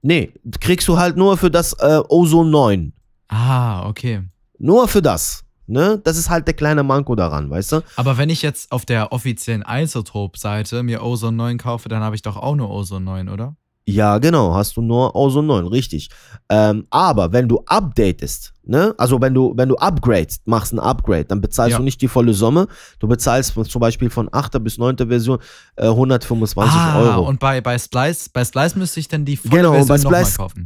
Nee, 0.07 0.31
kriegst 0.61 0.87
du 0.87 0.97
halt 0.97 1.17
nur 1.17 1.35
für 1.35 1.51
das 1.51 1.73
äh, 1.73 1.99
Ozone 2.07 2.49
9. 2.49 2.93
Ah, 3.27 3.89
okay. 3.89 4.23
Nur 4.57 4.87
für 4.87 5.01
das. 5.01 5.43
Ne? 5.65 5.99
Das 6.01 6.15
ist 6.15 6.29
halt 6.29 6.47
der 6.47 6.53
kleine 6.53 6.81
Manko 6.81 7.13
daran, 7.13 7.49
weißt 7.49 7.73
du? 7.73 7.81
Aber 7.97 8.17
wenn 8.17 8.29
ich 8.29 8.41
jetzt 8.41 8.71
auf 8.71 8.85
der 8.85 9.11
offiziellen 9.11 9.65
Isotope-Seite 9.67 10.81
mir 10.83 11.03
Ozone 11.03 11.35
9 11.35 11.57
kaufe, 11.57 11.89
dann 11.89 12.03
habe 12.03 12.15
ich 12.15 12.21
doch 12.21 12.37
auch 12.37 12.55
nur 12.55 12.69
Ozone 12.69 13.03
9, 13.03 13.27
oder? 13.27 13.57
Ja, 13.89 14.17
genau, 14.17 14.53
hast 14.53 14.75
du 14.75 14.81
nur 14.81 15.15
Ozone 15.15 15.47
9, 15.47 15.67
richtig. 15.67 16.09
Ähm, 16.49 16.85
aber 16.89 17.31
wenn 17.31 17.47
du 17.47 17.63
updatest, 17.67 18.51
ne, 18.65 18.93
also 18.97 19.21
wenn 19.21 19.33
du, 19.33 19.53
wenn 19.55 19.69
du 19.69 19.77
upgradest, 19.77 20.45
machst 20.45 20.73
ein 20.73 20.79
Upgrade, 20.79 21.23
dann 21.23 21.39
bezahlst 21.39 21.71
Ja. 21.71 21.77
du 21.77 21.83
nicht 21.85 22.01
die 22.01 22.09
volle 22.09 22.33
Summe. 22.33 22.67
Du 22.99 23.07
bezahlst 23.07 23.53
von- 23.53 23.63
zum 23.63 23.79
Beispiel 23.79 24.09
von 24.09 24.27
8. 24.29 24.59
bis 24.59 24.77
9. 24.77 24.97
Version 25.07 25.39
äh, 25.77 25.87
125 25.87 26.77
ah, 26.77 26.99
Euro. 26.99 27.27
und 27.29 27.39
bei, 27.39 27.61
bei 27.61 27.77
Splice, 27.79 28.27
bei 28.33 28.43
Splice 28.43 28.75
müsste 28.77 28.99
ich 28.99 29.07
dann 29.07 29.23
die 29.23 29.37
volle 29.37 29.55
Genau, 29.55 29.71
Version 29.85 30.11
nochmal 30.11 30.25
kaufen. 30.35 30.65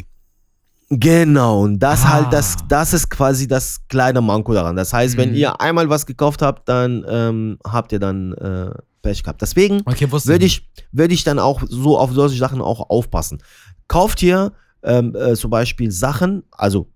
Genau, 0.90 1.62
und 1.62 1.80
das 1.80 2.04
Ah. 2.04 2.10
halt, 2.14 2.34
das, 2.34 2.56
das 2.68 2.94
ist 2.94 3.10
quasi 3.10 3.48
das 3.48 3.80
kleine 3.88 4.20
Manko 4.22 4.54
daran. 4.54 4.76
Das 4.76 4.92
heißt, 4.94 5.16
wenn 5.16 5.30
Mhm. 5.30 5.36
ihr 5.36 5.62
einmal 5.62 5.88
was 5.90 6.06
gekauft 6.08 6.42
habt, 6.42 6.68
dann 6.68 7.06
ähm, 7.08 7.60
habt 7.66 7.92
ihr 7.94 8.00
dann 8.00 8.34
äh, 8.34 8.72
Pech 9.02 9.24
gehabt. 9.24 9.42
Deswegen 9.42 9.82
Okay, 9.86 10.12
würde 10.12 10.46
ich, 10.46 10.70
würde 10.92 11.14
ich 11.14 11.24
dann 11.24 11.40
auch 11.40 11.62
so 11.68 11.98
auf 11.98 12.12
solche 12.14 12.38
Sachen 12.38 12.62
auch 12.62 12.90
aufpassen. 12.90 13.42
Kauft 13.88 14.22
ihr 14.24 14.54
ähm, 14.84 15.16
äh, 15.16 15.36
zum 15.36 15.52
Beispiel 15.52 15.92
Sachen, 15.92 16.44
also 16.52 16.88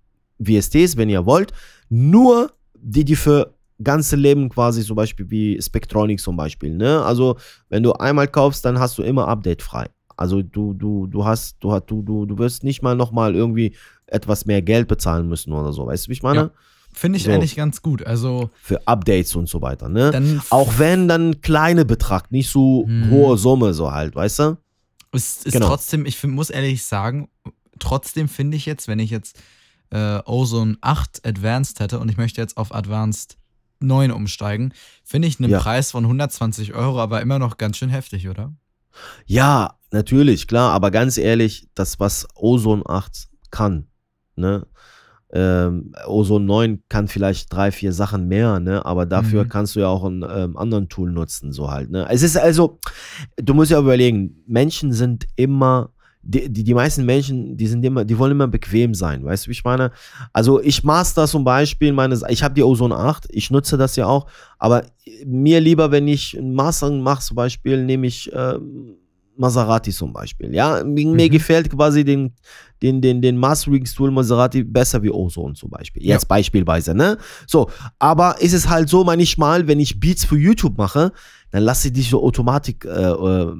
VSTs, 0.43 0.97
wenn 0.97 1.09
ihr 1.09 1.25
wollt, 1.25 1.51
nur 1.89 2.51
die, 2.77 3.05
die 3.05 3.15
für 3.15 3.53
ganze 3.83 4.15
Leben 4.15 4.49
quasi 4.49 4.83
zum 4.83 4.95
Beispiel 4.95 5.29
wie 5.29 5.61
Spectronics 5.61 6.23
zum 6.23 6.37
Beispiel. 6.37 6.75
Ne? 6.75 7.03
Also 7.03 7.37
wenn 7.69 7.83
du 7.83 7.93
einmal 7.93 8.27
kaufst, 8.27 8.63
dann 8.65 8.79
hast 8.79 8.97
du 8.97 9.03
immer 9.03 9.27
Update 9.27 9.61
frei. 9.61 9.87
Also 10.17 10.41
du, 10.41 10.73
du, 10.73 11.07
du 11.07 11.25
hast, 11.25 11.57
du 11.59 11.73
hast, 11.73 11.85
du, 11.87 12.01
du, 12.01 12.25
du 12.25 12.37
wirst 12.37 12.63
nicht 12.63 12.81
mal 12.81 12.95
nochmal 12.95 13.35
irgendwie 13.35 13.75
etwas 14.07 14.45
mehr 14.45 14.61
Geld 14.61 14.87
bezahlen 14.87 15.27
müssen 15.27 15.51
oder 15.51 15.73
so. 15.73 15.87
Weißt 15.87 16.05
du, 16.05 16.09
wie 16.09 16.13
ich 16.13 16.23
meine? 16.23 16.39
Ja. 16.39 16.51
Finde 16.95 17.17
ich 17.17 17.25
So. 17.25 17.31
eigentlich 17.31 17.55
ganz 17.55 17.81
gut. 17.81 18.05
Also, 18.05 18.49
Für 18.61 18.87
Updates 18.87 19.35
und 19.35 19.49
so 19.49 19.61
weiter. 19.61 19.89
Ne? 19.89 20.11
dann 20.11 20.41
Auch 20.49 20.79
wenn 20.79 21.07
dann 21.07 21.41
kleine 21.41 21.83
Betrag, 21.85 22.31
nicht 22.31 22.49
so 22.49 22.85
Mhm. 22.87 23.09
hohe 23.09 23.37
Summe 23.37 23.73
so 23.73 23.91
halt, 23.91 24.15
weißt 24.15 24.39
du? 24.39 24.57
ist, 25.11 25.45
ist 25.45 25.53
Genau. 25.53 25.67
trotzdem, 25.67 26.05
ich 26.05 26.21
muss 26.23 26.49
ehrlich 26.49 26.83
sagen, 26.83 27.29
trotzdem 27.79 28.27
finde 28.27 28.57
ich 28.57 28.65
jetzt, 28.65 28.87
wenn 28.87 28.99
ich 28.99 29.09
jetzt 29.09 29.37
äh, 29.91 30.19
Ozone 30.25 30.77
8 30.81 31.25
Advanced 31.25 31.79
hätte 31.79 31.99
und 31.99 32.09
ich 32.09 32.17
möchte 32.17 32.41
jetzt 32.41 32.57
auf 32.57 32.73
Advanced 32.73 33.37
9 33.79 34.11
umsteigen, 34.11 34.73
finde 35.03 35.27
ich 35.27 35.39
einen 35.39 35.49
Ja. 35.51 35.59
Preis 35.59 35.91
von 35.91 36.03
120 36.05 36.73
Euro 36.73 36.99
aber 36.99 37.21
immer 37.21 37.39
noch 37.39 37.57
ganz 37.57 37.77
schön 37.77 37.89
heftig, 37.89 38.27
oder? 38.27 38.51
Ja, 39.25 39.75
natürlich, 39.91 40.47
klar, 40.47 40.71
aber 40.71 40.91
ganz 40.91 41.17
ehrlich, 41.17 41.67
das, 41.75 41.99
was 41.99 42.27
Ozone 42.35 42.83
8 42.85 43.27
kann, 43.51 43.87
ne? 44.35 44.65
Ähm, 45.33 45.91
Ozone 46.07 46.45
9 46.45 46.83
kann 46.87 47.07
vielleicht 47.07 47.51
drei, 47.51 47.71
vier 47.71 47.91
Sachen 47.93 48.27
mehr, 48.27 48.59
ne? 48.59 48.85
Aber 48.85 49.05
dafür 49.05 49.43
Mhm. 49.43 49.49
kannst 49.49 49.75
du 49.75 49.79
ja 49.81 49.87
auch 49.87 50.03
einen 50.05 50.23
ähm, 50.29 50.55
anderen 50.55 50.87
Tool 50.87 51.11
nutzen, 51.11 51.51
so 51.51 51.69
halt, 51.71 51.89
ne? 51.89 52.07
Es 52.09 52.21
ist 52.23 52.37
also, 52.37 52.79
du 53.37 53.53
musst 53.53 53.71
ja 53.71 53.79
überlegen, 53.79 54.43
Menschen 54.47 54.93
sind 54.93 55.25
immer, 55.35 55.89
die, 56.21 56.47
die, 56.51 56.63
die 56.63 56.73
meisten 56.73 57.05
Menschen, 57.05 57.57
die 57.57 57.67
sind 57.67 57.83
immer, 57.83 58.05
die 58.05 58.17
wollen 58.17 58.31
immer 58.31 58.47
bequem 58.47 58.93
sein, 58.93 59.25
weißt 59.25 59.45
du, 59.45 59.49
wie 59.49 59.53
ich 59.53 59.63
meine? 59.63 59.91
Also 60.31 60.61
ich 60.61 60.83
master 60.83 61.27
zum 61.27 61.43
Beispiel 61.43 61.91
meine, 61.91 62.17
ich 62.29 62.41
habe 62.43 62.53
die 62.53 62.63
Ozone 62.63 62.95
8, 62.95 63.27
ich 63.29 63.51
nutze 63.51 63.77
das 63.77 63.95
ja 63.95 64.05
auch, 64.05 64.27
aber 64.57 64.83
mir 65.25 65.59
lieber, 65.59 65.91
wenn 65.91 66.07
ich 66.07 66.35
ein 66.37 66.53
Mastering 66.53 67.01
mache, 67.01 67.21
zum 67.23 67.35
Beispiel, 67.35 67.83
nehme 67.83 68.07
ich 68.07 68.31
ähm, 68.33 68.95
Maserati 69.37 69.91
zum 69.91 70.13
Beispiel. 70.13 70.53
Ja, 70.53 70.83
mir, 70.83 71.05
Mhm. 71.05 71.29
gefällt 71.29 71.69
quasi 71.69 72.03
den, 72.03 72.33
den, 72.81 73.01
den, 73.01 73.21
den 73.21 73.37
Mastering-Tool 73.37 74.11
Maserati 74.11 74.63
besser 74.63 75.01
wie 75.03 75.09
Ozone 75.11 75.53
zum 75.53 75.69
Beispiel. 75.69 76.05
Jetzt 76.05 76.27
beispielsweise, 76.27 76.93
ne? 76.93 77.17
So, 77.47 77.69
aber 77.99 78.41
ist 78.41 78.53
es 78.53 78.69
halt 78.69 78.89
so, 78.89 79.03
manchmal, 79.03 79.67
wenn 79.67 79.79
ich 79.79 79.99
Beats 79.99 80.25
für 80.25 80.37
YouTube 80.37 80.77
mache, 80.77 81.11
dann 81.55 81.63
lasse 81.63 81.87
ich 81.87 81.93
die 81.93 82.01
so 82.01 82.21
Automatik 82.21 82.83
äh, 82.83 82.89
äh, 82.89 83.53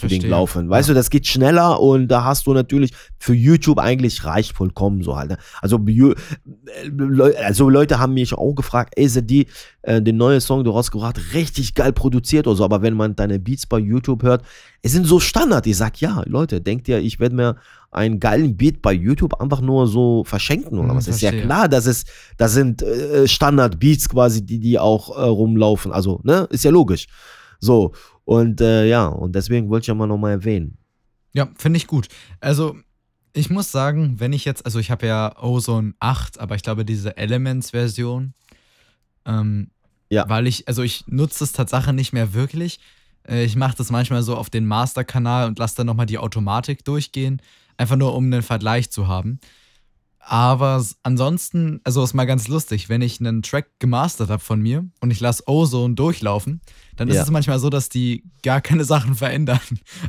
verstehe. 0.00 0.30
laufen. 0.30 0.70
Weißt 0.70 0.88
Ja. 0.88 0.94
du, 0.94 0.98
das 0.98 1.10
geht 1.10 1.26
schneller 1.26 1.78
und 1.78 2.08
da 2.08 2.24
hast 2.24 2.46
du 2.46 2.54
natürlich 2.54 2.92
für 3.18 3.34
YouTube 3.34 3.78
eigentlich 3.78 4.24
reicht 4.24 4.56
vollkommen 4.56 5.02
so 5.02 5.14
halt. 5.16 5.28
Ne? 5.30 5.36
Also, 5.60 5.78
äh, 5.86 7.36
also 7.44 7.68
Leute 7.68 7.98
haben 7.98 8.14
mich 8.14 8.32
auch 8.32 8.54
gefragt, 8.54 8.94
ey, 8.96 9.08
sind 9.08 9.28
die 9.28 9.46
äh, 9.82 10.00
den 10.00 10.16
neuen 10.16 10.40
Song, 10.40 10.64
du 10.64 10.70
rausgebracht, 10.70 11.34
richtig 11.34 11.74
geil 11.74 11.92
produziert 11.92 12.46
oder 12.46 12.56
so, 12.56 12.64
aber 12.64 12.80
wenn 12.80 12.94
man 12.94 13.14
deine 13.14 13.38
Beats 13.38 13.66
bei 13.66 13.78
YouTube 13.78 14.22
hört, 14.22 14.42
es 14.80 14.92
sind 14.92 15.06
so 15.06 15.20
Standard. 15.20 15.66
Ich 15.66 15.76
sag, 15.76 16.00
ja, 16.00 16.22
Leute, 16.26 16.62
denkt 16.62 16.88
ihr, 16.88 16.98
ich 16.98 17.20
werde 17.20 17.34
mir 17.36 17.56
einen 17.94 18.20
geilen 18.20 18.56
Beat 18.56 18.82
bei 18.82 18.92
YouTube 18.92 19.40
einfach 19.40 19.60
nur 19.60 19.86
so 19.86 20.24
verschenken 20.24 20.78
oder 20.78 20.90
Hm, 20.90 20.96
was? 20.96 21.08
Ist 21.08 21.20
ja 21.20 21.30
klar, 21.32 21.68
dass 21.68 21.86
es, 21.86 22.04
das 22.36 22.52
sind 22.52 22.82
äh, 22.82 23.26
Standard-Beats 23.28 24.08
quasi, 24.08 24.44
die, 24.44 24.58
die 24.58 24.78
auch 24.78 25.16
äh, 25.16 25.22
rumlaufen. 25.22 25.92
Also, 25.92 26.20
ne, 26.24 26.46
ist 26.50 26.64
ja 26.64 26.70
logisch. 26.70 27.06
So, 27.60 27.92
und 28.24 28.60
äh, 28.60 28.86
ja, 28.88 29.06
und 29.06 29.34
deswegen 29.34 29.68
wollte 29.70 29.84
ich 29.84 29.88
ja 29.88 29.94
mal 29.94 30.06
nochmal 30.06 30.32
erwähnen. 30.32 30.78
Ja, 31.32 31.48
finde 31.56 31.76
ich 31.78 31.86
gut. 31.86 32.08
Also, 32.40 32.76
ich 33.32 33.50
muss 33.50 33.72
sagen, 33.72 34.20
wenn 34.20 34.32
ich 34.32 34.44
jetzt, 34.44 34.64
also 34.64 34.78
ich 34.78 34.90
habe 34.90 35.06
ja 35.06 35.36
Ozone 35.42 35.94
8, 35.98 36.38
aber 36.38 36.54
ich 36.54 36.62
glaube, 36.62 36.84
diese 36.84 37.16
Elements-Version, 37.16 38.34
ähm, 39.26 39.70
Ja. 40.10 40.28
weil 40.28 40.46
ich, 40.46 40.68
also 40.68 40.82
ich 40.82 41.04
nutze 41.08 41.40
das 41.40 41.52
Tatsache 41.52 41.92
nicht 41.92 42.12
mehr 42.12 42.34
wirklich. 42.34 42.78
Äh, 43.28 43.44
ich 43.44 43.56
mache 43.56 43.76
das 43.76 43.90
manchmal 43.90 44.22
so 44.22 44.36
auf 44.36 44.50
den 44.50 44.66
Master-Kanal 44.66 45.48
und 45.48 45.58
lasse 45.58 45.76
dann 45.76 45.86
nochmal 45.86 46.06
die 46.06 46.18
Automatik 46.18 46.84
durchgehen, 46.84 47.40
einfach 47.76 47.96
nur 47.96 48.14
um 48.14 48.24
einen 48.24 48.42
Vergleich 48.42 48.90
zu 48.90 49.08
haben. 49.08 49.38
Aber 50.26 50.82
ansonsten, 51.02 51.80
also 51.84 52.02
ist 52.02 52.14
mal 52.14 52.24
ganz 52.24 52.48
lustig, 52.48 52.88
wenn 52.88 53.02
ich 53.02 53.20
einen 53.20 53.42
Track 53.42 53.68
gemastert 53.78 54.30
habe 54.30 54.42
von 54.42 54.60
mir 54.60 54.86
und 55.00 55.10
ich 55.10 55.20
lasse 55.20 55.42
Ozone 55.46 55.94
durchlaufen, 55.94 56.62
dann 56.96 57.08
ist 57.08 57.16
Ja. 57.16 57.22
es 57.24 57.30
manchmal 57.30 57.58
so, 57.58 57.68
dass 57.68 57.90
die 57.90 58.24
gar 58.42 58.62
keine 58.62 58.84
Sachen 58.86 59.14
verändern. 59.14 59.60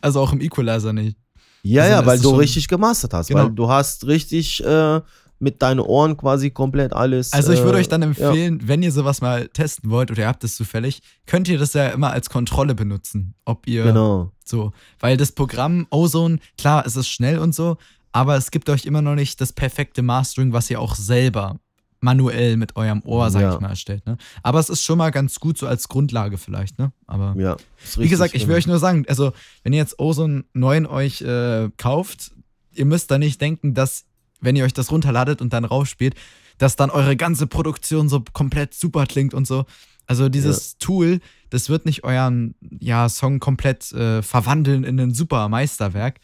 Also 0.01 0.21
auch 0.21 0.31
im 0.31 0.39
Equalizer 0.39 0.93
nicht. 0.93 1.17
Ja, 1.63 1.81
Also, 1.83 1.93
ja, 1.95 2.05
weil 2.05 2.15
ist 2.17 2.23
du 2.23 2.35
richtig 2.35 2.67
gemastert 2.69 3.13
hast, 3.13 3.27
Genau. 3.27 3.43
weil 3.45 3.51
du 3.51 3.67
hast 3.67 4.05
richtig 4.07 4.63
äh, 4.63 5.01
mit 5.39 5.61
deinen 5.61 5.79
Ohren 5.79 6.15
quasi 6.17 6.49
komplett 6.51 6.93
alles. 6.93 7.33
Also 7.33 7.51
ich 7.51 7.61
würde 7.61 7.77
äh, 7.77 7.81
euch 7.81 7.89
dann 7.89 8.01
ja. 8.01 8.07
empfehlen, 8.07 8.61
wenn 8.67 8.81
ihr 8.83 8.91
sowas 8.91 9.21
mal 9.21 9.47
testen 9.49 9.89
wollt 9.89 10.09
oder 10.11 10.21
ihr 10.21 10.27
habt 10.27 10.43
es 10.43 10.55
zufällig, 10.55 11.01
könnt 11.25 11.47
ihr 11.49 11.57
das 11.59 11.73
ja 11.73 11.87
immer 11.89 12.11
als 12.11 12.29
Kontrolle 12.29 12.73
benutzen, 12.75 13.35
ob 13.45 13.67
ihr 13.67 13.83
Genau. 13.83 14.31
so, 14.45 14.71
weil 14.99 15.17
das 15.17 15.31
Programm 15.33 15.87
Ozone, 15.89 16.39
klar, 16.57 16.85
es 16.85 16.95
ist 16.95 17.07
schnell 17.09 17.39
und 17.39 17.53
so, 17.53 17.77
aber 18.13 18.37
es 18.37 18.49
gibt 18.51 18.69
euch 18.69 18.85
immer 18.85 19.01
noch 19.01 19.15
nicht 19.15 19.41
das 19.41 19.51
perfekte 19.51 20.01
Mastering, 20.01 20.53
was 20.53 20.69
ihr 20.69 20.79
auch 20.79 20.95
selber 20.95 21.59
manuell 21.99 22.55
mit 22.55 22.75
eurem 22.75 23.01
Ohr, 23.03 23.29
sag 23.31 23.41
Ja. 23.41 23.53
ich 23.55 23.59
mal, 23.59 23.69
erstellt. 23.69 24.05
Ne? 24.05 24.17
Aber 24.43 24.59
es 24.59 24.69
ist 24.69 24.83
schon 24.83 24.97
mal 24.97 25.09
ganz 25.09 25.39
gut 25.39 25.57
so 25.57 25.67
als 25.67 25.87
Grundlage 25.89 26.37
vielleicht, 26.37 26.77
ne? 26.77 26.91
Aber 27.07 27.35
Ja. 27.37 27.57
wie 27.97 28.07
gesagt, 28.07 28.35
ich 28.35 28.41
will 28.43 28.47
genau. 28.47 28.57
euch 28.57 28.67
nur 28.67 28.79
sagen, 28.79 29.05
also 29.09 29.33
wenn 29.63 29.73
ihr 29.73 29.79
jetzt 29.79 29.97
Ozone 29.99 30.45
9 30.53 30.85
euch 30.85 31.21
äh, 31.21 31.69
kauft, 31.77 32.31
ihr 32.73 32.85
müsst 32.85 33.09
da 33.11 33.17
nicht 33.17 33.41
denken, 33.41 33.73
dass, 33.73 34.05
wenn 34.45 34.55
ihr 34.55 34.63
euch 34.63 34.73
das 34.73 34.91
runterladet 34.91 35.41
und 35.41 35.51
dann 35.53 35.65
rausspielt, 35.65 36.15
dass 36.57 36.75
dann 36.77 36.89
eure 36.89 37.17
ganze 37.17 37.47
Produktion 37.47 38.07
so 38.07 38.23
komplett 38.33 38.73
super 38.73 39.05
klingt 39.05 39.33
und 39.33 39.45
so. 39.45 39.65
Also 40.07 40.29
dieses 40.29 40.77
Tool, 40.77 41.19
das 41.49 41.69
wird 41.69 41.85
nicht 41.85 42.03
euren 42.03 42.55
ja, 42.79 43.09
Song 43.09 43.39
komplett 43.39 43.91
äh, 43.91 44.21
verwandeln 44.21 44.83
in 44.83 44.99
ein 44.99 45.13
super 45.13 45.49
Meisterwerk. 45.49 46.19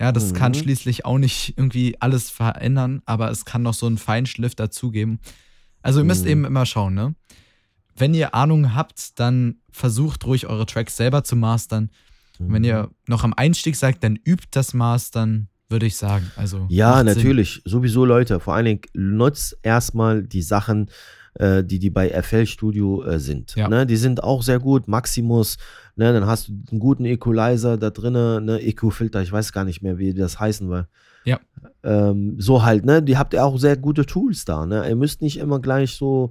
Ja, 0.00 0.12
das 0.12 0.30
Mhm. 0.32 0.36
kann 0.36 0.54
schließlich 0.54 1.04
auch 1.04 1.18
nicht 1.18 1.54
irgendwie 1.56 1.96
alles 2.00 2.30
verändern, 2.30 3.02
aber 3.06 3.30
es 3.30 3.44
kann 3.44 3.62
noch 3.62 3.74
so 3.74 3.86
einen 3.86 3.98
Feinschliff 3.98 4.54
dazugeben. 4.54 5.18
Also 5.82 6.00
ihr 6.00 6.04
müsst 6.04 6.24
Mhm. 6.24 6.30
eben 6.30 6.44
immer 6.44 6.64
schauen, 6.64 6.94
ne? 6.94 7.14
Wenn 7.96 8.14
ihr 8.14 8.34
Ahnung 8.34 8.74
habt, 8.74 9.20
dann 9.20 9.56
versucht 9.70 10.24
ruhig 10.26 10.46
eure 10.46 10.66
Tracks 10.66 10.96
selber 10.96 11.22
zu 11.24 11.36
mastern. 11.36 11.90
Und 12.40 12.52
wenn 12.52 12.62
Mhm. 12.62 12.68
ihr 12.68 12.90
noch 13.06 13.22
am 13.22 13.34
Einstieg 13.34 13.76
seid, 13.76 14.02
dann 14.02 14.16
übt 14.16 14.48
das 14.50 14.74
Mastern, 14.74 15.48
würde 15.68 15.86
ich 15.86 15.96
sagen. 15.96 16.30
Also 16.36 16.66
Ja, 16.68 16.90
macht 16.90 16.98
Sinn. 16.98 17.06
natürlich. 17.06 17.62
Sowieso, 17.64 18.04
Leute. 18.04 18.40
Vor 18.40 18.54
allen 18.54 18.66
Dingen 18.66 18.80
nutzt 18.92 19.58
erstmal 19.62 20.22
die 20.22 20.42
Sachen, 20.42 20.90
äh, 21.34 21.64
die, 21.64 21.78
die 21.78 21.90
bei 21.90 22.10
FL 22.22 22.46
Studio 22.46 23.02
äh, 23.02 23.18
sind. 23.18 23.54
Ja. 23.56 23.68
Ne? 23.68 23.86
Die 23.86 23.96
sind 23.96 24.22
auch 24.22 24.42
sehr 24.42 24.60
gut. 24.60 24.88
Maximus, 24.88 25.56
ne? 25.96 26.12
dann 26.12 26.26
hast 26.26 26.48
du 26.48 26.52
einen 26.70 26.80
guten 26.80 27.04
Equalizer 27.04 27.76
da 27.76 27.90
drin, 27.90 28.12
ne? 28.12 28.60
EQ-Filter, 28.60 29.22
ich 29.22 29.32
weiß 29.32 29.52
gar 29.52 29.64
nicht 29.64 29.82
mehr, 29.82 29.98
wie 29.98 30.14
das 30.14 30.38
heißen, 30.38 30.68
weil 30.68 30.86
Ja. 31.24 31.40
Ähm, 31.82 32.36
so 32.38 32.62
halt, 32.62 32.84
ne? 32.84 33.02
Die 33.02 33.16
habt 33.16 33.34
ihr 33.34 33.44
auch 33.44 33.58
sehr 33.58 33.76
gute 33.76 34.06
Tools 34.06 34.44
da, 34.44 34.66
ne? 34.66 34.88
Ihr 34.88 34.96
müsst 34.96 35.22
nicht 35.22 35.38
immer 35.38 35.60
gleich 35.60 35.96
so 35.96 36.30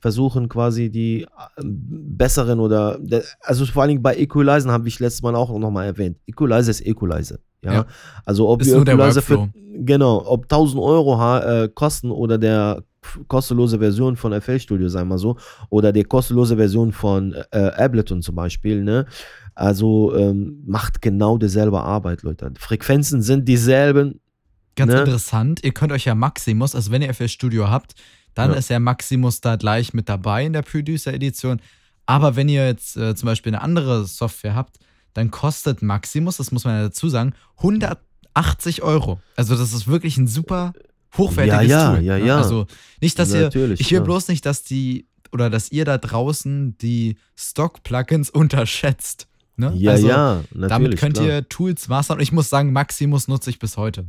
versuchen, 0.00 0.48
quasi 0.48 0.90
die 0.90 1.22
äh, 1.22 1.26
besseren 1.64 2.58
oder, 2.58 2.98
also 3.40 3.64
vor 3.66 3.82
allen 3.82 3.90
Dingen 3.90 4.02
bei 4.02 4.16
Equalizer 4.16 4.70
habe 4.72 4.88
ich 4.88 4.98
letztes 4.98 5.22
Mal 5.22 5.34
auch 5.36 5.56
nochmal 5.58 5.86
erwähnt. 5.86 6.18
Equalizer 6.26 6.72
ist 6.72 6.84
Equalizer. 6.84 7.38
Ja. 7.62 7.72
ja. 7.72 7.86
Also 8.24 8.48
ob 8.48 8.64
wir 8.64 8.76
Equalizer 8.76 9.22
für, 9.22 9.48
genau, 9.78 10.24
ob 10.26 10.44
1000 10.44 10.82
Euro 10.82 11.38
äh, 11.38 11.68
kosten 11.68 12.10
oder 12.10 12.38
der 12.38 12.82
kostenlose 13.28 13.78
Version 13.78 14.16
von 14.16 14.38
FL 14.40 14.60
Studio, 14.60 14.88
sagen 14.88 15.08
wir 15.08 15.18
so, 15.18 15.36
oder 15.70 15.92
die 15.92 16.04
kostenlose 16.04 16.56
Version 16.56 16.92
von 16.92 17.34
äh, 17.50 17.58
Ableton 17.58 18.22
zum 18.22 18.34
Beispiel, 18.34 18.82
ne? 18.82 19.06
Also 19.54 20.16
ähm, 20.16 20.62
macht 20.66 21.02
genau 21.02 21.36
dieselbe 21.36 21.80
Arbeit, 21.80 22.22
Leute. 22.22 22.52
Frequenzen 22.58 23.20
sind 23.20 23.46
dieselben. 23.46 24.20
Ganz 24.76 24.92
ne? 24.92 25.00
interessant, 25.00 25.62
ihr 25.62 25.72
könnt 25.72 25.92
euch 25.92 26.06
ja 26.06 26.14
Maximus, 26.14 26.74
also 26.74 26.90
wenn 26.90 27.02
ihr 27.02 27.12
FL 27.12 27.28
Studio 27.28 27.68
habt, 27.68 27.94
dann 28.34 28.52
ja. 28.52 28.56
ist 28.56 28.70
ja 28.70 28.78
Maximus 28.78 29.42
da 29.42 29.56
gleich 29.56 29.92
mit 29.92 30.08
dabei 30.08 30.46
in 30.46 30.54
der 30.54 30.62
Producer-Edition. 30.62 31.60
Aber 32.06 32.34
wenn 32.34 32.48
ihr 32.48 32.66
jetzt 32.66 32.96
äh, 32.96 33.14
zum 33.14 33.26
Beispiel 33.26 33.54
eine 33.54 33.62
andere 33.62 34.06
Software 34.06 34.54
habt, 34.54 34.78
dann 35.14 35.30
kostet 35.30 35.82
Maximus, 35.82 36.36
das 36.38 36.52
muss 36.52 36.64
man 36.64 36.76
ja 36.76 36.82
dazu 36.84 37.08
sagen, 37.08 37.34
180 37.58 38.82
Euro. 38.82 39.20
Also 39.36 39.56
das 39.56 39.72
ist 39.72 39.86
wirklich 39.86 40.16
ein 40.16 40.26
super 40.26 40.72
hochwertiges 41.16 41.68
ja, 41.68 41.90
ja, 41.90 41.96
Tool. 41.96 42.04
Ja, 42.04 42.18
ne? 42.18 42.26
ja, 42.26 42.36
Also 42.38 42.66
nicht, 43.00 43.18
dass 43.18 43.32
Natürlich, 43.32 43.80
ihr, 43.80 43.84
ich 43.84 43.90
will 43.90 43.98
ja. 43.98 44.04
bloß 44.04 44.28
nicht, 44.28 44.46
dass 44.46 44.64
die 44.64 45.06
oder 45.32 45.48
dass 45.48 45.72
ihr 45.72 45.84
da 45.84 45.98
draußen 45.98 46.76
die 46.78 47.16
Stock-Plugins 47.36 48.30
unterschätzt. 48.30 49.28
Ne? 49.56 49.72
Ja, 49.76 49.92
also, 49.92 50.08
ja, 50.08 50.34
natürlich. 50.50 50.68
Damit 50.68 50.98
könnt 50.98 51.14
klar. 51.16 51.26
ihr 51.26 51.48
Tools 51.48 51.88
mastern. 51.88 52.18
Und 52.18 52.22
ich 52.22 52.32
muss 52.32 52.48
sagen, 52.48 52.72
Maximus 52.72 53.28
nutze 53.28 53.50
ich 53.50 53.58
bis 53.58 53.76
heute. 53.76 54.06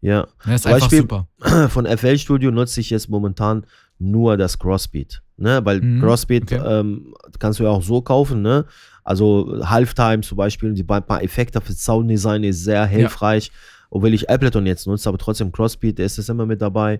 Ja. 0.00 0.26
ja 0.44 0.54
ist 0.54 0.66
einfach 0.66 0.80
Beispiel 0.80 1.00
super. 1.00 1.28
Von 1.70 1.86
FL 1.86 2.18
Studio 2.18 2.50
nutze 2.50 2.80
ich 2.80 2.90
jetzt 2.90 3.08
momentan 3.08 3.66
nur 3.98 4.36
das 4.36 4.58
Crossbeat. 4.58 5.22
Ne? 5.36 5.60
Weil 5.64 5.80
mhm, 5.80 6.00
Crossbeat 6.00 6.44
okay. 6.44 6.62
ähm, 6.64 7.14
kannst 7.38 7.58
du 7.58 7.64
ja 7.64 7.70
auch 7.70 7.82
so 7.82 8.00
kaufen, 8.00 8.42
ne? 8.42 8.64
Also 9.04 9.60
Halftime 9.64 10.22
zum 10.22 10.36
Beispiel, 10.36 10.72
die 10.74 10.82
paar 10.82 11.22
Effekte 11.22 11.60
für 11.60 11.72
Sounddesign 11.72 12.42
ist 12.42 12.64
sehr 12.64 12.86
hilfreich. 12.86 13.46
Ja. 13.46 13.52
Obwohl 13.90 14.12
ich 14.12 14.28
Ableton 14.28 14.66
jetzt 14.66 14.86
nutze, 14.86 15.08
aber 15.08 15.18
trotzdem 15.18 15.52
Crossbeat 15.52 16.00
ist 16.00 16.18
es 16.18 16.28
immer 16.28 16.44
mit 16.44 16.60
dabei. 16.60 16.98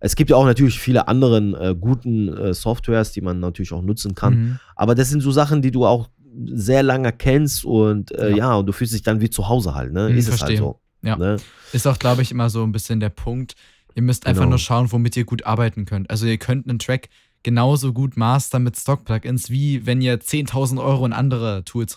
Es 0.00 0.14
gibt 0.14 0.30
ja 0.30 0.36
auch 0.36 0.44
natürlich 0.44 0.78
viele 0.78 1.08
andere 1.08 1.38
äh, 1.38 1.74
guten 1.74 2.28
äh, 2.28 2.54
Softwares, 2.54 3.10
die 3.10 3.20
man 3.20 3.40
natürlich 3.40 3.72
auch 3.72 3.82
nutzen 3.82 4.14
kann. 4.14 4.34
Mhm. 4.34 4.58
Aber 4.76 4.94
das 4.94 5.10
sind 5.10 5.20
so 5.20 5.32
Sachen, 5.32 5.60
die 5.60 5.72
du 5.72 5.84
auch 5.84 6.08
sehr 6.44 6.84
lange 6.84 7.12
kennst 7.12 7.64
und 7.64 8.12
äh, 8.12 8.30
ja. 8.30 8.36
ja. 8.36 8.54
und 8.54 8.66
du 8.66 8.72
fühlst 8.72 8.94
dich 8.94 9.02
dann 9.02 9.20
wie 9.20 9.30
zu 9.30 9.48
Hause 9.48 9.74
halt, 9.74 9.92
ne? 9.92 10.08
Mhm, 10.08 10.16
ist 10.16 10.28
verstehe. 10.28 10.54
es 10.54 10.60
halt 10.60 10.74
so. 10.74 10.80
Ja. 11.02 11.16
Ne? 11.16 11.36
Ist 11.72 11.86
auch, 11.86 11.98
glaube 11.98 12.22
ich, 12.22 12.30
immer 12.30 12.50
so 12.50 12.62
ein 12.62 12.72
bisschen 12.72 13.00
der 13.00 13.08
Punkt. 13.08 13.54
Ihr 13.94 14.02
müsst 14.02 14.26
einfach 14.26 14.42
Genau. 14.42 14.50
nur 14.50 14.58
schauen, 14.58 14.92
womit 14.92 15.16
ihr 15.16 15.24
gut 15.24 15.44
arbeiten 15.44 15.84
könnt. 15.84 16.08
Also 16.10 16.26
ihr 16.26 16.38
könnt 16.38 16.68
einen 16.68 16.78
Track 16.78 17.08
genauso 17.42 17.92
gut 17.92 18.16
mastern 18.16 18.62
mit 18.64 18.76
Stock-Plugins, 18.76 19.50
wie 19.50 19.86
wenn 19.86 20.00
ihr 20.00 20.18
10.000 20.20 20.82
Euro 20.82 21.06
in 21.06 21.12
andere 21.12 21.64
Tools 21.64 21.94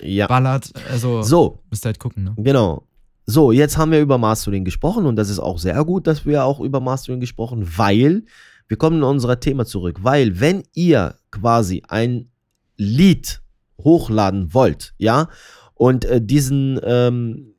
Ja. 0.00 0.26
reinballert. 0.26 0.72
Also 0.90 1.22
So, 1.22 1.60
müsst 1.70 1.84
ihr 1.84 1.88
halt 1.88 1.98
gucken. 1.98 2.24
Ne? 2.24 2.34
Genau. 2.36 2.86
So, 3.24 3.52
jetzt 3.52 3.76
haben 3.78 3.92
wir 3.92 4.00
über 4.00 4.18
Mastering 4.18 4.64
gesprochen 4.64 5.06
und 5.06 5.16
das 5.16 5.30
ist 5.30 5.38
auch 5.38 5.58
sehr 5.58 5.84
gut, 5.84 6.06
dass 6.06 6.26
wir 6.26 6.44
auch 6.44 6.60
über 6.60 6.80
Mastering 6.80 7.20
gesprochen, 7.20 7.66
weil 7.76 8.24
wir 8.68 8.76
kommen 8.76 8.96
in 8.98 9.02
unser 9.04 9.38
Thema 9.38 9.64
zurück, 9.64 9.98
weil 10.02 10.40
wenn 10.40 10.64
ihr 10.74 11.14
quasi 11.30 11.82
ein 11.88 12.28
Lied 12.76 13.40
hochladen 13.78 14.52
wollt, 14.54 14.94
ja, 14.98 15.28
und 15.74 16.04
äh, 16.04 16.20
diesen, 16.20 16.80
ähm, 16.84 17.54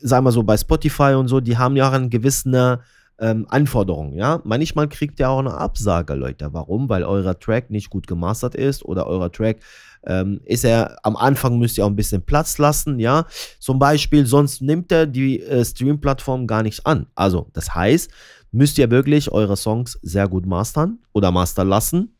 sagen 0.00 0.24
wir 0.24 0.32
so, 0.32 0.42
bei 0.42 0.56
Spotify 0.56 1.14
und 1.16 1.28
so, 1.28 1.40
die 1.40 1.56
haben 1.56 1.76
ja 1.76 1.88
auch 1.88 1.92
eine 1.92 2.08
gewisse 2.08 2.80
ähm, 3.20 3.46
Anforderungen, 3.48 4.14
ja. 4.14 4.40
Manchmal 4.44 4.88
kriegt 4.88 5.18
ihr 5.20 5.28
auch 5.28 5.40
eine 5.40 5.54
Absage, 5.54 6.14
Leute. 6.14 6.52
Warum? 6.52 6.88
Weil 6.88 7.04
euer 7.04 7.38
Track 7.38 7.70
nicht 7.70 7.90
gut 7.90 8.06
gemastert 8.06 8.54
ist 8.54 8.84
oder 8.84 9.06
euer 9.06 9.30
Track 9.30 9.58
ähm, 10.06 10.40
ist 10.44 10.64
er 10.64 10.96
am 11.02 11.16
Anfang 11.16 11.58
müsst 11.58 11.78
ihr 11.78 11.84
auch 11.84 11.90
ein 11.90 11.96
bisschen 11.96 12.22
Platz 12.22 12.58
lassen, 12.58 12.98
ja. 12.98 13.26
Zum 13.58 13.78
Beispiel, 13.78 14.26
sonst 14.26 14.62
nimmt 14.62 14.92
er 14.92 15.06
die 15.06 15.40
äh, 15.40 15.64
Stream-Plattform 15.64 16.46
gar 16.46 16.62
nicht 16.62 16.86
an. 16.86 17.06
Also, 17.14 17.48
das 17.52 17.74
heißt, 17.74 18.10
müsst 18.52 18.78
ihr 18.78 18.90
wirklich 18.90 19.30
eure 19.30 19.56
Songs 19.56 19.98
sehr 20.02 20.28
gut 20.28 20.46
mastern 20.46 20.98
oder 21.12 21.30
mastern 21.30 21.68
lassen, 21.68 22.16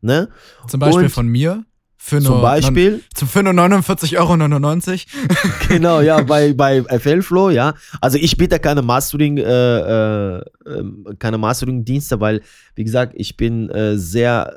ne? 0.00 0.28
Zum 0.68 0.80
Beispiel 0.80 1.04
Und 1.04 1.10
von 1.10 1.28
mir. 1.28 1.64
Für 2.04 2.20
Zum 2.20 2.34
nur, 2.34 2.42
Beispiel, 2.42 3.00
Zu, 3.14 3.26
für 3.26 3.44
nur 3.44 3.52
49,99 3.52 4.18
Euro. 4.18 4.36
genau, 5.68 6.00
ja, 6.00 6.20
bei, 6.20 6.52
bei 6.52 6.82
FL 6.82 7.22
Flow, 7.22 7.50
ja. 7.50 7.74
Also 8.00 8.18
ich 8.18 8.36
biete 8.36 8.58
keine 8.58 8.82
Mastering, 8.82 9.38
äh, 9.38 9.42
äh, 9.42 10.42
ähm, 10.66 11.06
keine 11.20 11.38
Mastering-Dienste, 11.38 12.18
weil, 12.18 12.42
wie 12.74 12.82
gesagt, 12.82 13.12
ich 13.14 13.36
bin 13.36 13.70
äh, 13.70 13.96
sehr 13.96 14.52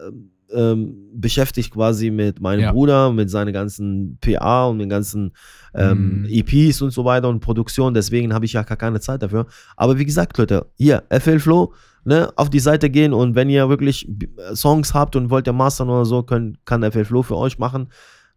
ähm, 0.56 0.96
beschäftigt 1.14 1.72
quasi 1.74 2.10
mit 2.12 2.40
meinem 2.42 2.62
Ja. 2.62 2.72
Bruder, 2.72 3.12
mit 3.12 3.30
seinen 3.30 3.54
ganzen 3.54 4.18
PA 4.22 4.68
und 4.68 4.80
den 4.80 4.90
ganzen 4.90 5.32
ähm, 5.74 6.22
Mhm. 6.22 6.26
EPs 6.30 6.82
und 6.82 6.92
so 6.92 7.04
weiter 7.06 7.28
und 7.30 7.40
Produktion. 7.42 7.94
Deswegen 7.94 8.34
habe 8.34 8.46
ich 8.46 8.54
ja 8.54 8.64
gar 8.64 8.78
keine 8.78 9.00
Zeit 9.00 9.22
dafür. 9.22 9.46
Aber 9.76 9.98
wie 10.00 10.06
gesagt, 10.06 10.38
Leute, 10.38 10.66
hier, 10.76 11.04
FL 11.10 11.40
Flow, 11.40 11.74
ne, 12.06 12.32
auf 12.36 12.50
die 12.50 12.60
Seite 12.60 12.90
gehen 12.90 13.14
und 13.14 13.36
wenn 13.36 13.50
ihr 13.50 13.68
wirklich 13.70 14.08
Songs 14.54 14.94
habt 14.94 15.16
und 15.16 15.30
wollt 15.30 15.48
ihr 15.48 15.54
mastern 15.54 15.90
oder 15.90 16.06
so, 16.06 16.24
können, 16.24 16.58
kann 16.66 16.84
FL 16.90 17.04
Flow 17.06 17.24
für 17.24 17.36
euch 17.38 17.60
machen. 17.60 17.88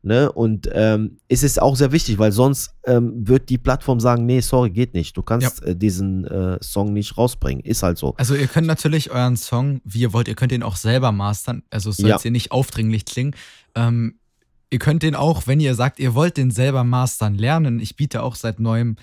Ne? 0.02 0.30
Und 0.30 0.68
ähm, 0.72 1.18
es 1.28 1.42
ist 1.42 1.60
auch 1.60 1.74
sehr 1.74 1.90
wichtig, 1.90 2.18
weil 2.18 2.30
sonst 2.30 2.70
ähm, 2.86 3.26
wird 3.26 3.48
die 3.48 3.58
Plattform 3.58 3.98
sagen, 3.98 4.26
nee, 4.26 4.40
sorry, 4.40 4.70
geht 4.70 4.94
nicht. 4.94 5.16
Du 5.16 5.22
kannst 5.22 5.60
äh, 5.64 5.74
diesen 5.74 6.24
äh, 6.24 6.56
Song 6.62 6.92
nicht 6.92 7.18
rausbringen. 7.18 7.64
Ist 7.64 7.82
halt 7.82 7.98
so. 7.98 8.14
Also 8.16 8.36
ihr 8.36 8.46
könnt 8.46 8.68
natürlich 8.68 9.10
euren 9.10 9.36
Song, 9.36 9.80
wie 9.84 9.98
ihr 10.00 10.12
wollt, 10.12 10.28
ihr 10.28 10.36
könnt 10.36 10.52
den 10.52 10.62
auch 10.62 10.76
selber 10.76 11.10
mastern. 11.10 11.62
Also 11.70 11.90
es 11.90 11.96
soll 11.96 12.10
Ja. 12.10 12.14
jetzt 12.16 12.22
hier 12.22 12.30
nicht 12.30 12.52
aufdringlich 12.52 13.06
klingen. 13.06 13.34
Ähm, 13.74 14.14
ihr 14.70 14.78
könnt 14.78 15.02
den 15.02 15.16
auch, 15.16 15.46
wenn 15.48 15.58
ihr 15.58 15.74
sagt, 15.74 15.98
ihr 15.98 16.14
wollt 16.14 16.36
den 16.36 16.52
selber 16.52 16.84
mastern 16.84 17.34
lernen. 17.34 17.80
Ich 17.80 17.96
biete 17.96 18.22
auch 18.22 18.36
seit 18.36 18.60
neuem, 18.60 18.96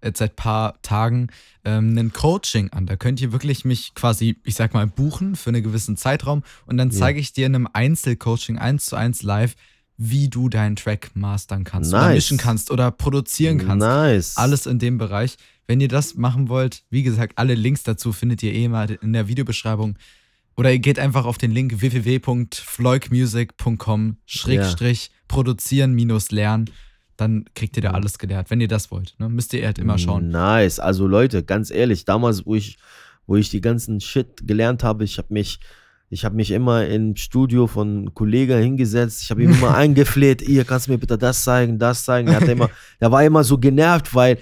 äh, 0.00 0.10
seit 0.16 0.34
paar 0.34 0.82
Tagen 0.82 1.28
ähm, 1.64 1.96
ein 1.96 2.12
Coaching 2.12 2.70
an. 2.70 2.86
Da 2.86 2.96
könnt 2.96 3.20
ihr 3.20 3.30
wirklich 3.30 3.64
mich 3.64 3.94
quasi, 3.94 4.36
ich 4.44 4.56
sag 4.56 4.74
mal, 4.74 4.88
buchen 4.88 5.36
für 5.36 5.50
einen 5.50 5.62
gewissen 5.62 5.96
Zeitraum 5.96 6.42
und 6.66 6.76
dann 6.76 6.90
Ja. 6.90 6.98
zeige 6.98 7.20
ich 7.20 7.32
dir 7.32 7.46
in 7.46 7.54
einem 7.54 7.68
Einzelcoaching 7.72 8.58
eins 8.58 8.86
zu 8.86 8.96
eins 8.96 9.22
live, 9.22 9.54
wie 10.02 10.30
du 10.30 10.48
deinen 10.48 10.76
Track 10.76 11.10
mastern 11.12 11.64
kannst 11.64 11.92
oder 11.92 12.06
Nice. 12.06 12.14
mischen 12.14 12.38
kannst 12.38 12.70
oder 12.70 12.90
produzieren 12.90 13.58
kannst. 13.58 13.86
Nice. 13.86 14.34
Alles 14.38 14.64
in 14.64 14.78
dem 14.78 14.96
Bereich. 14.96 15.36
Wenn 15.66 15.78
ihr 15.82 15.88
das 15.88 16.14
machen 16.14 16.48
wollt, 16.48 16.84
wie 16.88 17.02
gesagt, 17.02 17.36
alle 17.36 17.54
Links 17.54 17.82
dazu 17.82 18.14
findet 18.14 18.42
ihr 18.42 18.54
eh 18.54 18.66
mal 18.68 18.90
in 19.02 19.12
der 19.12 19.28
Videobeschreibung. 19.28 19.98
Oder 20.56 20.72
ihr 20.72 20.78
geht 20.78 20.98
einfach 20.98 21.26
auf 21.26 21.36
den 21.36 21.50
Link 21.50 21.82
www.floykmusic.com 21.82 24.16
schrägstrich 24.24 25.10
produzieren 25.28 25.92
minus 25.92 26.30
lernen. 26.30 26.70
Dann 27.18 27.44
kriegt 27.54 27.76
ihr 27.76 27.82
da 27.82 27.90
alles 27.90 28.18
gelehrt, 28.18 28.48
wenn 28.48 28.62
ihr 28.62 28.68
das 28.68 28.90
wollt. 28.90 29.16
Ne? 29.18 29.28
Müsst 29.28 29.52
ihr 29.52 29.66
halt 29.66 29.78
immer 29.78 29.98
schauen. 29.98 30.30
Nice. 30.30 30.80
Also 30.80 31.06
Leute, 31.06 31.44
ganz 31.44 31.70
ehrlich, 31.70 32.06
damals, 32.06 32.46
wo 32.46 32.54
ich, 32.54 32.78
wo 33.26 33.36
ich 33.36 33.50
die 33.50 33.60
ganzen 33.60 34.00
Shit 34.00 34.46
gelernt 34.46 34.82
habe, 34.82 35.04
ich 35.04 35.18
habe 35.18 35.28
mich, 35.30 35.60
ich 36.12 36.24
habe 36.24 36.34
mich 36.34 36.50
immer 36.50 36.86
im 36.86 37.14
Studio 37.14 37.68
von 37.68 38.12
Kollegen 38.14 38.60
hingesetzt. 38.60 39.22
Ich 39.22 39.30
habe 39.30 39.44
ihm 39.44 39.52
immer 39.52 39.74
eingefleht, 39.76 40.42
ihr 40.42 40.64
kannst 40.64 40.88
mir 40.88 40.98
bitte 40.98 41.16
das 41.16 41.44
zeigen, 41.44 41.78
das 41.78 42.04
zeigen. 42.04 42.26
Er, 42.26 42.40
hat 42.40 42.48
immer, 42.48 42.68
der 43.00 43.12
war 43.12 43.22
immer 43.22 43.44
so 43.44 43.58
genervt, 43.58 44.12
weil, 44.12 44.38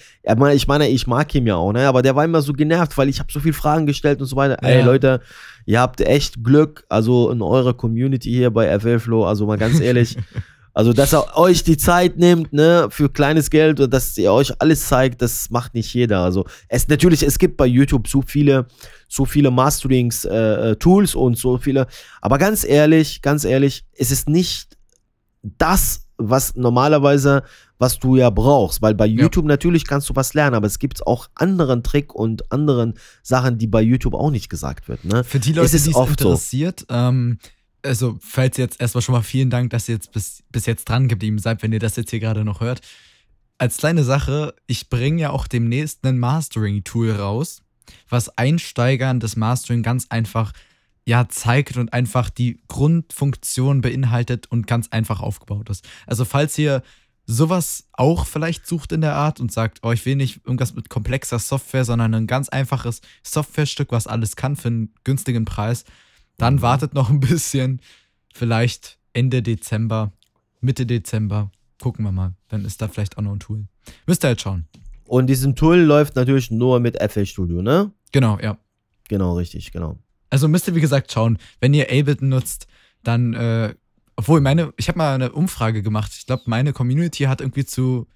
ich 0.54 0.66
meine, 0.66 0.88
ich 0.88 1.06
mag 1.06 1.34
ihn 1.34 1.46
ja 1.46 1.56
auch, 1.56 1.72
ne? 1.72 1.86
aber 1.86 2.00
der 2.00 2.16
war 2.16 2.24
immer 2.24 2.40
so 2.40 2.54
genervt, 2.54 2.96
weil 2.96 3.10
ich 3.10 3.18
habe 3.18 3.30
so 3.30 3.38
viele 3.38 3.52
Fragen 3.52 3.84
gestellt 3.84 4.18
und 4.20 4.26
so 4.26 4.36
weiter. 4.36 4.56
Ey 4.62 4.78
Ja. 4.78 4.86
Leute, 4.86 5.20
ihr 5.66 5.80
habt 5.80 6.00
echt 6.00 6.42
Glück, 6.42 6.84
also 6.88 7.30
in 7.30 7.42
eurer 7.42 7.74
Community 7.74 8.30
hier 8.30 8.50
bei 8.50 8.80
FL 8.80 8.98
Flow, 8.98 9.26
also 9.26 9.44
mal 9.44 9.58
ganz 9.58 9.78
ehrlich. 9.78 10.16
Also, 10.78 10.92
dass 10.92 11.12
er 11.12 11.36
euch 11.36 11.64
die 11.64 11.76
Zeit 11.76 12.18
nimmt, 12.18 12.52
ne, 12.52 12.86
für 12.88 13.08
kleines 13.08 13.50
Geld 13.50 13.80
und 13.80 13.92
dass 13.92 14.16
ihr 14.16 14.32
euch 14.32 14.52
alles 14.60 14.86
zeigt, 14.86 15.20
das 15.22 15.50
macht 15.50 15.74
nicht 15.74 15.92
jeder. 15.92 16.20
Also, 16.20 16.44
es 16.68 16.86
natürlich, 16.86 17.24
es 17.24 17.40
gibt 17.40 17.56
bei 17.56 17.66
YouTube 17.66 18.06
so 18.06 18.22
viele, 18.24 18.68
so 19.08 19.24
viele 19.24 19.50
Masterings, 19.50 20.24
äh, 20.24 20.70
äh, 20.70 20.76
und 21.16 21.36
so 21.36 21.58
viele. 21.58 21.88
Aber 22.22 22.38
ganz 22.38 22.62
ehrlich, 22.62 23.22
ganz 23.22 23.44
ehrlich, 23.44 23.86
es 23.96 24.12
ist 24.12 24.28
nicht 24.28 24.78
das, 25.42 26.06
was 26.16 26.54
normalerweise, 26.54 27.42
was 27.78 27.98
du 27.98 28.14
ja 28.14 28.30
brauchst. 28.30 28.80
Weil 28.80 28.94
bei 28.94 29.06
Ja. 29.06 29.22
YouTube 29.22 29.46
natürlich 29.46 29.84
kannst 29.84 30.08
du 30.08 30.14
was 30.14 30.32
lernen, 30.34 30.54
aber 30.54 30.68
es 30.68 30.78
gibt 30.78 31.04
auch 31.08 31.26
anderen 31.34 31.82
Trick 31.82 32.14
und 32.14 32.52
anderen 32.52 32.94
Sachen, 33.24 33.58
die 33.58 33.66
bei 33.66 33.82
YouTube 33.82 34.14
auch 34.14 34.30
nicht 34.30 34.48
gesagt 34.48 34.88
wird, 34.88 35.04
ne? 35.04 35.24
Für 35.24 35.40
die 35.40 35.54
Leute, 35.54 35.72
die 35.72 35.90
es 35.90 35.94
oft 35.96 36.20
so. 36.20 36.28
interessiert, 36.28 36.86
ähm, 36.88 37.40
also 37.82 38.18
falls 38.20 38.56
jetzt 38.56 38.80
erstmal 38.80 39.02
schon 39.02 39.14
mal 39.14 39.22
vielen 39.22 39.50
Dank, 39.50 39.70
dass 39.70 39.88
ihr 39.88 39.94
jetzt 39.94 40.12
bis, 40.12 40.42
bis 40.50 40.66
jetzt 40.66 40.88
dran 40.88 41.08
geblieben 41.08 41.38
seid, 41.38 41.62
wenn 41.62 41.72
ihr 41.72 41.78
das 41.78 41.96
jetzt 41.96 42.10
hier 42.10 42.20
gerade 42.20 42.44
noch 42.44 42.60
hört. 42.60 42.80
Als 43.58 43.78
kleine 43.78 44.04
Sache, 44.04 44.54
ich 44.66 44.88
bringe 44.88 45.22
ja 45.22 45.30
auch 45.30 45.46
demnächst 45.46 46.04
ein 46.04 46.18
Mastering-Tool 46.18 47.12
raus, 47.12 47.62
was 48.08 48.36
Einsteigern 48.36 49.20
das 49.20 49.36
Mastering 49.36 49.82
ganz 49.82 50.06
einfach 50.10 50.52
ja 51.04 51.28
zeigt 51.28 51.76
und 51.76 51.92
einfach 51.92 52.30
die 52.30 52.60
Grundfunktion 52.68 53.80
beinhaltet 53.80 54.46
und 54.50 54.66
ganz 54.66 54.88
einfach 54.88 55.20
aufgebaut 55.20 55.70
ist. 55.70 55.88
Also 56.06 56.24
falls 56.24 56.58
ihr 56.58 56.82
sowas 57.26 57.88
auch 57.92 58.26
vielleicht 58.26 58.66
sucht 58.66 58.92
in 58.92 59.00
der 59.00 59.14
Art 59.14 59.40
und 59.40 59.52
sagt, 59.52 59.80
oh, 59.82 59.92
ich 59.92 60.04
will 60.06 60.16
nicht 60.16 60.40
irgendwas 60.44 60.74
mit 60.74 60.88
komplexer 60.88 61.38
Software, 61.38 61.84
sondern 61.84 62.14
ein 62.14 62.26
ganz 62.26 62.48
einfaches 62.48 63.00
Softwarestück, 63.22 63.92
was 63.92 64.06
alles 64.06 64.36
kann 64.36 64.56
für 64.56 64.68
einen 64.68 64.94
günstigen 65.04 65.44
Preis, 65.44 65.84
dann 66.38 66.62
wartet 66.62 66.94
noch 66.94 67.10
ein 67.10 67.20
bisschen. 67.20 67.80
Vielleicht 68.32 68.98
Ende 69.12 69.42
Dezember, 69.42 70.12
Mitte 70.60 70.86
Dezember. 70.86 71.50
Gucken 71.80 72.04
wir 72.04 72.12
mal. 72.12 72.34
Dann 72.48 72.64
ist 72.64 72.80
da 72.80 72.88
vielleicht 72.88 73.18
auch 73.18 73.22
noch 73.22 73.32
ein 73.32 73.40
Tool. 73.40 73.66
Müsst 74.06 74.24
ihr 74.24 74.28
halt 74.28 74.40
schauen. 74.40 74.66
Und 75.04 75.26
diesem 75.26 75.54
Tool 75.54 75.78
läuft 75.78 76.16
natürlich 76.16 76.50
nur 76.50 76.80
mit 76.80 77.00
FL 77.00 77.26
Studio, 77.26 77.62
ne? 77.62 77.92
Genau, 78.12 78.38
ja. 78.40 78.58
Genau, 79.08 79.36
richtig, 79.36 79.72
genau. 79.72 79.98
Also 80.30 80.48
müsst 80.48 80.68
ihr, 80.68 80.74
wie 80.74 80.80
gesagt, 80.80 81.12
schauen. 81.12 81.38
Wenn 81.60 81.72
ihr 81.72 81.86
Ableton 81.86 82.28
nutzt, 82.28 82.66
dann, 83.02 83.32
äh, 83.34 83.74
obwohl 84.16 84.40
meine, 84.40 84.72
ich 84.76 84.88
habe 84.88 84.98
mal 84.98 85.14
eine 85.14 85.32
Umfrage 85.32 85.82
gemacht. 85.82 86.12
Ich 86.16 86.26
glaube, 86.26 86.42
meine 86.46 86.72
Community 86.72 87.24
hat 87.24 87.40
irgendwie 87.40 87.64
zu 87.64 88.06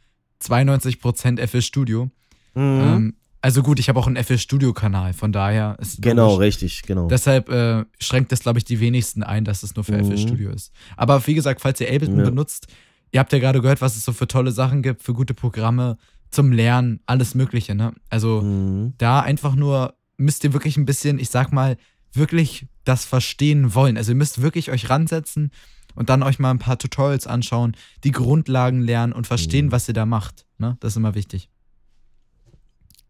92% 0.42 1.46
FL 1.46 1.62
Studio. 1.62 2.10
Mhm. 2.54 2.80
Ähm, 2.80 3.16
also 3.42 3.62
gut, 3.62 3.78
ich 3.78 3.88
habe 3.88 3.98
auch 3.98 4.06
einen 4.06 4.16
FL 4.22 4.38
Studio-Kanal, 4.38 5.12
von 5.12 5.32
daher 5.32 5.76
ist 5.80 6.00
genau, 6.00 6.32
logisch. 6.32 6.46
richtig, 6.46 6.82
genau. 6.82 7.08
Deshalb 7.08 7.48
äh, 7.50 7.84
schränkt 8.00 8.32
das, 8.32 8.40
glaube 8.40 8.58
ich, 8.58 8.64
die 8.64 8.80
wenigsten 8.80 9.22
ein, 9.22 9.44
dass 9.44 9.62
es 9.62 9.74
nur 9.74 9.84
für 9.84 9.92
Mhm. 9.92 10.04
FL 10.06 10.18
Studio 10.18 10.50
ist. 10.50 10.72
Aber 10.96 11.26
wie 11.26 11.34
gesagt, 11.34 11.60
falls 11.60 11.80
ihr 11.80 11.88
Ableton 11.92 12.18
Ja. 12.20 12.24
benutzt, 12.24 12.68
ihr 13.10 13.20
habt 13.20 13.32
ja 13.32 13.38
gerade 13.40 13.60
gehört, 13.60 13.80
was 13.80 13.96
es 13.96 14.04
so 14.04 14.12
für 14.12 14.26
tolle 14.28 14.52
Sachen 14.52 14.80
gibt, 14.82 15.02
für 15.02 15.12
gute 15.12 15.34
Programme, 15.34 15.98
zum 16.30 16.50
Lernen, 16.52 17.00
alles 17.04 17.34
Mögliche, 17.34 17.74
ne? 17.74 17.92
Also 18.08 18.40
Mhm. 18.40 18.94
da 18.96 19.20
einfach 19.20 19.54
nur 19.54 19.94
müsst 20.16 20.44
ihr 20.44 20.52
wirklich 20.54 20.76
ein 20.78 20.86
bisschen, 20.86 21.18
ich 21.18 21.28
sag 21.28 21.52
mal, 21.52 21.76
wirklich 22.14 22.66
das 22.84 23.04
verstehen 23.04 23.74
wollen. 23.74 23.96
Also 23.96 24.12
ihr 24.12 24.16
müsst 24.16 24.40
wirklich 24.40 24.70
euch 24.70 24.88
ransetzen 24.88 25.50
und 25.94 26.08
dann 26.10 26.22
euch 26.22 26.38
mal 26.38 26.50
ein 26.50 26.58
paar 26.58 26.78
Tutorials 26.78 27.26
anschauen, 27.26 27.76
die 28.04 28.12
Grundlagen 28.12 28.80
lernen 28.80 29.12
und 29.12 29.26
verstehen, 29.26 29.66
Mhm. 29.66 29.72
was 29.72 29.88
ihr 29.88 29.94
da 29.94 30.06
macht. 30.06 30.46
Ne? 30.58 30.76
Das 30.80 30.92
ist 30.92 30.96
immer 30.96 31.14
wichtig. 31.14 31.48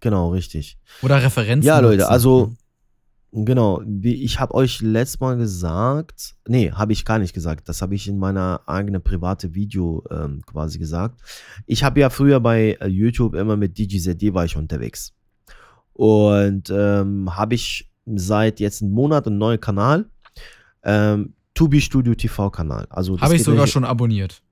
Genau, 0.03 0.30
richtig. 0.30 0.78
Oder 1.00 1.22
Referenzen. 1.22 1.66
Ja, 1.66 1.78
Leute, 1.78 1.98
nutzen. 1.98 2.11
also 2.11 2.53
genau, 3.30 3.80
wie 3.86 4.24
ich 4.24 4.40
habe 4.40 4.53
euch 4.55 4.82
letztes 4.82 5.20
Mal 5.20 5.36
gesagt, 5.36 6.34
nee, 6.46 6.72
habe 6.72 6.92
ich 6.92 7.05
gar 7.05 7.20
nicht 7.20 7.32
gesagt, 7.32 7.68
das 7.68 7.80
habe 7.82 7.94
ich 7.94 8.09
in 8.09 8.18
meiner 8.18 8.61
eigenen 8.66 9.00
private 9.00 9.55
Video 9.55 10.05
ähm, 10.11 10.42
quasi 10.44 10.80
gesagt. 10.80 11.20
Ich 11.66 11.84
habe 11.84 12.00
ja 12.00 12.11
früher 12.11 12.40
bei 12.40 12.76
äh, 12.80 12.88
YouTube 12.88 13.34
immer 13.34 13.57
mit 13.57 13.78
DJZD 13.78 14.34
war 14.34 14.44
ich 14.44 14.57
unterwegs. 14.57 15.14
Und 15.92 16.68
ähm, 16.70 17.36
habe 17.36 17.55
ich 17.55 17.88
seit 18.07 18.59
jetzt 18.59 18.82
einem 18.82 18.92
Monat 18.92 19.28
einen 19.28 19.38
neuen 19.38 19.61
Kanal, 19.61 20.07
ähm, 20.82 21.34
Tubi 21.55 21.80
Studio 21.80 22.14
TV 22.16 22.50
Kanal. 22.50 22.88
Also 22.90 23.20
Habe 23.20 23.36
ich 23.36 23.44
sogar 23.44 23.68
schon 23.68 23.84
abonniert. 23.84 24.42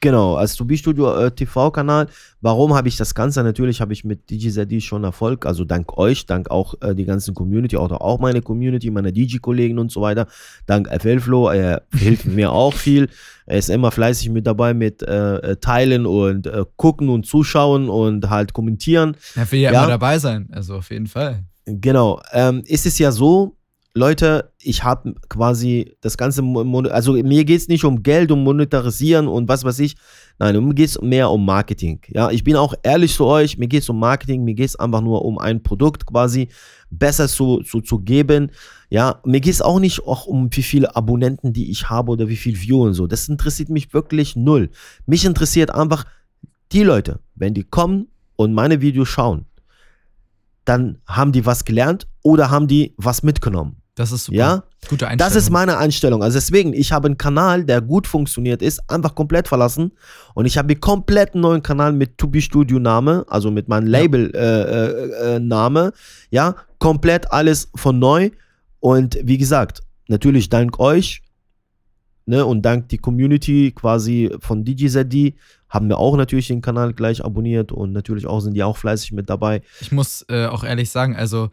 Genau, 0.00 0.36
als 0.36 0.54
Tubi 0.54 0.76
Studio 0.76 1.12
äh, 1.16 1.30
TV-Kanal. 1.32 2.06
Warum 2.40 2.72
habe 2.74 2.86
ich 2.86 2.96
das 2.96 3.16
Ganze? 3.16 3.42
Natürlich 3.42 3.80
habe 3.80 3.92
ich 3.92 4.04
mit 4.04 4.30
DJZD 4.30 4.80
schon 4.80 5.02
Erfolg, 5.02 5.44
also 5.44 5.64
dank 5.64 5.98
euch, 5.98 6.24
dank 6.24 6.52
auch 6.52 6.74
äh, 6.82 6.94
die 6.94 7.04
ganzen 7.04 7.34
Community, 7.34 7.76
oder 7.76 8.00
auch 8.00 8.20
meine 8.20 8.40
Community, 8.40 8.92
meine 8.92 9.12
DJ-Kollegen 9.12 9.76
und 9.80 9.90
so 9.90 10.00
weiter. 10.00 10.28
Dank 10.66 10.88
FL 10.88 11.18
Flo, 11.18 11.48
er 11.48 11.82
hilft 11.92 12.26
mir 12.26 12.52
auch 12.52 12.74
viel. 12.74 13.08
Er 13.46 13.58
ist 13.58 13.70
immer 13.70 13.90
fleißig 13.90 14.30
mit 14.30 14.46
dabei 14.46 14.72
mit 14.72 15.02
äh, 15.02 15.36
äh, 15.38 15.56
Teilen 15.56 16.06
und 16.06 16.46
äh, 16.46 16.64
gucken 16.76 17.08
und 17.08 17.26
zuschauen 17.26 17.88
und 17.88 18.30
halt 18.30 18.52
kommentieren. 18.52 19.16
Er 19.34 19.50
will 19.50 19.58
ja, 19.58 19.72
Ja. 19.72 19.80
immer 19.80 19.88
dabei 19.90 20.20
sein. 20.20 20.48
Also 20.52 20.76
auf 20.76 20.92
jeden 20.92 21.08
Fall. 21.08 21.42
Genau. 21.64 22.22
Ähm, 22.32 22.62
ist 22.66 22.86
es 22.86 22.98
ja 22.98 23.10
so, 23.10 23.56
Leute, 23.98 24.52
ich 24.62 24.84
habe 24.84 25.14
quasi 25.28 25.96
das 26.00 26.16
ganze, 26.16 26.42
also 26.90 27.12
mir 27.12 27.44
geht 27.44 27.60
es 27.60 27.68
nicht 27.68 27.84
um 27.84 28.02
Geld, 28.02 28.30
um 28.30 28.44
Monetarisieren 28.44 29.28
und 29.28 29.48
was 29.48 29.64
weiß 29.64 29.78
ich. 29.80 29.96
Nein, 30.38 30.64
mir 30.64 30.74
geht 30.74 30.88
es 30.88 31.00
mehr 31.02 31.30
um 31.30 31.44
Marketing. 31.44 32.00
Ja, 32.08 32.30
ich 32.30 32.44
bin 32.44 32.56
auch 32.56 32.74
ehrlich 32.82 33.14
zu 33.14 33.26
euch, 33.26 33.58
mir 33.58 33.66
geht 33.66 33.82
es 33.82 33.88
um 33.88 33.98
Marketing, 33.98 34.44
mir 34.44 34.54
geht 34.54 34.68
es 34.68 34.76
einfach 34.76 35.00
nur 35.00 35.24
um 35.24 35.38
ein 35.38 35.62
Produkt 35.62 36.06
quasi 36.06 36.48
besser 36.90 37.28
zu, 37.28 37.62
zu, 37.62 37.80
zu 37.80 37.98
geben. 37.98 38.52
Ja, 38.88 39.20
mir 39.24 39.40
geht 39.40 39.52
es 39.52 39.62
auch 39.62 39.80
nicht 39.80 40.06
auch 40.06 40.26
um 40.26 40.48
wie 40.52 40.62
viele 40.62 40.94
Abonnenten, 40.96 41.52
die 41.52 41.70
ich 41.70 41.90
habe 41.90 42.12
oder 42.12 42.28
wie 42.28 42.36
viel 42.36 42.60
View 42.60 42.84
und 42.84 42.94
so. 42.94 43.06
Das 43.06 43.28
interessiert 43.28 43.68
mich 43.68 43.92
wirklich 43.92 44.36
null. 44.36 44.70
Mich 45.06 45.24
interessiert 45.24 45.74
einfach 45.74 46.04
die 46.72 46.84
Leute, 46.84 47.20
wenn 47.34 47.52
die 47.52 47.64
kommen 47.64 48.08
und 48.36 48.54
meine 48.54 48.80
Videos 48.80 49.08
schauen, 49.08 49.46
dann 50.64 50.98
haben 51.06 51.32
die 51.32 51.46
was 51.46 51.64
gelernt 51.64 52.06
oder 52.22 52.50
haben 52.50 52.68
die 52.68 52.94
was 52.98 53.22
mitgenommen. 53.22 53.77
Das 53.98 54.12
ist 54.12 54.26
super. 54.26 54.38
Ja, 54.38 54.62
Gute 54.88 55.08
Einstellung. 55.08 55.18
das 55.18 55.34
ist 55.34 55.50
meine 55.50 55.76
Einstellung. 55.76 56.22
Also 56.22 56.38
deswegen, 56.38 56.72
ich 56.72 56.92
habe 56.92 57.06
einen 57.06 57.18
Kanal, 57.18 57.64
der 57.64 57.80
gut 57.80 58.06
funktioniert 58.06 58.62
ist, 58.62 58.88
einfach 58.88 59.16
komplett 59.16 59.48
verlassen 59.48 59.90
und 60.34 60.46
ich 60.46 60.56
habe 60.56 60.70
einen 60.70 60.80
komplett 60.80 61.34
neuen 61.34 61.64
Kanal 61.64 61.92
mit 61.92 62.16
Tubi 62.16 62.40
Studio 62.40 62.78
Name, 62.78 63.24
also 63.28 63.50
mit 63.50 63.66
meinem 63.66 63.88
Label 63.88 64.30
äh, 64.34 64.38
äh, 64.38 65.34
äh, 65.36 65.40
Name, 65.40 65.92
ja, 66.30 66.54
komplett 66.78 67.32
alles 67.32 67.70
von 67.74 67.98
neu 67.98 68.30
und 68.78 69.18
wie 69.24 69.36
gesagt, 69.36 69.82
natürlich 70.06 70.48
dank 70.48 70.78
euch 70.78 71.22
ne, 72.26 72.46
und 72.46 72.62
dank 72.62 72.88
die 72.90 72.98
Community 72.98 73.72
quasi 73.74 74.30
von 74.38 74.64
DJZD 74.64 75.34
haben 75.68 75.88
wir 75.88 75.98
auch 75.98 76.16
natürlich 76.16 76.46
den 76.46 76.62
Kanal 76.62 76.92
gleich 76.92 77.24
abonniert 77.24 77.72
und 77.72 77.92
natürlich 77.92 78.28
auch 78.28 78.38
sind 78.38 78.54
die 78.54 78.62
auch 78.62 78.76
fleißig 78.76 79.10
mit 79.10 79.28
dabei. 79.28 79.60
Ich 79.80 79.90
muss 79.90 80.24
äh, 80.28 80.46
auch 80.46 80.62
ehrlich 80.62 80.88
sagen, 80.90 81.16
also 81.16 81.50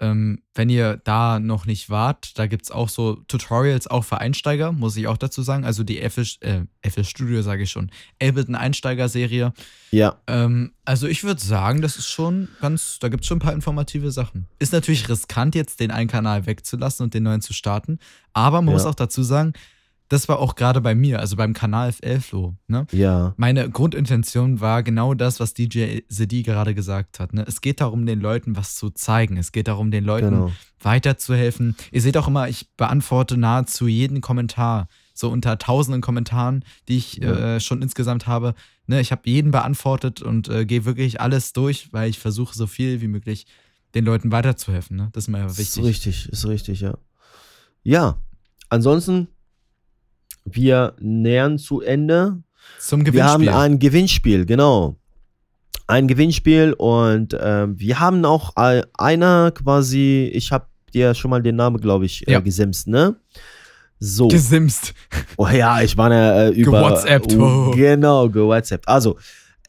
ähm, 0.00 0.42
wenn 0.54 0.68
ihr 0.68 0.96
da 1.04 1.40
noch 1.40 1.66
nicht 1.66 1.90
wart, 1.90 2.38
da 2.38 2.46
gibt 2.46 2.64
es 2.64 2.70
auch 2.70 2.88
so 2.88 3.16
Tutorials 3.28 3.86
auch 3.88 4.04
für 4.04 4.18
Einsteiger, 4.18 4.72
muss 4.72 4.96
ich 4.96 5.06
auch 5.08 5.16
dazu 5.16 5.42
sagen. 5.42 5.64
Also 5.64 5.82
die 5.84 5.98
FL, 6.08 6.24
äh, 6.40 6.60
FL 6.88 7.04
Studio, 7.04 7.42
sage 7.42 7.64
ich 7.64 7.70
schon, 7.70 7.90
Ableton 8.22 8.54
Einsteiger-Serie. 8.54 9.52
Ja, 9.90 10.16
Ähm, 10.26 10.72
also 10.84 11.06
ich 11.06 11.24
würde 11.24 11.40
sagen, 11.40 11.82
das 11.82 11.96
ist 11.96 12.08
schon 12.08 12.48
ganz, 12.60 12.98
da 13.00 13.08
gibt 13.08 13.22
es 13.24 13.28
schon 13.28 13.38
ein 13.38 13.40
paar 13.42 13.52
informative 13.52 14.10
Sachen. 14.10 14.46
Ist 14.58 14.72
natürlich 14.72 15.08
riskant, 15.08 15.54
jetzt 15.54 15.80
den 15.80 15.90
einen 15.90 16.08
Kanal 16.08 16.46
wegzulassen 16.46 17.04
und 17.04 17.14
den 17.14 17.22
neuen 17.24 17.40
zu 17.40 17.52
starten. 17.52 17.98
Aber 18.32 18.60
man 18.62 18.68
Ja. 18.68 18.72
muss 18.74 18.86
auch 18.86 18.94
dazu 18.94 19.22
sagen, 19.22 19.52
das 20.08 20.28
war 20.28 20.38
auch 20.38 20.54
gerade 20.54 20.80
bei 20.80 20.94
mir, 20.94 21.20
also 21.20 21.36
beim 21.36 21.52
Kanal 21.52 21.92
FL 21.92 22.20
Flow, 22.20 22.56
ne? 22.66 22.86
ja, 22.92 23.34
Meine 23.36 23.68
Grundintention 23.68 24.60
war 24.60 24.82
genau 24.82 25.12
das, 25.14 25.38
was 25.38 25.52
DJ 25.54 26.00
Sedi 26.08 26.42
gerade 26.42 26.74
gesagt 26.74 27.20
hat. 27.20 27.34
Ne? 27.34 27.44
Es 27.46 27.60
geht 27.60 27.80
darum, 27.80 28.06
den 28.06 28.20
Leuten 28.20 28.56
was 28.56 28.76
zu 28.76 28.88
zeigen. 28.90 29.36
Es 29.36 29.52
geht 29.52 29.68
darum, 29.68 29.90
den 29.90 30.04
Leuten 30.04 30.30
genau. 30.30 30.52
weiterzuhelfen. 30.80 31.76
Ihr 31.92 32.00
seht 32.00 32.16
auch 32.16 32.26
immer, 32.28 32.48
ich 32.48 32.70
beantworte 32.76 33.36
nahezu 33.36 33.86
jeden 33.86 34.20
Kommentar. 34.20 34.88
So 35.14 35.28
unter 35.30 35.58
tausenden 35.58 36.00
Kommentaren, 36.00 36.64
die 36.88 36.96
ich 36.96 37.16
Ja. 37.16 37.56
äh, 37.56 37.60
schon 37.60 37.82
insgesamt 37.82 38.26
habe. 38.26 38.54
Ne? 38.86 39.00
Ich 39.00 39.10
habe 39.12 39.22
jeden 39.24 39.50
beantwortet 39.50 40.22
und 40.22 40.48
äh, 40.48 40.64
gehe 40.64 40.84
wirklich 40.84 41.20
alles 41.20 41.52
durch, 41.52 41.92
weil 41.92 42.08
ich 42.08 42.18
versuche, 42.18 42.54
so 42.54 42.66
viel 42.68 43.00
wie 43.00 43.08
möglich 43.08 43.46
den 43.94 44.04
Leuten 44.04 44.30
weiterzuhelfen. 44.32 44.96
Ne? 44.96 45.08
Das 45.12 45.24
ist 45.24 45.28
mir 45.28 45.38
ja 45.38 45.46
Ist 45.46 45.58
wichtig. 45.58 45.84
richtig, 45.84 46.28
ist 46.28 46.46
richtig, 46.46 46.80
ja. 46.80 46.96
Ja, 47.82 48.18
ansonsten, 48.68 49.28
wir 50.54 50.94
nähern 51.00 51.58
zu 51.58 51.80
Ende. 51.80 52.42
Zum 52.80 53.04
Wir 53.12 53.24
haben 53.24 53.40
Gewinnspiel. 53.42 53.48
ein 53.62 53.78
Gewinnspiel, 53.78 54.46
genau. 54.46 54.96
Ein 55.86 56.06
Gewinnspiel 56.06 56.74
und 56.74 57.36
ähm, 57.40 57.78
wir 57.78 57.98
haben 57.98 58.24
auch 58.24 58.52
äh, 58.56 58.82
einer 58.98 59.50
quasi, 59.52 60.30
ich 60.34 60.52
habe 60.52 60.66
dir 60.92 61.14
schon 61.14 61.30
mal 61.30 61.42
den 61.42 61.56
Namen, 61.56 61.78
glaube 61.80 62.04
ich, 62.04 62.26
äh, 62.28 62.32
Ja. 62.32 62.40
gesimst, 62.40 62.88
ne? 62.88 63.16
So. 63.98 64.28
Gesimst. 64.28 64.94
Oh 65.36 65.48
ja, 65.48 65.80
ich 65.82 65.96
war 65.96 66.10
äh, 66.12 66.50
über. 66.54 66.70
GeWhatsAppt, 66.82 67.34
Oh, 67.36 67.70
genau, 67.74 68.28
gewhatsappt. 68.28 68.86
Also, 68.86 69.16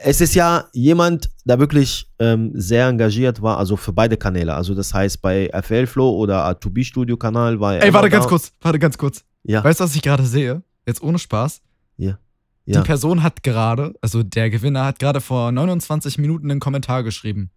es 0.02 0.22
ist 0.22 0.36
ja 0.36 0.66
jemand, 0.74 1.30
der 1.46 1.60
wirklich 1.60 2.06
ähm, 2.20 2.52
sehr 2.54 2.88
engagiert 2.88 3.42
war, 3.42 3.58
also 3.58 3.76
für 3.76 3.92
beide 3.92 4.18
Kanäle. 4.18 4.54
Also, 4.54 4.76
das 4.76 4.94
heißt, 4.94 5.22
bei 5.22 5.50
FL 5.64 5.88
Flow 5.88 6.12
oder 6.18 6.46
A2B 6.50 6.84
Studio 6.84 7.18
Kanal 7.18 7.60
war 7.60 7.76
er. 7.78 7.84
Ey, 7.84 7.94
warte 7.94 8.10
ganz 8.10 8.26
da. 8.26 8.30
kurz, 8.30 8.52
warte 8.62 8.78
ganz 8.80 8.98
kurz. 8.98 9.24
Ja, 9.44 9.64
Weißt 9.64 9.80
du, 9.80 9.86
was 9.86 9.96
ich 9.96 10.02
gerade 10.02 10.26
sehe? 10.26 10.62
Jetzt 10.90 11.02
ohne 11.04 11.20
Spaß. 11.20 11.62
ja. 11.98 12.18
Die 12.66 12.80
Person 12.86 13.24
hat 13.24 13.42
gerade, 13.42 13.94
also 14.02 14.22
der 14.22 14.50
Gewinner 14.52 14.86
hat 14.86 15.00
gerade 15.00 15.22
vor 15.22 15.52
29 15.52 16.20
Minuten 16.20 16.52
einen 16.52 16.60
Kommentar 16.60 17.02
geschrieben 17.04 17.50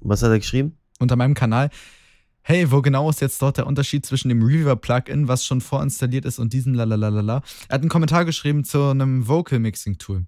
Was 0.00 0.22
hat 0.22 0.30
er 0.30 0.38
geschrieben? 0.38 0.76
unter 1.00 1.16
meinem 1.16 1.34
Kanal. 1.34 1.70
Hey, 2.42 2.70
wo 2.70 2.80
genau 2.80 3.10
ist 3.10 3.20
jetzt 3.20 3.42
dort 3.42 3.56
der 3.58 3.66
Unterschied 3.66 4.06
zwischen 4.06 4.28
dem 4.28 4.42
Reaver-Plugin, 4.42 5.26
was 5.28 5.44
schon 5.44 5.60
vorinstalliert 5.60 6.24
ist, 6.24 6.38
und 6.38 6.52
diesem 6.52 6.74
lalalala? 6.74 7.42
Er 7.68 7.74
hat 7.74 7.80
einen 7.82 7.88
Kommentar 7.90 8.24
geschrieben 8.24 8.64
zu 8.64 8.90
einem 8.90 9.26
Vocal-Mixing-Tool. 9.28 10.24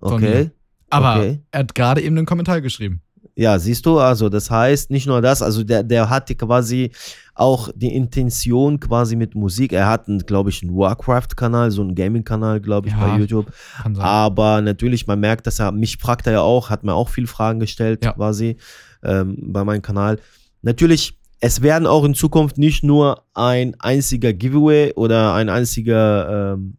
Okay. 0.00 0.20
mir. 0.44 0.50
Aber 0.90 1.16
Okay. 1.20 1.40
er 1.52 1.60
hat 1.60 1.74
gerade 1.74 2.00
eben 2.02 2.16
einen 2.18 2.26
Kommentar 2.26 2.60
geschrieben. 2.60 3.02
Ja, 3.38 3.58
siehst 3.58 3.84
du, 3.84 3.98
also 3.98 4.30
das 4.30 4.50
heißt 4.50 4.90
nicht 4.90 5.06
nur 5.06 5.20
das, 5.20 5.42
also 5.42 5.62
der, 5.62 5.82
der 5.82 6.08
hatte 6.08 6.34
quasi 6.34 6.90
auch 7.34 7.68
die 7.74 7.94
Intention 7.94 8.80
quasi 8.80 9.14
mit 9.14 9.34
Musik. 9.34 9.74
Er 9.74 9.88
hat, 9.88 10.06
glaube 10.26 10.48
ich, 10.48 10.62
einen 10.62 10.74
Warcraft-Kanal, 10.74 11.70
so 11.70 11.82
einen 11.82 11.94
Gaming-Kanal, 11.94 12.60
glaube 12.62 12.88
ich, 12.88 12.94
Ja. 12.94 13.06
bei 13.06 13.18
YouTube. 13.18 13.52
Aber 13.98 14.62
natürlich, 14.62 15.06
man 15.06 15.20
merkt, 15.20 15.46
dass 15.46 15.58
er, 15.58 15.70
mich 15.70 15.98
fragt 15.98 16.26
er 16.26 16.32
ja 16.32 16.40
auch, 16.40 16.70
hat 16.70 16.82
mir 16.82 16.94
auch 16.94 17.10
viele 17.10 17.26
Fragen 17.26 17.60
gestellt 17.60 18.02
Ja. 18.06 18.12
quasi 18.12 18.56
ähm, 19.04 19.36
bei 19.52 19.64
meinem 19.64 19.82
Kanal. 19.82 20.18
Natürlich, 20.62 21.18
es 21.40 21.60
werden 21.60 21.86
auch 21.86 22.04
in 22.04 22.14
Zukunft 22.14 22.56
nicht 22.56 22.82
nur 22.82 23.22
ein 23.34 23.76
einziger 23.80 24.32
Giveaway 24.32 24.94
oder 24.94 25.34
ein 25.34 25.50
einziger 25.50 26.54
ähm, 26.54 26.78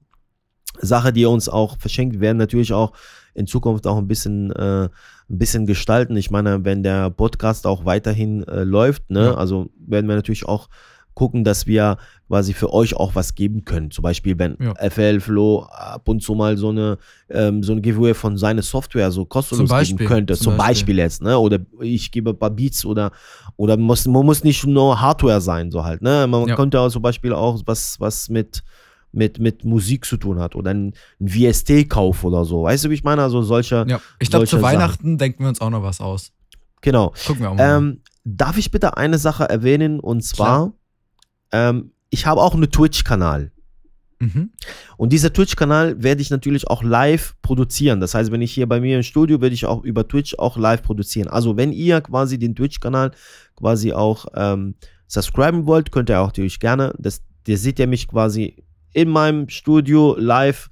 Sache, 0.82 1.14
die 1.14 1.26
uns 1.28 1.50
auch 1.50 1.78
verschenkt 1.78 2.20
werden, 2.20 2.38
natürlich 2.38 2.74
auch 2.74 2.94
in 3.36 3.46
Zukunft 3.46 3.86
auch 3.86 3.98
ein 4.00 4.08
bisschen, 4.08 4.52
äh, 4.54 4.90
ein 5.30 5.38
bisschen 5.38 5.66
gestalten. 5.66 6.16
Ich 6.16 6.32
meine, 6.32 6.64
wenn 6.66 6.84
der 6.84 7.10
Podcast 7.10 7.68
auch 7.68 7.86
weiterhin 7.86 8.44
äh, 8.48 8.64
läuft, 8.64 9.10
ne, 9.10 9.26
Ja. 9.26 9.34
also 9.36 9.70
werden 9.86 10.08
wir 10.08 10.16
natürlich 10.16 10.46
auch 10.48 10.70
gucken, 11.14 11.44
dass 11.44 11.66
wir 11.66 11.98
quasi 12.28 12.54
für 12.54 12.72
euch 12.72 12.96
auch 12.96 13.16
was 13.16 13.34
geben 13.34 13.66
können. 13.66 13.90
Zum 13.90 14.04
Beispiel, 14.04 14.38
wenn 14.38 14.56
Ja. 14.62 14.74
FL 14.90 15.20
Flo 15.20 15.64
ab 15.64 16.08
und 16.08 16.22
zu 16.22 16.36
mal 16.36 16.58
so 16.58 16.70
eine, 16.70 17.00
ähm, 17.30 17.64
so 17.64 17.74
ein 17.74 17.82
Giveaway 17.82 18.14
von 18.14 18.38
seiner 18.38 18.62
Software 18.62 19.10
so 19.12 19.26
kostenlos 19.26 19.68
geben 19.88 20.06
könnte. 20.06 20.36
zum 20.36 20.44
Zum, 20.44 20.58
Beispiel. 20.58 20.68
Beispiel. 20.94 20.98
jetzt, 21.00 21.22
ne? 21.24 21.38
Oder 21.40 21.58
ich 21.82 22.12
gebe 22.12 22.30
ein 22.30 22.38
paar 22.38 22.52
Beats 22.52 22.86
oder, 22.86 23.12
oder 23.56 23.78
muss, 23.78 24.06
man 24.06 24.26
muss 24.28 24.44
nicht 24.44 24.64
nur 24.68 25.02
Hardware 25.02 25.42
sein, 25.42 25.72
so 25.72 25.84
halt, 25.84 26.04
ne? 26.04 26.28
Man 26.28 26.48
Ja. 26.50 26.56
könnte 26.56 26.80
auch 26.80 26.90
zum 26.90 27.02
Beispiel 27.02 27.34
auch 27.34 27.60
was, 27.66 28.00
was 28.00 28.30
mit, 28.30 28.64
mit, 29.18 29.40
mit 29.40 29.66
Musik 29.66 30.06
zu 30.06 30.16
tun 30.16 30.40
hat 30.40 30.56
oder 30.56 30.72
ein, 30.74 30.94
ein 31.20 31.28
VST-Kauf 31.28 32.24
oder 32.24 32.46
so. 32.46 32.64
Weißt 32.64 32.86
du, 32.86 32.90
wie 32.90 32.94
ich 32.94 33.04
meine? 33.04 33.24
Also 33.24 33.42
solche, 33.42 33.86
Ja, 33.88 34.00
ich 34.20 34.30
glaube, 34.30 34.46
zu 34.46 34.52
solche 34.58 34.64
Sachen. 34.64 34.80
Weihnachten 34.80 35.18
denken 35.18 35.44
wir 35.44 35.50
uns 35.50 35.60
auch 35.60 35.70
noch 35.72 35.84
was 35.84 36.00
aus. 36.00 36.32
genau. 36.82 37.14
Gucken 37.26 37.42
wir 37.42 37.52
auch 37.52 37.56
mal. 37.56 37.78
Ähm, 37.78 38.02
darf 38.24 38.58
ich 38.58 38.72
bitte 38.72 38.96
eine 38.98 39.18
Sache 39.18 39.50
erwähnen 39.50 40.00
und 40.00 40.24
zwar, 40.24 40.74
ähm, 41.52 41.92
ich 42.10 42.26
habe 42.26 42.42
auch 42.42 42.54
einen 42.54 42.70
Twitch-Kanal. 42.70 43.52
mhm. 44.20 44.52
Und 44.98 45.14
dieser 45.14 45.34
Twitch-Kanal 45.34 46.02
werde 46.04 46.22
ich 46.22 46.30
natürlich 46.30 46.68
auch 46.68 46.84
live 46.84 47.36
produzieren. 47.42 48.00
Das 48.00 48.14
heißt, 48.14 48.32
wenn 48.32 48.42
ich 48.42 48.52
hier 48.54 48.68
bei 48.68 48.80
mir 48.80 48.98
im 48.98 49.04
Studio, 49.04 49.42
werde 49.42 49.56
ich 49.56 49.66
auch 49.66 49.84
über 49.84 50.08
Twitch 50.08 50.36
auch 50.38 50.58
live 50.58 50.84
produzieren. 50.84 51.28
Also 51.28 51.58
wenn 51.58 51.72
ihr 51.72 52.02
quasi 52.02 52.38
den 52.38 52.56
Twitch-Kanal 52.56 53.12
quasi 53.56 53.94
auch 53.94 54.26
ähm, 54.36 54.76
subscriben 55.08 55.66
wollt, 55.66 55.92
könnt 55.92 56.10
ihr 56.10 56.20
auch 56.20 56.28
natürlich 56.28 56.60
gerne. 56.60 56.94
Das, 57.00 57.22
der 57.48 57.58
seht 57.58 57.80
ihr 57.80 57.88
mich 57.88 58.08
quasi 58.08 58.64
in 58.94 59.10
meinem 59.10 59.50
Studio 59.50 60.16
live 60.18 60.70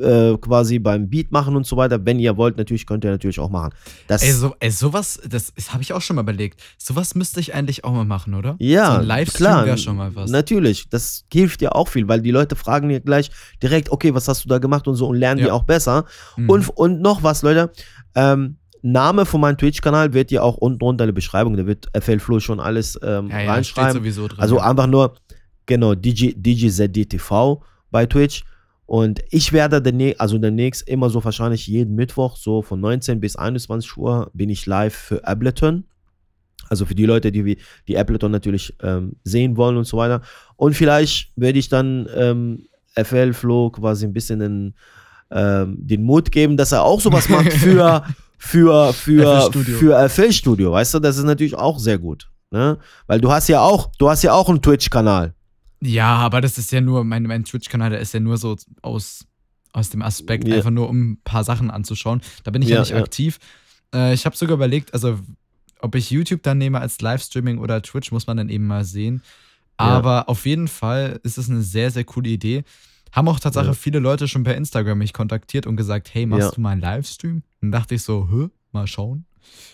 äh, 0.00 0.36
quasi 0.38 0.78
beim 0.78 1.08
Beat 1.08 1.30
machen 1.30 1.56
und 1.56 1.66
so 1.66 1.76
weiter. 1.76 2.04
Wenn 2.04 2.18
ihr 2.18 2.36
wollt, 2.36 2.56
natürlich 2.56 2.86
könnt 2.86 3.04
ihr 3.04 3.10
natürlich 3.10 3.38
auch 3.38 3.50
machen. 3.50 3.72
Das, 4.08 4.22
Ey, 4.22 4.32
so, 4.32 4.54
ey, 4.58 4.70
sowas, 4.70 5.20
das, 5.28 5.52
das 5.54 5.72
habe 5.72 5.82
ich 5.82 5.92
auch 5.92 6.00
schon 6.00 6.16
mal 6.16 6.22
überlegt. 6.22 6.60
Sowas 6.78 7.14
müsste 7.14 7.40
ich 7.40 7.54
eigentlich 7.54 7.84
auch 7.84 7.92
mal 7.92 8.04
machen, 8.04 8.34
oder? 8.34 8.56
Ja, 8.58 8.96
so 8.96 9.06
Livestream 9.06 9.46
klar. 9.46 9.66
wäre 9.66 9.78
schon 9.78 9.96
mal 9.96 10.14
was. 10.14 10.30
Natürlich, 10.30 10.88
das 10.88 11.24
hilft 11.32 11.60
dir 11.60 11.74
auch 11.76 11.88
viel, 11.88 12.08
weil 12.08 12.22
die 12.22 12.30
Leute 12.30 12.56
fragen 12.56 12.88
dir 12.88 13.00
gleich 13.00 13.30
direkt, 13.62 13.90
okay, 13.90 14.14
was 14.14 14.26
hast 14.26 14.44
du 14.44 14.48
da 14.48 14.58
gemacht 14.58 14.88
und 14.88 14.96
so 14.96 15.06
und 15.06 15.16
lernen 15.16 15.40
Ja. 15.40 15.46
die 15.46 15.52
auch 15.52 15.64
besser. 15.64 16.06
Mhm. 16.36 16.50
Und, 16.50 16.68
und 16.70 17.00
noch 17.00 17.22
was, 17.22 17.42
Leute. 17.42 17.70
Ähm, 18.14 18.56
Name 18.82 19.24
von 19.24 19.40
meinem 19.40 19.56
Twitch-Kanal 19.56 20.12
wird 20.12 20.30
ja 20.30 20.42
auch 20.42 20.56
unten 20.58 20.78
drunter 20.78 21.04
in 21.04 21.08
der 21.08 21.14
Beschreibung, 21.14 21.56
da 21.56 21.66
wird 21.66 21.88
FL 21.98 22.18
Flo 22.18 22.38
schon 22.38 22.60
alles 22.60 22.98
ähm, 23.02 23.28
ja, 23.30 23.40
ja, 23.40 23.52
reinschreiben. 23.52 24.02
Also 24.36 24.58
einfach 24.60 24.86
nur, 24.86 25.14
genau, 25.66 25.94
DJ, 25.94 26.32
DJZDTV 26.36 27.62
bei 27.90 28.06
Twitch. 28.06 28.44
Und 28.86 29.22
ich 29.30 29.52
werde 29.52 29.80
demnächst, 29.80 30.20
also 30.20 30.36
demnächst 30.38 30.86
immer 30.86 31.08
so 31.08 31.24
wahrscheinlich 31.24 31.66
jeden 31.66 31.94
Mittwoch, 31.94 32.36
so 32.36 32.60
von 32.60 32.80
19 32.80 33.18
bis 33.20 33.36
21 33.36 33.96
Uhr, 33.96 34.30
bin 34.34 34.50
ich 34.50 34.66
live 34.66 34.94
für 34.94 35.26
Ableton. 35.26 35.84
Also 36.68 36.86
für 36.86 36.94
die 36.94 37.06
Leute, 37.06 37.32
die 37.32 37.58
die 37.88 37.98
Ableton 37.98 38.30
natürlich 38.30 38.74
ähm, 38.82 39.16
sehen 39.22 39.56
wollen 39.56 39.76
und 39.76 39.84
so 39.84 39.96
weiter. 39.96 40.22
Und 40.56 40.74
vielleicht 40.74 41.32
werde 41.36 41.58
ich 41.58 41.68
dann 41.68 42.08
ähm, 42.14 42.66
FL 42.94 43.32
Flo 43.32 43.70
quasi 43.70 44.06
ein 44.06 44.12
bisschen 44.12 44.38
den, 44.38 44.74
ähm, 45.30 45.76
den 45.78 46.02
Mut 46.02 46.30
geben, 46.30 46.56
dass 46.56 46.72
er 46.72 46.82
auch 46.82 47.00
sowas 47.00 47.28
macht 47.28 47.52
für, 47.54 48.04
für, 48.38 48.92
für, 48.92 49.40
FL 49.40 49.50
Studio. 49.50 49.78
für 49.78 50.08
FL 50.08 50.32
Studio. 50.32 50.72
Weißt 50.72 50.94
du, 50.94 50.98
das 50.98 51.16
ist 51.16 51.24
natürlich 51.24 51.54
auch 51.54 51.78
sehr 51.78 51.98
gut. 51.98 52.30
Ne? 52.50 52.78
Weil 53.06 53.20
du 53.20 53.30
hast 53.30 53.48
ja 53.48 53.60
auch, 53.60 53.90
du 53.98 54.08
hast 54.08 54.22
ja 54.22 54.32
auch 54.32 54.48
einen 54.48 54.62
Twitch-Kanal. 54.62 55.34
Ja, 55.84 56.14
aber 56.16 56.40
das 56.40 56.58
ist 56.58 56.72
ja 56.72 56.80
nur, 56.80 57.04
mein, 57.04 57.22
mein 57.24 57.44
Twitch-Kanal, 57.44 57.90
der 57.90 58.00
ist 58.00 58.14
ja 58.14 58.20
nur 58.20 58.36
so 58.38 58.56
aus, 58.82 59.26
aus 59.72 59.90
dem 59.90 60.02
Aspekt, 60.02 60.46
Ja. 60.48 60.56
einfach 60.56 60.70
nur 60.70 60.88
um 60.88 61.12
ein 61.12 61.20
paar 61.24 61.44
Sachen 61.44 61.70
anzuschauen. 61.70 62.20
Da 62.44 62.50
bin 62.50 62.62
ich 62.62 62.68
ja, 62.68 62.76
Ja, 62.76 62.80
nicht 62.80 62.90
ja. 62.90 62.98
aktiv. 62.98 63.38
Äh, 63.94 64.14
ich 64.14 64.24
habe 64.26 64.36
sogar 64.36 64.54
überlegt, 64.54 64.94
also 64.94 65.18
ob 65.80 65.94
ich 65.94 66.10
YouTube 66.10 66.42
dann 66.42 66.58
nehme 66.58 66.80
als 66.80 67.00
Livestreaming 67.00 67.58
oder 67.58 67.82
Twitch, 67.82 68.10
muss 68.12 68.26
man 68.26 68.36
dann 68.36 68.48
eben 68.48 68.66
mal 68.66 68.84
sehen. 68.84 69.22
Aber 69.76 70.28
auf 70.28 70.46
jeden 70.46 70.68
Fall 70.68 71.18
ist 71.24 71.36
es 71.36 71.50
eine 71.50 71.62
sehr, 71.62 71.90
sehr 71.90 72.04
coole 72.04 72.28
Idee. 72.30 72.62
Haben 73.12 73.28
auch 73.28 73.40
tatsächlich 73.40 73.76
viele 73.76 73.98
Leute 73.98 74.28
schon 74.28 74.44
per 74.44 74.56
Instagram 74.56 74.98
mich 74.98 75.12
kontaktiert 75.12 75.66
und 75.66 75.76
gesagt, 75.76 76.14
hey, 76.14 76.26
machst 76.26 76.56
du 76.56 76.60
mal 76.60 76.70
einen 76.70 76.80
Livestream? 76.80 77.42
Dann 77.60 77.72
dachte 77.72 77.94
ich 77.96 78.02
so, 78.02 78.28
hä, 78.30 78.48
mal 78.72 78.86
schauen. 78.86 79.24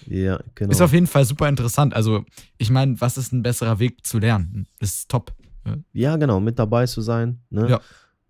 Ja, 0.07 0.41
genau. 0.55 0.73
Ist 0.73 0.81
auf 0.81 0.93
jeden 0.93 1.07
Fall 1.07 1.25
super 1.25 1.49
interessant. 1.49 1.95
Also, 1.95 2.25
ich 2.59 2.71
meine, 2.71 3.01
was 3.01 3.17
ist 3.17 3.33
ein 3.33 3.43
besserer 3.43 3.79
Weg 3.79 4.05
zu 4.07 4.19
lernen? 4.19 4.67
Ist 4.81 5.09
top. 5.11 5.33
Ja, 5.93 6.17
genau, 6.17 6.41
mit 6.41 6.59
dabei 6.59 6.87
zu 6.87 7.01
sein. 7.01 7.41
Ne? 7.51 7.69
Ja. 7.71 7.81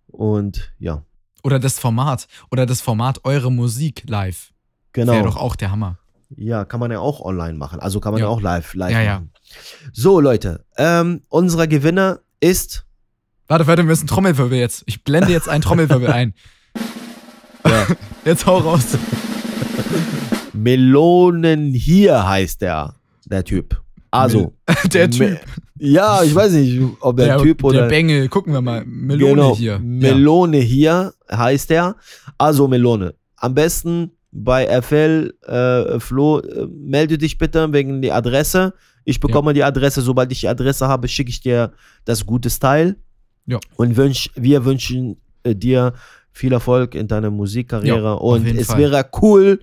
Und 0.07 0.73
ja, 0.79 1.03
Oder 1.43 1.59
das 1.59 1.79
Format. 1.79 2.27
Oder 2.51 2.65
das 2.65 2.81
Format 2.81 3.23
Eure 3.23 3.51
Musik 3.51 4.03
live. 4.07 4.51
genau. 4.93 5.13
Wäre 5.13 5.23
doch 5.25 5.37
auch 5.37 5.55
der 5.55 5.71
Hammer. 5.71 5.97
Ja, 6.35 6.63
kann 6.65 6.79
man 6.79 6.91
ja 6.91 6.99
auch 6.99 7.19
online 7.21 7.57
machen. 7.57 7.79
Also 7.79 7.99
kann 7.99 8.13
man 8.13 8.19
Ja. 8.21 8.27
ja, 8.27 8.31
auch 8.31 8.41
live, 8.41 8.73
live 8.73 8.91
Ja, 8.91 9.01
ja. 9.01 9.13
machen. 9.15 9.31
So, 9.91 10.19
Leute, 10.19 10.65
ähm, 10.77 11.21
unser 11.29 11.67
Gewinner 11.67 12.19
ist. 12.39 12.85
Warte, 13.47 13.67
warte, 13.67 13.81
wir 13.83 13.87
müssen 13.87 14.07
Trommelwirbel 14.07 14.57
jetzt. 14.57 14.83
Ich 14.85 15.03
blende 15.03 15.31
jetzt 15.31 15.49
einen 15.49 15.61
Trommelwirbel 15.61 16.07
ein. 16.11 16.33
Ja, 17.65 17.87
Jetzt 18.25 18.45
hau 18.45 18.57
raus. 18.59 18.97
Melonen 20.53 21.73
hier 21.73 22.27
heißt 22.27 22.61
der, 22.61 22.95
der 23.25 23.43
Typ. 23.43 23.81
Also. 24.11 24.53
Der 24.93 25.09
Typ. 25.09 25.39
Ja, 25.83 26.21
ich 26.21 26.35
weiß 26.35 26.53
nicht, 26.53 26.79
ob 26.99 27.17
der, 27.17 27.39
Typ 27.39 27.63
oder. 27.63 27.81
Der 27.81 27.87
Bengel. 27.87 28.29
Gucken 28.29 28.53
wir 28.53 28.61
mal. 28.61 28.85
Melone 28.85 29.33
genau, 29.33 29.55
hier. 29.55 29.79
Melone 29.79 30.57
hier 30.57 31.13
heißt 31.31 31.71
der. 31.71 31.95
Also 32.37 32.67
Melone. 32.67 33.15
Am 33.35 33.55
besten 33.55 34.11
bei 34.31 34.81
FL 34.81 35.33
äh, 35.41 35.99
Flo, 35.99 36.39
äh, 36.39 36.67
melde 36.67 37.17
dich 37.17 37.39
bitte 37.39 37.73
wegen 37.73 37.99
der 38.03 38.15
Adresse. 38.15 38.75
Ich 39.05 39.19
bekomme 39.19 39.55
die 39.55 39.63
Adresse. 39.63 40.01
Sobald 40.01 40.31
ich 40.31 40.41
die 40.41 40.47
Adresse 40.47 40.87
habe, 40.87 41.07
schicke 41.07 41.31
ich 41.31 41.41
dir 41.41 41.71
das 42.05 42.27
gute 42.27 42.51
Style. 42.51 42.97
Ja. 43.47 43.59
Und 43.75 43.97
wünsch, 43.97 44.29
wir 44.35 44.63
wünschen 44.63 45.17
äh, 45.41 45.55
dir 45.55 45.93
viel 46.31 46.53
Erfolg 46.53 46.93
in 46.93 47.07
deiner 47.07 47.31
Musikkarriere. 47.31 48.03
Ja, 48.03 48.13
und 48.13 48.45
es 48.45 48.67
Fall. 48.67 48.77
wäre 48.77 49.09
cool, 49.19 49.59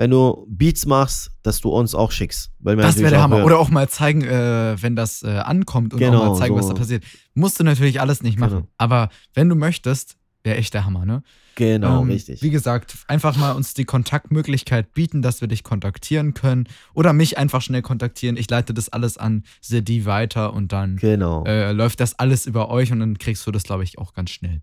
wenn 0.00 0.10
du 0.10 0.46
Beats 0.48 0.86
machst, 0.86 1.30
dass 1.42 1.60
du 1.60 1.68
uns 1.68 1.94
auch 1.94 2.10
schickst. 2.10 2.50
Das 2.58 2.96
wäre 2.96 3.10
der 3.10 3.18
auch 3.18 3.22
Hammer. 3.24 3.36
hören. 3.36 3.44
Oder 3.44 3.58
auch 3.58 3.68
mal 3.68 3.86
zeigen, 3.86 4.22
äh, 4.22 4.80
wenn 4.82 4.96
das 4.96 5.22
äh, 5.22 5.28
ankommt 5.28 5.92
und 5.92 5.98
auch 6.02 6.06
Genau, 6.06 6.32
mal 6.32 6.38
zeigen, 6.38 6.56
was 6.56 6.68
so. 6.68 6.72
da 6.72 6.78
passiert. 6.78 7.04
Musst 7.34 7.60
du 7.60 7.64
natürlich 7.64 8.00
alles 8.00 8.22
nicht 8.22 8.38
machen. 8.38 8.50
Genau. 8.60 8.68
Aber 8.78 9.10
wenn 9.34 9.50
du 9.50 9.56
möchtest, 9.56 10.16
wäre 10.42 10.56
echt 10.56 10.72
der 10.72 10.86
Hammer, 10.86 11.04
ne? 11.04 11.22
Genau, 11.54 12.00
Ähm, 12.00 12.08
richtig. 12.08 12.40
Wie 12.42 12.48
gesagt, 12.48 12.96
einfach 13.08 13.36
mal 13.36 13.52
uns 13.52 13.74
die 13.74 13.84
Kontaktmöglichkeit 13.84 14.94
bieten, 14.94 15.20
dass 15.20 15.42
wir 15.42 15.48
dich 15.48 15.64
kontaktieren 15.64 16.32
können. 16.32 16.66
Oder 16.94 17.12
mich 17.12 17.36
einfach 17.36 17.60
schnell 17.60 17.82
kontaktieren. 17.82 18.38
Ich 18.38 18.48
leite 18.48 18.72
das 18.72 18.88
alles 18.88 19.18
an 19.18 19.44
Sedi 19.60 20.06
weiter 20.06 20.54
und 20.54 20.72
dann 20.72 20.96
Genau. 20.96 21.44
äh, 21.44 21.72
läuft 21.72 22.00
das 22.00 22.18
alles 22.18 22.46
über 22.46 22.70
euch 22.70 22.90
und 22.90 23.00
dann 23.00 23.18
kriegst 23.18 23.46
du 23.46 23.50
das, 23.50 23.64
glaube 23.64 23.84
ich, 23.84 23.98
auch 23.98 24.14
ganz 24.14 24.30
schnell. 24.30 24.62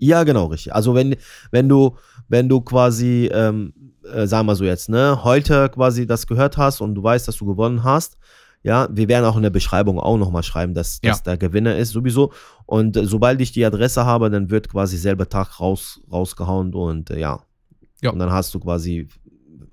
Ja, 0.00 0.24
genau, 0.24 0.46
richtig. 0.46 0.74
Also 0.74 0.94
wenn, 0.94 1.14
wenn 1.50 1.68
du, 1.68 1.96
wenn 2.28 2.48
du 2.48 2.60
quasi, 2.60 3.30
ähm, 3.32 3.72
äh, 4.12 4.26
sagen 4.26 4.46
wir 4.46 4.56
so 4.56 4.64
jetzt, 4.64 4.88
ne, 4.88 5.22
heute 5.24 5.68
quasi 5.68 6.06
das 6.06 6.26
gehört 6.26 6.56
hast 6.56 6.80
und 6.80 6.94
du 6.94 7.02
weißt, 7.02 7.28
dass 7.28 7.36
du 7.36 7.46
gewonnen 7.46 7.84
hast, 7.84 8.16
ja, 8.62 8.88
wir 8.90 9.08
werden 9.08 9.24
auch 9.24 9.36
in 9.36 9.42
der 9.42 9.50
Beschreibung 9.50 9.98
auch 9.98 10.18
nochmal 10.18 10.42
schreiben, 10.42 10.74
dass 10.74 11.00
das 11.00 11.18
Ja. 11.18 11.22
der 11.24 11.38
Gewinner 11.38 11.76
ist, 11.76 11.90
sowieso. 11.90 12.32
Und 12.66 12.96
äh, 12.96 13.06
sobald 13.06 13.40
ich 13.40 13.52
die 13.52 13.64
Adresse 13.64 14.04
habe, 14.04 14.28
dann 14.30 14.50
wird 14.50 14.68
quasi 14.68 14.96
selber 14.98 15.28
Tag 15.28 15.60
raus, 15.60 16.00
rausgehauen 16.12 16.74
und 16.74 17.10
äh, 17.10 17.20
ja. 17.20 17.40
Ja. 18.02 18.10
Und 18.10 18.18
dann 18.18 18.30
hast 18.32 18.52
du 18.54 18.60
quasi, 18.60 19.08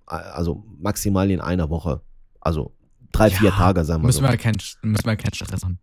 äh, 0.10 0.14
also 0.16 0.64
maximal 0.80 1.30
in 1.32 1.40
einer 1.42 1.70
Woche, 1.70 2.02
also 2.42 2.74
drei, 3.12 3.30
vier 3.30 3.50
Ja, 3.50 3.56
Tage, 3.56 3.84
sagen 3.86 4.04
wir 4.04 4.08
Müssen 4.08 4.24
so. 4.26 4.30
wir, 4.30 4.38
kein, 4.38 4.56
müssen 4.82 5.06
wir 5.06 5.16
keinen 5.16 5.34
Stress 5.34 5.64
haben. 5.64 5.80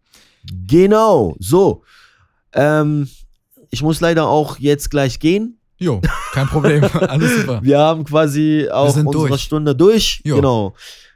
Genau, 0.66 1.34
so. 1.38 1.82
Ähm, 2.52 3.08
ich 3.74 3.82
muss 3.82 4.00
leider 4.00 4.28
auch 4.28 4.58
jetzt 4.58 4.90
gleich 4.90 5.18
gehen. 5.18 5.58
Jo, 5.78 6.00
kein 6.32 6.46
Problem. 6.46 6.84
alles 7.08 7.40
super. 7.40 7.60
Wir 7.62 7.78
haben 7.80 8.04
quasi 8.04 8.68
auch 8.72 8.86
unsere 8.96 9.10
durch. 9.28 9.40
Stunde 9.42 9.74
durch. 9.74 10.22
Jo. 10.24 10.36
Genau. 10.36 10.74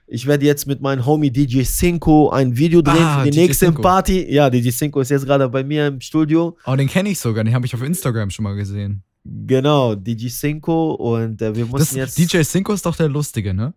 Ich 0.08 0.26
werde 0.26 0.44
jetzt 0.46 0.66
mit 0.66 0.80
meinem 0.80 1.06
Homie 1.06 1.30
DJ 1.30 1.62
Cinco 1.62 2.30
ein 2.30 2.56
Video 2.56 2.82
drehen 2.82 2.96
Ah, 3.02 3.18
für 3.20 3.24
die 3.26 3.30
DJ 3.30 3.40
nächste 3.46 3.66
Cinco. 3.66 3.82
Party. 3.82 4.26
Ja, 4.32 4.50
DJ 4.50 4.70
Cinco 4.70 5.00
ist 5.00 5.10
jetzt 5.10 5.26
gerade 5.26 5.48
bei 5.48 5.62
mir 5.62 5.86
im 5.86 6.00
Studio. 6.00 6.56
Oh, 6.66 6.74
den 6.76 6.88
kenne 6.88 7.10
ich 7.10 7.18
sogar. 7.20 7.44
Den 7.44 7.54
habe 7.54 7.66
ich 7.66 7.74
auf 7.74 7.82
Instagram 7.82 8.30
schon 8.30 8.42
mal 8.42 8.56
gesehen. 8.56 9.02
Genau, 9.24 9.94
DJ 9.94 10.28
Cinco 10.28 10.92
und 10.94 11.40
äh, 11.42 11.54
wir 11.54 11.64
Das, 11.64 11.70
mussten 11.72 11.96
jetzt. 11.98 12.18
DJ 12.18 12.40
Cinco 12.42 12.72
ist 12.72 12.84
doch 12.86 12.96
der 12.96 13.08
Lustige, 13.08 13.54
ne? 13.54 13.74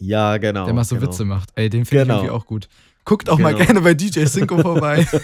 ja, 0.00 0.36
genau. 0.38 0.64
Der 0.64 0.74
mal 0.74 0.82
so 0.84 0.96
genau. 0.96 1.06
Witze 1.08 1.24
macht. 1.24 1.50
Ey, 1.54 1.68
den 1.70 1.84
finde 1.84 2.04
Genau. 2.06 2.14
ich 2.16 2.24
irgendwie 2.24 2.36
auch 2.40 2.46
gut. 2.46 2.68
Guckt 3.04 3.28
auch 3.28 3.38
mal 3.38 3.52
Genau. 3.54 3.66
gerne 3.66 3.80
bei 3.82 3.92
DJ 3.94 4.24
Cinco 4.24 4.58
vorbei. 4.58 5.06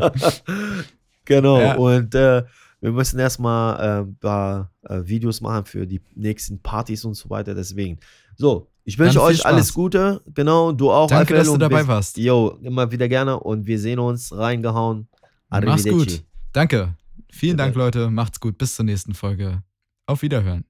genau, 1.24 1.60
Ja. 1.60 1.74
und 1.76 2.14
äh, 2.14 2.44
wir 2.80 2.92
müssen 2.92 3.18
erstmal 3.18 3.76
äh, 3.80 4.00
ein 4.02 4.16
paar 4.16 4.70
äh, 4.82 5.00
Videos 5.04 5.40
machen 5.40 5.64
für 5.64 5.86
die 5.86 6.00
nächsten 6.14 6.60
Partys 6.60 7.04
und 7.04 7.14
so 7.14 7.30
weiter. 7.30 7.54
Deswegen. 7.54 7.98
So, 8.36 8.68
ich 8.84 8.98
wünsche 8.98 9.22
euch 9.22 9.46
alles 9.46 9.68
Spaß. 9.68 9.74
Gute. 9.74 10.20
Genau, 10.34 10.72
du 10.72 10.90
auch. 10.90 11.08
Danke, 11.08 11.28
FL, 11.34 11.38
dass 11.38 11.46
du 11.46 11.56
dabei 11.56 11.78
bis- 11.80 11.88
warst. 11.88 12.16
Jo, 12.18 12.58
immer 12.62 12.90
wieder 12.90 13.08
gerne 13.08 13.38
und 13.40 13.66
wir 13.66 13.78
sehen 13.78 13.98
uns 13.98 14.36
reingehauen. 14.36 15.08
Mach's 15.48 15.84
gut. 15.84 16.24
Danke. 16.52 16.94
Vielen. 17.30 17.56
Dank, 17.56 17.74
Leute. 17.74 18.10
Macht's 18.10 18.38
gut. 18.38 18.58
Bis 18.58 18.74
zur 18.76 18.84
nächsten 18.84 19.14
Folge. 19.14 19.62
Auf 20.06 20.22
Wiederhören. 20.22 20.64